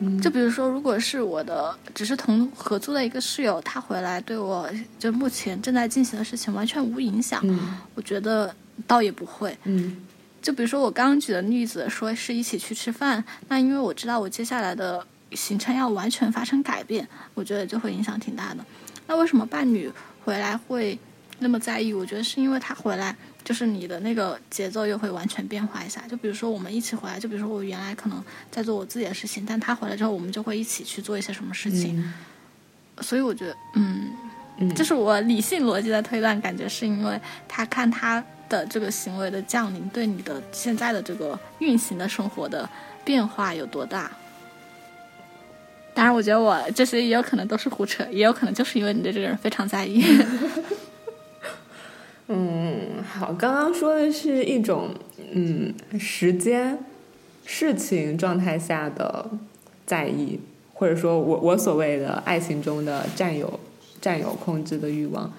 [0.00, 4.68] 嗯、就比如说，如果是我的只是同合租的一个室友，他回来对我
[4.98, 8.52] 就目前正在进行的事情完全无影响，嗯、我觉得
[8.88, 9.56] 倒也不会。
[9.62, 9.98] 嗯，
[10.42, 18.64] 就比如说我刚刚举的例子，说是一起去吃饭，那因为我知道我接下来的行程要完全发生改变，我觉得就会影响挺大的。
[19.06, 19.88] 那为什么伴侣
[20.24, 20.98] 回来会
[21.38, 21.92] 那么在意？
[21.92, 23.16] 我觉得是因为他回来。
[23.44, 32.00] 就是你的那个节奏又会完全变化一下，就比如说我们一起回来，就比如说我原来可能在做我自己的事情，但他回来之后，我们就会一起去做一些什么事情。
[32.00, 32.14] 嗯、
[33.02, 34.10] 所以我觉得，嗯，
[34.56, 42.66] 嗯，这是我理性逻辑的推断，感觉是因为他看他的这个行为的降临，对你的现在的这个运行的生活的
[43.04, 44.10] 变化有多大。
[45.92, 50.02] 当然，我觉得我这些也有可能都是胡扯，也有可能就是因为你对这个人非常在意。
[52.28, 54.88] 嗯，好，刚刚说的是一种
[55.32, 56.78] 嗯时间、
[57.44, 59.30] 事情状态下的
[59.84, 60.40] 在意，
[60.72, 63.60] 或者说我我所谓的爱情中的占有、
[64.00, 65.30] 占有控制的欲望。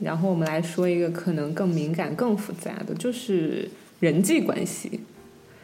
[0.00, 3.70] 然后我们来说一个可能更敏感、更复杂的，就是
[4.00, 5.00] 人际关系。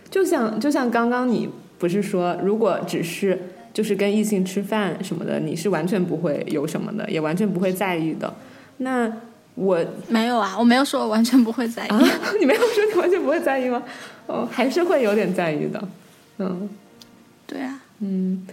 [0.09, 1.49] 就像就像刚刚你
[1.79, 3.37] 不是说，如果只是
[3.75, 8.33] 就是跟异性吃饭什么的，你是完全不会有什么的，也完全不会在意的。
[8.79, 9.13] 那
[9.61, 9.79] 我
[10.09, 11.89] 没有啊，我没有说我完全不会在意。
[11.89, 12.01] 啊、
[12.41, 13.83] 你没有说你完全不会在意吗？
[14.27, 15.89] 哦，还是会有点在意的。
[16.39, 16.69] 嗯，
[17.47, 18.47] 对啊，嗯，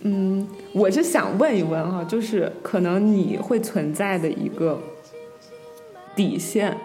[0.00, 4.80] 嗯，我是想问一问哈，就是可能你会存在的一个
[6.16, 6.76] 底线，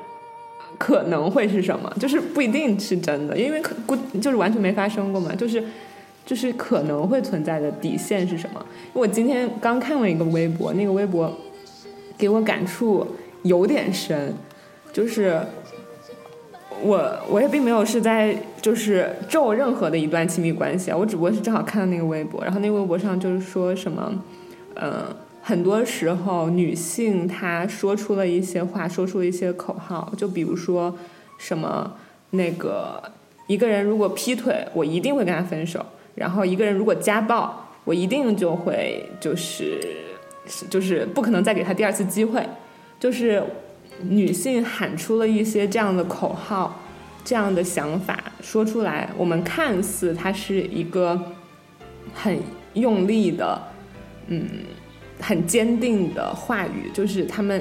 [0.77, 1.91] 可能会是什么？
[1.99, 5.63] 就是不一定是真的，因为可估就是完全没发生过嘛，就是
[6.23, 8.63] 就是可能会存在的底线是什么？
[8.93, 11.35] 我今天刚看了一个微博，那个微博
[12.15, 13.07] 给我感触
[13.47, 14.33] 有点深，
[14.93, 15.41] 就是。
[16.83, 24.13] 我我也并没有是在就是咒任何的一段亲密关系啊，我只不过是正好看到那个微博，然后那个微博上就是说什么，
[24.75, 25.05] 呃，
[25.41, 30.95] 很多时候女性她说出了一些话，说出了一些口号，就比如说
[31.39, 31.91] 什么
[32.29, 33.01] 那个
[33.47, 35.83] 一个人如果劈腿，我一定会跟他分手，
[36.13, 39.81] 然后一个人如果家暴，我一定就会就是
[40.69, 42.47] 就是不可能再给他第二次机会，
[42.99, 43.43] 就是。
[43.99, 46.79] 女性喊出了一些这样的口号，
[47.25, 51.19] 这样的想法说出来，我们看似它是一个
[52.13, 52.37] 很
[52.75, 53.59] 用力的，
[54.27, 54.47] 嗯，
[55.19, 57.59] 很坚定的话语，就是他们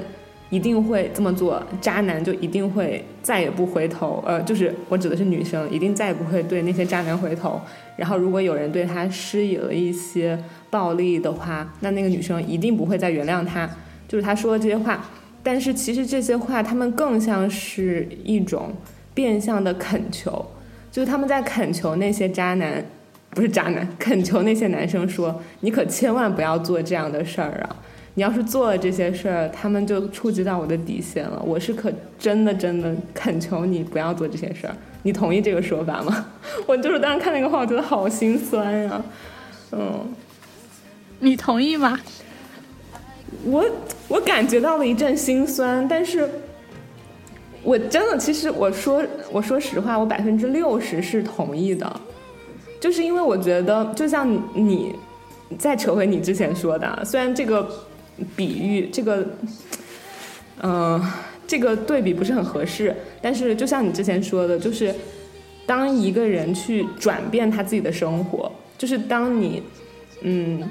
[0.50, 7.58] 一定会这么做，渣男就一定会再也不回头，呃，就是我指的是女生，一定再也不会对那些渣男回头。
[7.96, 10.38] 然后，如果有人对他施以了一些
[10.68, 13.66] 暴力的话，那那个女生一定不会再原谅他。
[14.06, 15.02] 就是他说的这些话。
[15.46, 18.74] 但是其实这些话，他们更像是一种
[19.14, 20.44] 变相的恳求，
[20.90, 22.84] 就是他们在恳求那些渣男，
[23.30, 27.76] 不是渣男， 恳求那些男生说：“你可千万不要做这样的事儿啊！
[28.14, 31.40] 你要是做了这些事儿，他们就触及到我的底线了。
[31.46, 34.74] 我是可真的真的恳求你不要做这些事儿。
[35.04, 36.26] 你同意这个说法吗？”
[36.66, 39.00] 我就是当时看那个话，我觉得好心酸呀。
[39.70, 40.12] 嗯，
[41.20, 42.00] 你同意吗？
[43.46, 43.64] 我
[44.08, 46.28] 我感觉到了一阵心酸，但是
[47.62, 52.00] 我真的，其实我说我说实话，我百分之六十是同意的，
[52.80, 54.94] 就是因为我觉得，就像你
[55.58, 57.68] 再扯回你之前说的，虽然这个
[58.34, 59.26] 比喻，这个
[60.62, 61.00] 嗯，
[61.46, 64.94] 这个对比不是很合适，但是就像你之前说的，就是
[65.66, 69.62] 当一个人去转变他自己的生活，就是当你
[70.22, 70.62] 嗯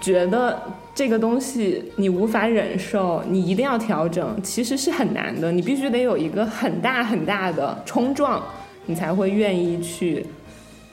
[0.00, 0.60] 觉得。
[0.98, 5.52] 这个东西你无法忍受，你一定要调整，其实是很难的。
[5.52, 8.44] 你必须得有一个很大很大的冲撞，
[8.86, 10.26] 你才会愿意去，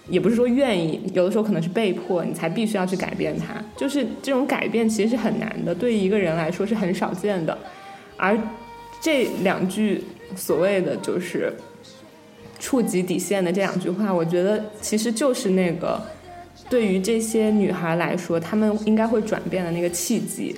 [0.07, 3.55] 也不是说愿意，有的时候可能是被迫，你才必须要去改变它。
[3.75, 7.57] 就是这种改变其实是很难的，对于一个人来说是很少见的。
[8.17, 8.37] 而
[9.01, 10.03] 这两句
[10.35, 11.51] 所谓的就是
[12.59, 15.99] 触及底线的这两句话，我觉得其实就是那个。
[16.69, 20.55] 对于这些女孩来说，她们应该会转变的那个契机，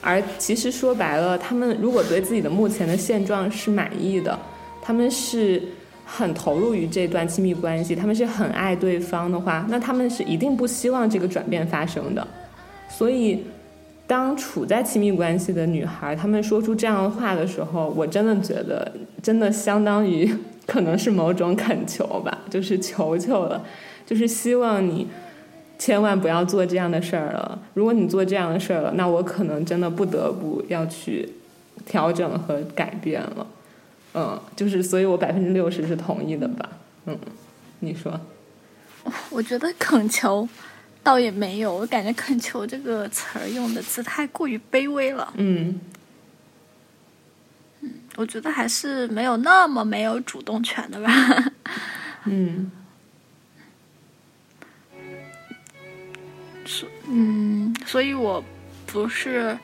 [0.00, 4.36] 而其实说白了，她们如果对自己的目前的现状是满意的，
[4.82, 5.62] 她们是
[6.04, 12.26] 很投入于这段亲密关系，她们是很爱对方的话，那她们是一定不希望这个转变发生的。
[12.88, 13.44] 所以，
[14.06, 18.92] 当处在亲密关系的女孩，她们说出这样的话的时候，我真的觉得，
[19.22, 20.28] 真的相当于
[20.66, 23.64] 可能是某种恳求吧，就是求求了，
[24.04, 25.06] 就是希望你。
[25.78, 27.58] 千万不要做这样的事儿了。
[27.74, 31.30] 如果你做这样的事儿了，那我可能真的不得不要去
[31.84, 33.46] 调整和改变了。
[34.14, 36.70] 嗯，就是，所以我百分之六十是同意的吧。
[37.04, 37.18] 嗯，
[37.80, 38.18] 你说？
[39.30, 40.48] 我觉得恳求
[41.02, 45.32] 倒也没有，我感觉恳求这个词儿用的字太过于卑微了。
[45.36, 45.78] 嗯。
[47.82, 51.10] 嗯，我觉得还是没有那么没有主动权的吧。
[52.24, 52.70] 嗯。
[56.66, 58.42] 是，嗯，所以我
[58.84, 59.56] 不是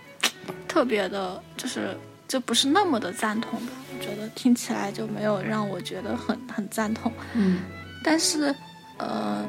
[0.68, 1.96] 特别的，就是
[2.28, 3.72] 就不是那么的赞同吧。
[3.92, 7.12] 我觉得听起来就没有让我觉得很很赞同。
[7.34, 7.58] 嗯，
[8.02, 8.54] 但是，
[8.98, 9.44] 呃，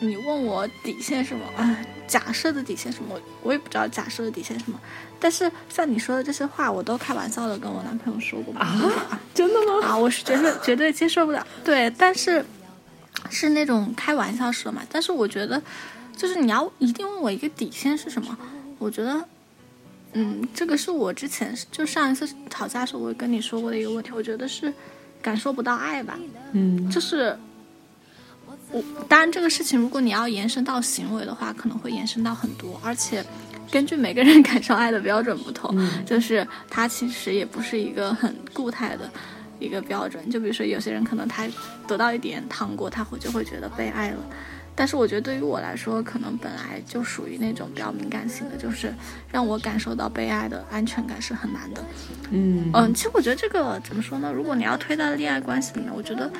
[0.00, 1.44] 你问我底线什么？
[1.56, 1.76] 啊，
[2.06, 3.18] 假设的底线什么？
[3.42, 4.78] 我也不知道假设的底线什么。
[5.18, 8.54] 但是像你说的这些话，我都开玩笑的跟我男朋友说过。
[8.54, 9.88] 啊，真的吗？
[9.88, 11.44] 啊，我是绝对绝对接受不了。
[11.64, 12.44] 对，但是
[13.30, 14.82] 是那种开玩笑说嘛。
[14.90, 15.60] 但是我觉得。
[16.18, 18.36] 就是你要一定问我一个底线是什么？
[18.78, 19.24] 我觉得，
[20.14, 24.10] 嗯，这个是我之前就上一次吵架时候我跟你说过的一个问题。
[24.12, 24.72] 我觉得是
[25.22, 26.18] 感受不到爱吧。
[26.52, 27.38] 嗯，就是
[28.72, 32.80] 我当然这个事情，如果你要延伸到行为的话，可能会延伸到很多。
[32.84, 33.24] 而且
[33.70, 35.74] 根据每个人 感受爱的标准不同，
[36.04, 39.10] 就是它其实也不是一个很固态的
[39.58, 40.28] 一个标准。
[40.30, 41.46] 就比如说有些人可能他
[41.86, 44.18] 得到一点糖果，他会就会觉得被爱了。
[44.78, 48.94] 但是我觉得对于我来说，可能本来就属于那种比较敏感型的，就是
[49.28, 51.84] 让我感受到被爱的安全感是很难的。
[52.30, 54.32] 嗯嗯，其实我觉得这个怎么说呢？
[54.32, 56.30] 如果你要推到恋爱关系里面，我觉得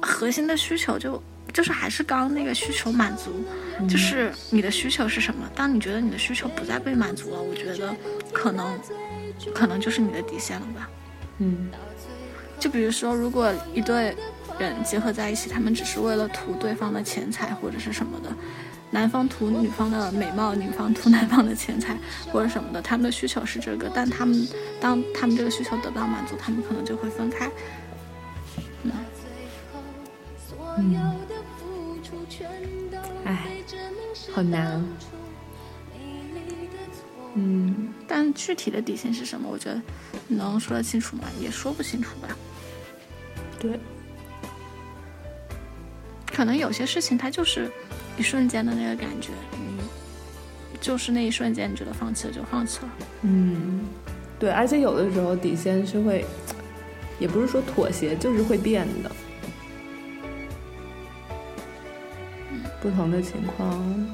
[0.00, 1.22] 核心的需求就
[1.52, 3.44] 就是还是刚刚那个需求满足，
[3.86, 5.46] 就是你的需求是什么？
[5.54, 7.94] 当你觉得你的需求不再被满足了，我觉得
[8.32, 8.80] 可能
[9.54, 10.88] 可能就是你的底线了吧。
[11.40, 11.68] 嗯
[12.58, 14.16] 就比如说，如果一对
[14.62, 18.34] 人结合在一起，他们只是为了图对方的钱财或者是什么的，
[18.90, 21.98] 男方图女方的美貌，女方图男方的钱财
[22.30, 24.46] 或者什么的，他们的需求是这个，但他们
[24.80, 27.50] 当他们这个需求得不到满足，他们可能就会分开。
[30.78, 31.16] 嗯，
[33.24, 33.46] 哎，
[34.32, 34.84] 好难啊。
[37.34, 39.48] 嗯，但具体的底线是什么？
[39.50, 39.80] 我觉得
[40.28, 41.24] 能说得清楚吗？
[41.40, 42.28] 也说不清楚吧。
[43.58, 43.78] 对，
[46.32, 47.70] 可能有些事情它就是
[48.16, 52.88] 一瞬间的那个感觉，你就是那一瞬间你觉得放弃了就放弃了。
[53.22, 53.84] 嗯，
[54.38, 56.24] 对，而且有的时候底线是会，
[57.18, 59.10] 也不是说妥协，就是会变的。
[62.80, 64.06] 不同的情况，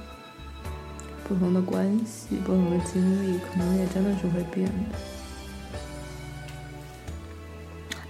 [1.27, 4.99] 不同的关系，不同的经历，可能也真的是会变的。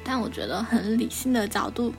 [0.02, 1.94] 但我觉得很理性的角度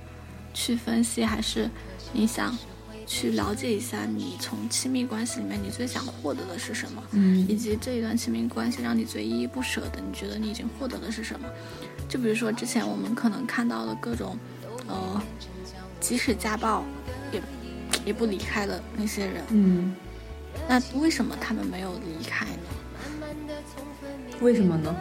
[0.54, 1.70] 去分析，还是
[2.12, 2.58] 你想
[3.06, 11.48] 去了解一下你从亲密关系里面你最想获得的是什么，嗯以及这一段亲密关系让你最依依不舍的，你觉得你已经获得的是什么？
[12.08, 14.38] 就比如说之前我们可能看到的各种，
[14.88, 15.22] 呃，
[16.00, 16.84] 即使家暴
[17.32, 17.42] 也
[18.06, 19.96] 也不离开的那些人，嗯，
[20.68, 23.56] 那为什么他们没有离开呢？
[24.42, 24.96] 为什么呢？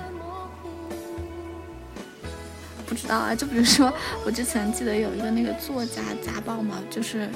[2.88, 3.92] 不知道啊，就比如说
[4.24, 7.28] 我之前记得有一个那个作家家暴嘛，就是，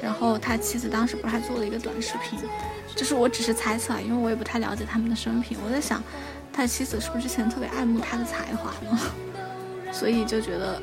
[0.00, 2.38] 然后他妻子当时不是还做了一个短视频，
[2.94, 6.02] 就是我只是猜测啊，因为我也不太了解他们的生平，我在想，
[6.52, 8.98] 他妻子是不是之前特别爱慕他的才华呢？
[9.92, 10.80] 所以就觉得，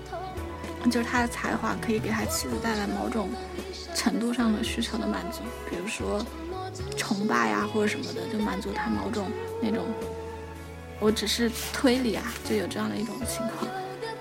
[0.92, 3.30] 就是他的才华可以给他妻子带来某种
[3.96, 6.24] 程度上的需求的满足，比如说
[6.96, 9.26] 崇拜呀或者什么的，就满足他某种
[9.62, 9.86] 那种。
[11.00, 13.70] 我只是推理啊，就有这样的一种情况。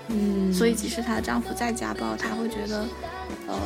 [0.09, 2.85] 嗯，所以即使她的丈夫再家暴，她会觉得，
[3.47, 3.59] 呃，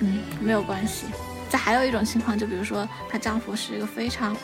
[0.00, 1.06] 嗯，没有关系。
[1.48, 4.36] 再还有一种情况，就比如说她丈夫是一个非常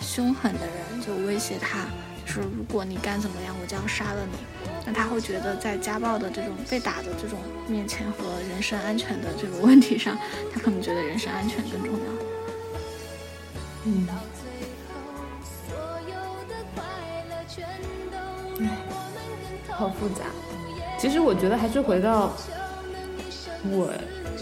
[0.00, 1.86] 凶狠的人，就威胁她，
[2.26, 4.38] 就是如果你敢怎么样，我就要杀了你。
[4.86, 10.16] 那她会觉得在家暴的这种被打的这种面前和人身安全的这个问题上，
[10.52, 11.98] 她可能觉得人身安全更重要。
[13.86, 14.06] 嗯，
[19.70, 20.24] 好复杂。
[21.04, 22.34] 其实我觉得还是回到
[23.70, 23.92] 我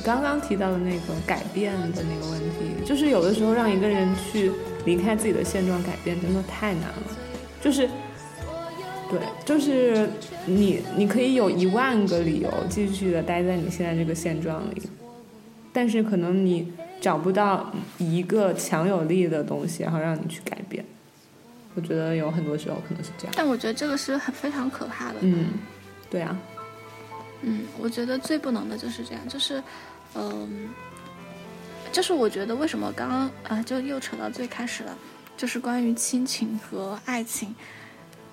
[0.04, 4.52] 刚刚提到的那个改变的那个问题，就是有的时候让一个人去
[4.84, 7.02] 离开自己的现状改变，真的太难了。
[7.60, 7.88] 就是，
[9.10, 10.08] 对，就是
[10.46, 14.82] 你你可以有一万个理由继续的待在你现在这个现状里，
[15.72, 20.84] 但是可能你找不到一个强有力的东西，然后让你去改变。
[21.74, 23.34] 我觉得有很多时候可能是这样。
[23.36, 25.16] 但我觉得这个是很非常可怕的。
[25.22, 25.46] 嗯，
[26.08, 26.38] 对啊，
[27.42, 29.62] 嗯，我觉得最不能的就是这样，就是，
[30.14, 30.68] 嗯、
[31.92, 34.96] 就是我觉得为什么刚刚啊，就又扯到最开始了，
[35.36, 37.54] 就是关于亲情和爱情，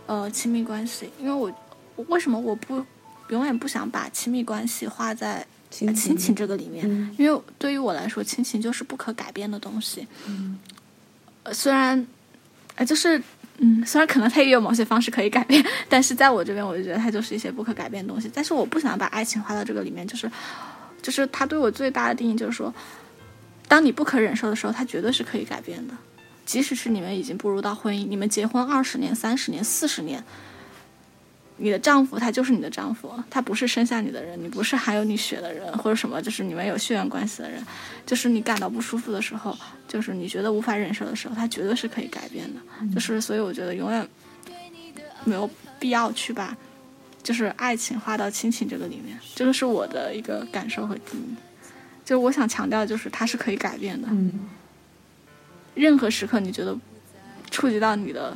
[0.05, 1.51] 呃，亲密关系，因为我
[1.95, 2.85] 我为什么我不
[3.29, 7.13] 永远不想把亲密关系画在亲情这个里面，嗯。
[7.17, 10.07] 因为对于我来说，亲情就是不可改变的东西。
[11.43, 12.05] 呃，虽然，
[12.75, 13.21] 呃，就是，
[13.61, 18.31] 嗯，虽然可能他也有某些方式可以改变，但是在我这边，我就觉得他就是一些不可改变的东西。
[18.33, 20.31] 但是我不想把爱情画到这个里面，就是，
[21.01, 22.73] 就是他对我最大的定义就是说，
[23.67, 25.93] 当你不可忍受的时候，他绝对是可以改变的。
[26.45, 30.23] 即使是你们已经步入到婚姻，你们结婚二十年、三十年、四十年，
[31.59, 37.63] 你的丈夫他就是你的丈夫，他不是生下你的人，你不是含有你血的人，或者什么，就是你们有血缘关系的人，
[38.05, 39.55] 就是你感到不舒服的时候，
[39.87, 42.59] 就是你觉得无法忍受的时候，他绝对是可以改变的。
[42.93, 44.07] 就是所以我觉得永远
[45.25, 45.49] 没有
[45.79, 46.55] 必要去把
[47.21, 51.35] 就是爱情画到亲情这个里面，这个是我的一个感受和定义。
[52.05, 54.07] 就是我想强调，就是它是可以改变的。
[54.11, 54.47] 嗯
[55.75, 56.77] 任何时刻你觉得
[57.49, 58.35] 触及到你的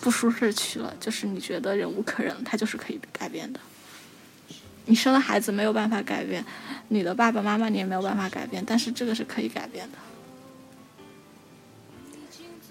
[0.00, 3.58] 不舒适区了，就是你觉得忍无可忍，它就是可以改变的。
[4.86, 6.44] 你生了孩子没有办法改变，
[6.88, 9.98] 你的爸爸妈妈你也没有办法改变，但是这个是可以改变的。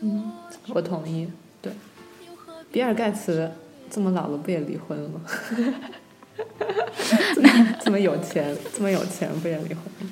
[0.01, 0.31] 嗯
[0.69, 1.29] 我同意。
[1.61, 1.71] 对，
[2.71, 3.51] 比尔盖茨
[3.89, 5.21] 这么老了不也离婚了？
[7.33, 10.07] 这么这么有钱，这么有钱不也离婚了？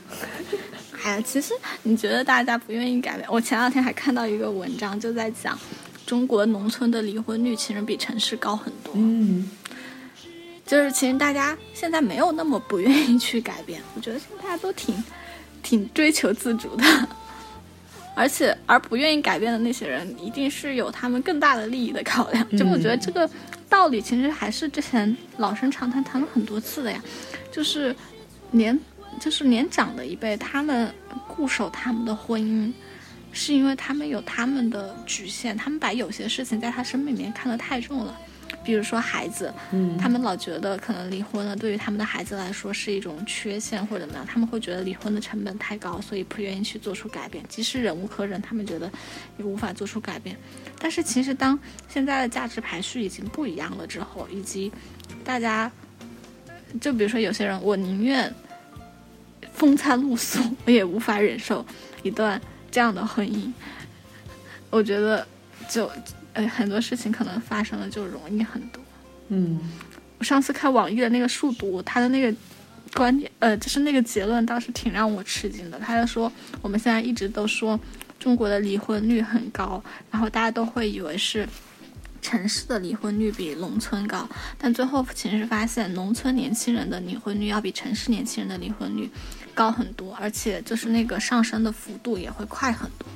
[1.03, 3.27] 哎呀，其实你觉得大家不愿意改变？
[3.31, 5.57] 我前两天还看到一个文章，就在讲
[6.05, 8.93] 中国农村的离婚率其实比城市高很多。
[8.95, 9.49] 嗯
[10.65, 14.95] 就是其实大家现在没有那么不愿意去改变，我觉得现在大家都挺
[15.61, 16.83] 挺追求自主的。
[18.17, 22.57] 而且，而不愿意改变的那些人，一定是有他们更大的利益的考量。
[22.57, 23.29] 就我觉得这个
[23.67, 27.03] 道理，其实还是之前老生常谈谈了很多次的呀。
[27.51, 27.93] 就是
[28.51, 28.79] 年，
[29.19, 30.89] 就是年长的一辈，他们
[31.27, 32.71] 固守他们的婚姻，
[33.35, 38.17] 是因为他们有他们的局限，他们把有些事情在他生命里面看得太重了。
[38.63, 47.43] 比如说孩子，嗯，他们老觉得可能离婚了，对于他们的孩子来说是一种缺陷或者怎么样，他们会觉得离婚的成本太高，所以不愿意去做出改变。
[47.47, 48.89] 即使忍无可忍，他们觉得
[49.37, 50.35] 也无法做出改变。
[50.79, 51.59] 但是其实当
[51.89, 54.71] 现在的价值排序已经不一样了之后，以及
[55.23, 55.71] 大家，
[56.79, 58.33] 就比如说有些人，我宁愿
[59.53, 61.63] 风餐露宿，我也无法忍受
[62.01, 62.41] 一段
[62.75, 63.51] 这样的婚姻。
[64.69, 65.25] 我觉得
[65.69, 65.89] 就。
[66.37, 68.83] 呃，很多事情可能发生了就容易很多。
[69.29, 69.57] 嗯，
[70.17, 72.37] 我上次看网易的那个数独，他的那个
[72.93, 75.79] 观点，呃，就是那个结论，倒是挺让我吃惊的。
[75.79, 76.29] 他就说，
[76.61, 77.79] 我们现在一直都说
[78.19, 79.81] 中国的离婚率很高，
[80.11, 81.47] 然后大家都会以为是
[82.21, 84.27] 城市的离婚率比农村高，
[84.57, 89.09] 但最后其实发现，农村年轻人的离婚率要比城市年轻人的离婚率
[89.55, 93.07] 高很多，而且就是那个上升的幅度也会快很多。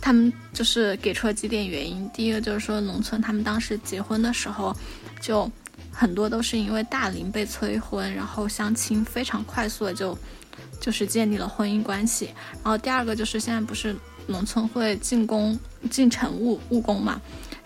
[0.00, 4.76] 他们就是给出了几点原因，第一个就是说，农村他们当时结婚的时候，
[5.20, 5.48] 就
[5.92, 10.18] 很多都是因为大龄被催婚，然后相亲非常快速的就
[10.80, 12.30] 就是建立了婚姻关系。
[12.54, 13.94] 然后第二个就是现在不是
[14.26, 15.56] 农村会进宫
[15.88, 17.20] 进城务务工嘛。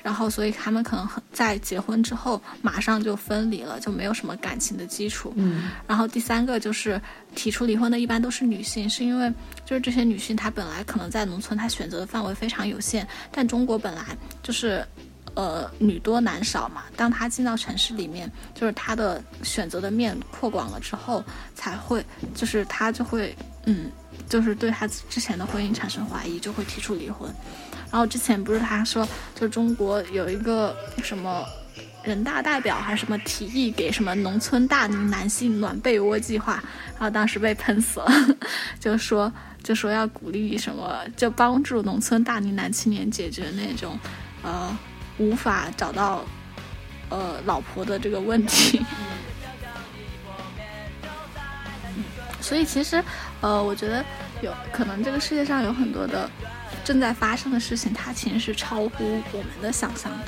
[0.06, 5.32] 然后，所以他们可能在结婚之后马上就分离了，就没有什么感情的基础。
[5.34, 5.68] 嗯。
[5.84, 7.00] 然后第三个就是
[7.34, 9.28] 提出离婚的，一般都是女性，是因为
[9.64, 14.86] 就是这些女性她本来可能在农村她选择的范围非常有限，但中国本来就是，
[15.34, 16.84] 呃，女多男少嘛。
[16.96, 21.24] 当她进到城市里面，就是她的选择的面扩广了之后，
[21.56, 23.90] 才会就是她就会嗯，
[24.28, 27.28] 就是对她之前的婚姻产生怀疑，就会提出离婚。
[27.90, 31.44] 然后之前不是他说，就中国有一个什么
[32.02, 38.08] 人大代表还是什么提议给什么农村大龄男性暖被窝计划，然后当时被喷死了，
[38.78, 39.32] 就说
[39.62, 43.98] 就说要鼓励什么，就帮助农村大龄男青年解决那种，
[44.42, 44.76] 呃，
[45.18, 46.24] 无法找到，
[47.08, 48.84] 呃，老婆的这个问题。
[52.40, 53.02] 所以其实，
[53.40, 54.04] 呃，我觉得
[54.42, 56.30] 有可能这个世界上有很多的。
[56.86, 58.92] 正在发生的事情，它其实是超乎
[59.32, 60.26] 我们的想象的。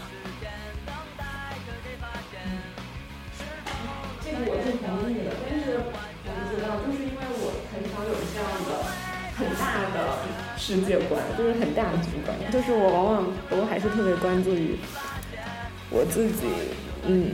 [4.25, 8.71] 这个我是同意的，但是我不知道，就是因为我很少有这样的
[9.39, 10.19] 很大的
[10.59, 14.75] 世界观，就是很大的局观，就是我往往我还是特别关注于
[15.91, 16.43] 我自己，
[17.07, 17.31] 嗯，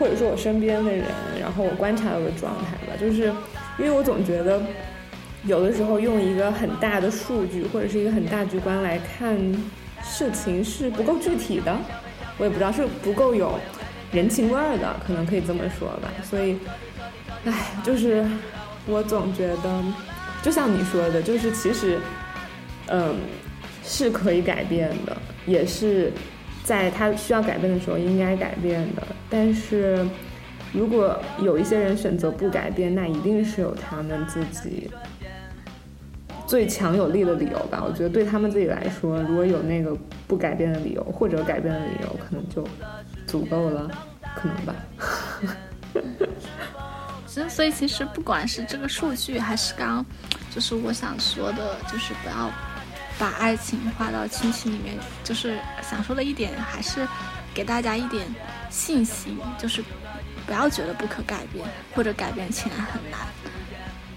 [0.00, 1.04] 或者说我身边的人，
[1.38, 3.24] 然后我观察到的状态吧，就是
[3.76, 4.62] 因为我总觉得。
[5.46, 9.36] 有的时候用一个很大的数据或者是一个很大局观来看
[10.02, 11.76] 事情是不够具体的，
[12.38, 13.58] 我也不知道是不够有
[14.12, 16.10] 人情味儿的，可能可以这么说吧。
[16.22, 16.56] 所以，
[17.44, 17.52] 唉，
[17.82, 18.24] 就是
[18.86, 19.84] 我总觉得，
[20.42, 21.98] 就像你说的，就是其实，
[22.88, 23.14] 嗯，
[23.82, 25.16] 是可以改变的，
[25.46, 26.12] 也是
[26.64, 29.02] 在他需要改变的时候应该改变的。
[29.28, 30.06] 但是，
[30.72, 34.90] 如果有一些人选择不改变，那一定是有他们自己。
[36.54, 39.92] 最强有力的理由吧，我觉得对他们自己来说，如果有那个
[40.28, 42.64] 不改变的理由或者改变的理由，可能就
[43.26, 43.90] 足够了，
[44.36, 44.72] 可能吧。
[47.26, 50.06] 所以，所以其实不管是这个数据，还是刚刚
[50.48, 52.48] 就是我想说的，就是不要
[53.18, 54.94] 把爱情划到亲情里面。
[55.24, 57.04] 就是想说的一点，还是
[57.52, 58.24] 给大家一点
[58.70, 59.82] 信心，就是
[60.46, 61.66] 不要觉得不可改变，
[61.96, 63.18] 或者改变起来很难，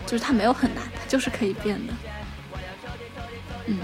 [0.06, 1.94] 就是它没有很难，它就是可以变的。
[3.70, 3.78] 嗯，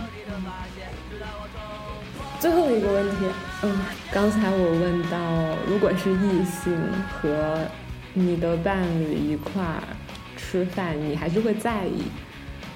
[2.40, 3.18] 最后一个问题，
[3.64, 3.80] 嗯，
[4.12, 6.74] 刚才我问到，如果是异性
[7.12, 7.60] 和
[8.14, 9.84] 你的伴侣一块儿
[10.38, 12.04] 吃饭，你还是会在意？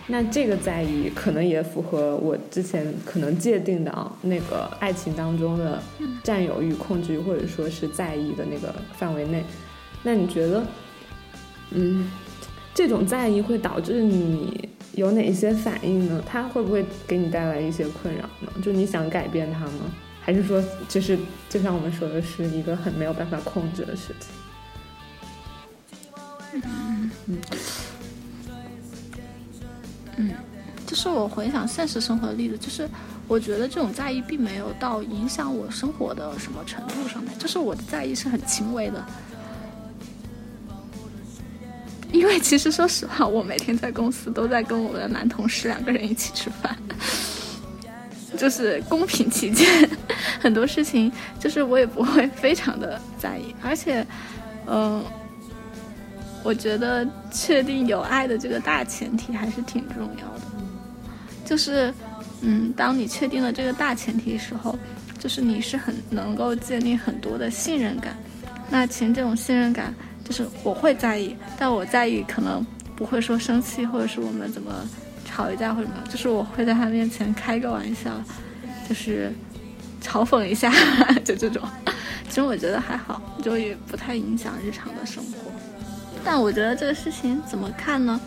[0.09, 5.81] 那这个在意可能也符合我之前可能界定的啊，那个爱情当中的
[6.23, 9.43] 占有欲、控制欲，或者说是在意的那个范围内。
[10.03, 10.63] 那你觉得，
[11.71, 12.11] 嗯，
[12.73, 14.69] 这种在意会导致你？
[14.97, 16.21] 有哪些反应呢？
[16.25, 18.51] 他会不会给你带来一些困扰呢？
[18.63, 19.93] 就你想改变他吗？
[20.19, 21.17] 还是说，就是
[21.47, 24.29] 就像我们说的是一个很没有办法控制的事情？
[30.17, 30.31] 嗯，
[30.87, 32.89] 就是我回想现实生活的例子，就是
[33.27, 39.05] 我觉得这种在意并没有到影响我生活的什么程度上面，就是我的在意是很轻微的。
[42.11, 46.75] 因为其实说实话，我每天在公司都在跟我的男同事两个人一起吃饭，
[48.37, 49.67] 就是公平起见，
[50.39, 54.05] 很多事情就是我也不会非常的在意，而且，
[54.67, 55.03] 嗯、
[56.43, 60.41] 我觉得确定有爱的这个大前提还是挺重要的，
[61.45, 61.93] 就是，
[62.41, 64.77] 嗯，当你确定了这个大前提的时候，
[65.19, 68.15] 就是你是很能够建立很多的信任感。
[68.69, 69.93] 那其实这种信任感，
[70.27, 72.65] 就是我会在意，但我在意可能
[72.97, 74.73] 不会说生气，或者是我们怎么
[75.23, 78.11] 吵一架或者什么，就是我会在他面前开个玩笑，
[78.89, 79.31] 就是
[80.03, 80.69] 嘲讽一下，
[81.23, 81.63] 就这种。
[82.27, 85.49] 其实我觉得还好，就也不太影响日常的生活。
[86.25, 88.19] 但我觉得这个事情怎么看呢？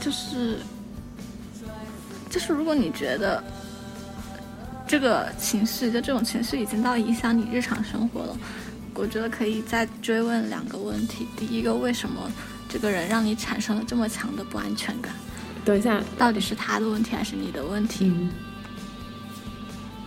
[0.00, 0.56] 就是，
[2.30, 3.44] 就是如果你觉得
[4.86, 8.36] 这个情绪，就这种情绪已经到影响你日常生活了，
[8.96, 11.26] 我觉得可以再追问两个问题。
[11.36, 12.30] 第一个，为什么
[12.68, 15.12] 这个人让你产生了这么强的不安全感？
[15.64, 18.06] 等一下，到底是他的问题还是你的问题？
[18.06, 18.30] 嗯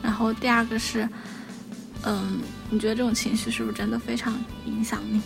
[0.01, 1.07] 然后第二个是，
[2.03, 2.39] 嗯，
[2.69, 4.33] 你觉得这种情绪是不是真的非常
[4.65, 5.21] 影响你，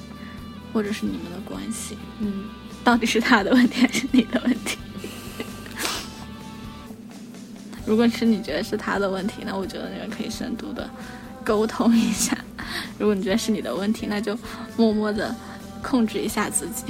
[0.73, 1.95] 或者是你们的关系？
[2.19, 2.45] 嗯，
[2.84, 4.80] 到底是他的问题还是你的问题？
[7.85, 10.90] 如果是你觉得是他的问题，那我觉得你们可以深度的
[11.44, 12.36] 沟通一下；
[12.98, 14.38] 如果你觉得是你的问题，那就
[14.78, 15.36] 默默的
[15.82, 16.86] 控制一下自己。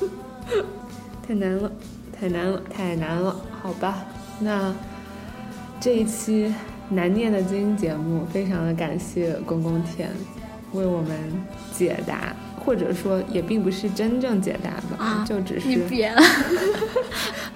[1.26, 1.70] 太难了，
[2.12, 4.04] 太难了，太难了，好吧，
[4.40, 4.74] 那
[5.80, 6.52] 这一期
[6.88, 10.10] 难念的经节目，非常的感谢公公田
[10.72, 11.16] 为我们
[11.72, 12.34] 解答，
[12.70, 16.22] 或者说也并不是真正解答吧，啊就只你是别了，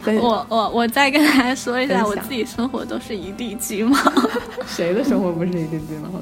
[0.20, 3.96] 我我我再跟大家说一下，我自己生活都是一地鸡毛。
[4.66, 6.20] 谁的生活不是一地鸡毛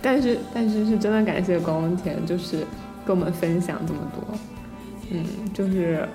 [0.00, 2.58] 但是但是是真的感谢公公田，就是
[3.04, 4.38] 跟我们分享这么多。
[5.10, 6.08] 嗯，就是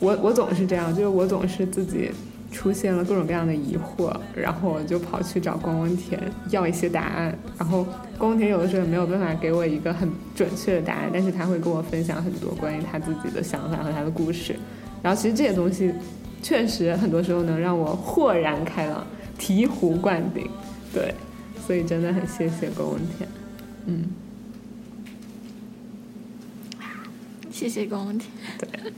[0.00, 2.10] 我我总是这样，就是我总是自己
[2.50, 6.20] 出现了各种各样的疑惑，然后我就跑去找公公田
[6.50, 7.84] 要一些答案，然后
[8.18, 14.56] 公公田有的时候也没有办法给我一个很准确的答案，但是他会跟我分享很多关于他自己的想法和他的故事，
[15.02, 15.92] 然后其实这些东西
[16.42, 19.06] 确实很多时候能让我豁然开朗、
[19.38, 20.50] 醍醐灌顶，
[20.92, 21.14] 对，
[21.66, 23.28] 所以真的很谢谢公公田，
[23.86, 24.04] 嗯，
[27.60, 28.30] 谢谢公公田，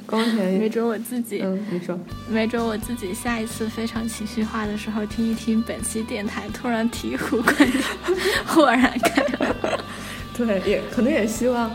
[0.07, 1.99] 公公田没，准我自己，嗯，你说。
[2.31, 7.83] 没准我自己下一次非常情绪化的时候，听一听本期电台，突然醍醐灌顶，
[8.47, 9.53] 豁然开朗。
[10.37, 11.69] 对，也可能也希望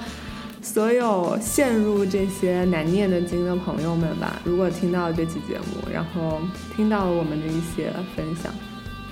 [0.62, 6.40] 所有陷入这些难念的经的朋友们吧，如果听到这期节目，然后
[6.74, 8.50] 听到了我们的一些分享，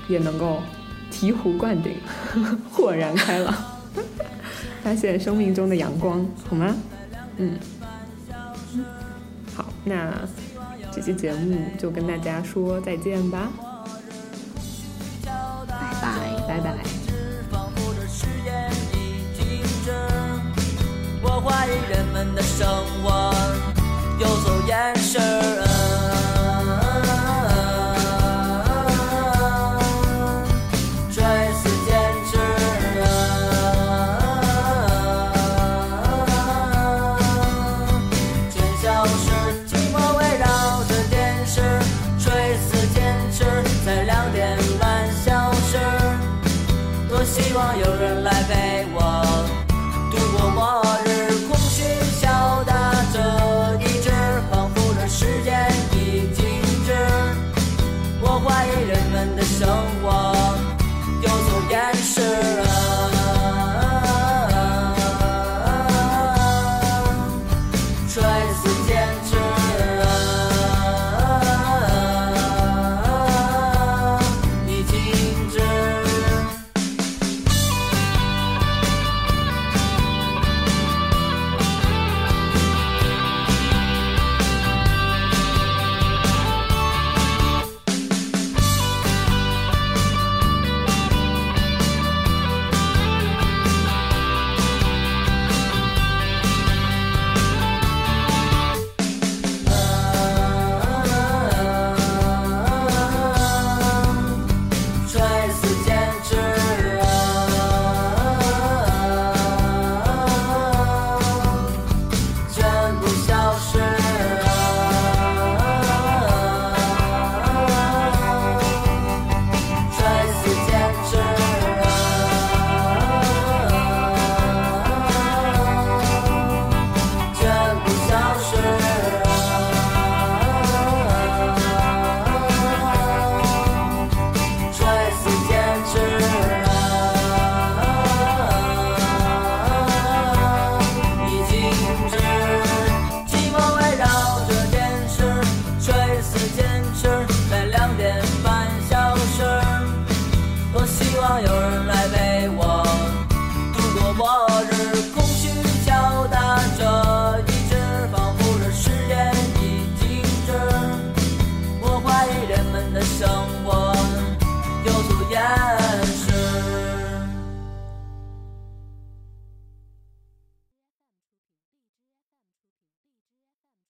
[0.08, 0.64] 也能够
[1.12, 1.98] 醍醐灌顶，
[2.72, 3.54] 豁然开朗，
[4.82, 6.74] 发现生命中的阳光，好吗？
[7.38, 7.60] 嗯，
[9.56, 10.14] 好，那
[10.92, 13.50] 这期节目就跟大家说再见吧，
[15.68, 16.10] 拜拜。
[16.48, 16.78] 拜拜。
[17.52, 18.96] 仿佛这时间已
[19.36, 19.92] 停止。
[21.22, 22.66] 我怀疑人们的生
[23.04, 23.34] 活
[24.20, 25.22] 有所延伸，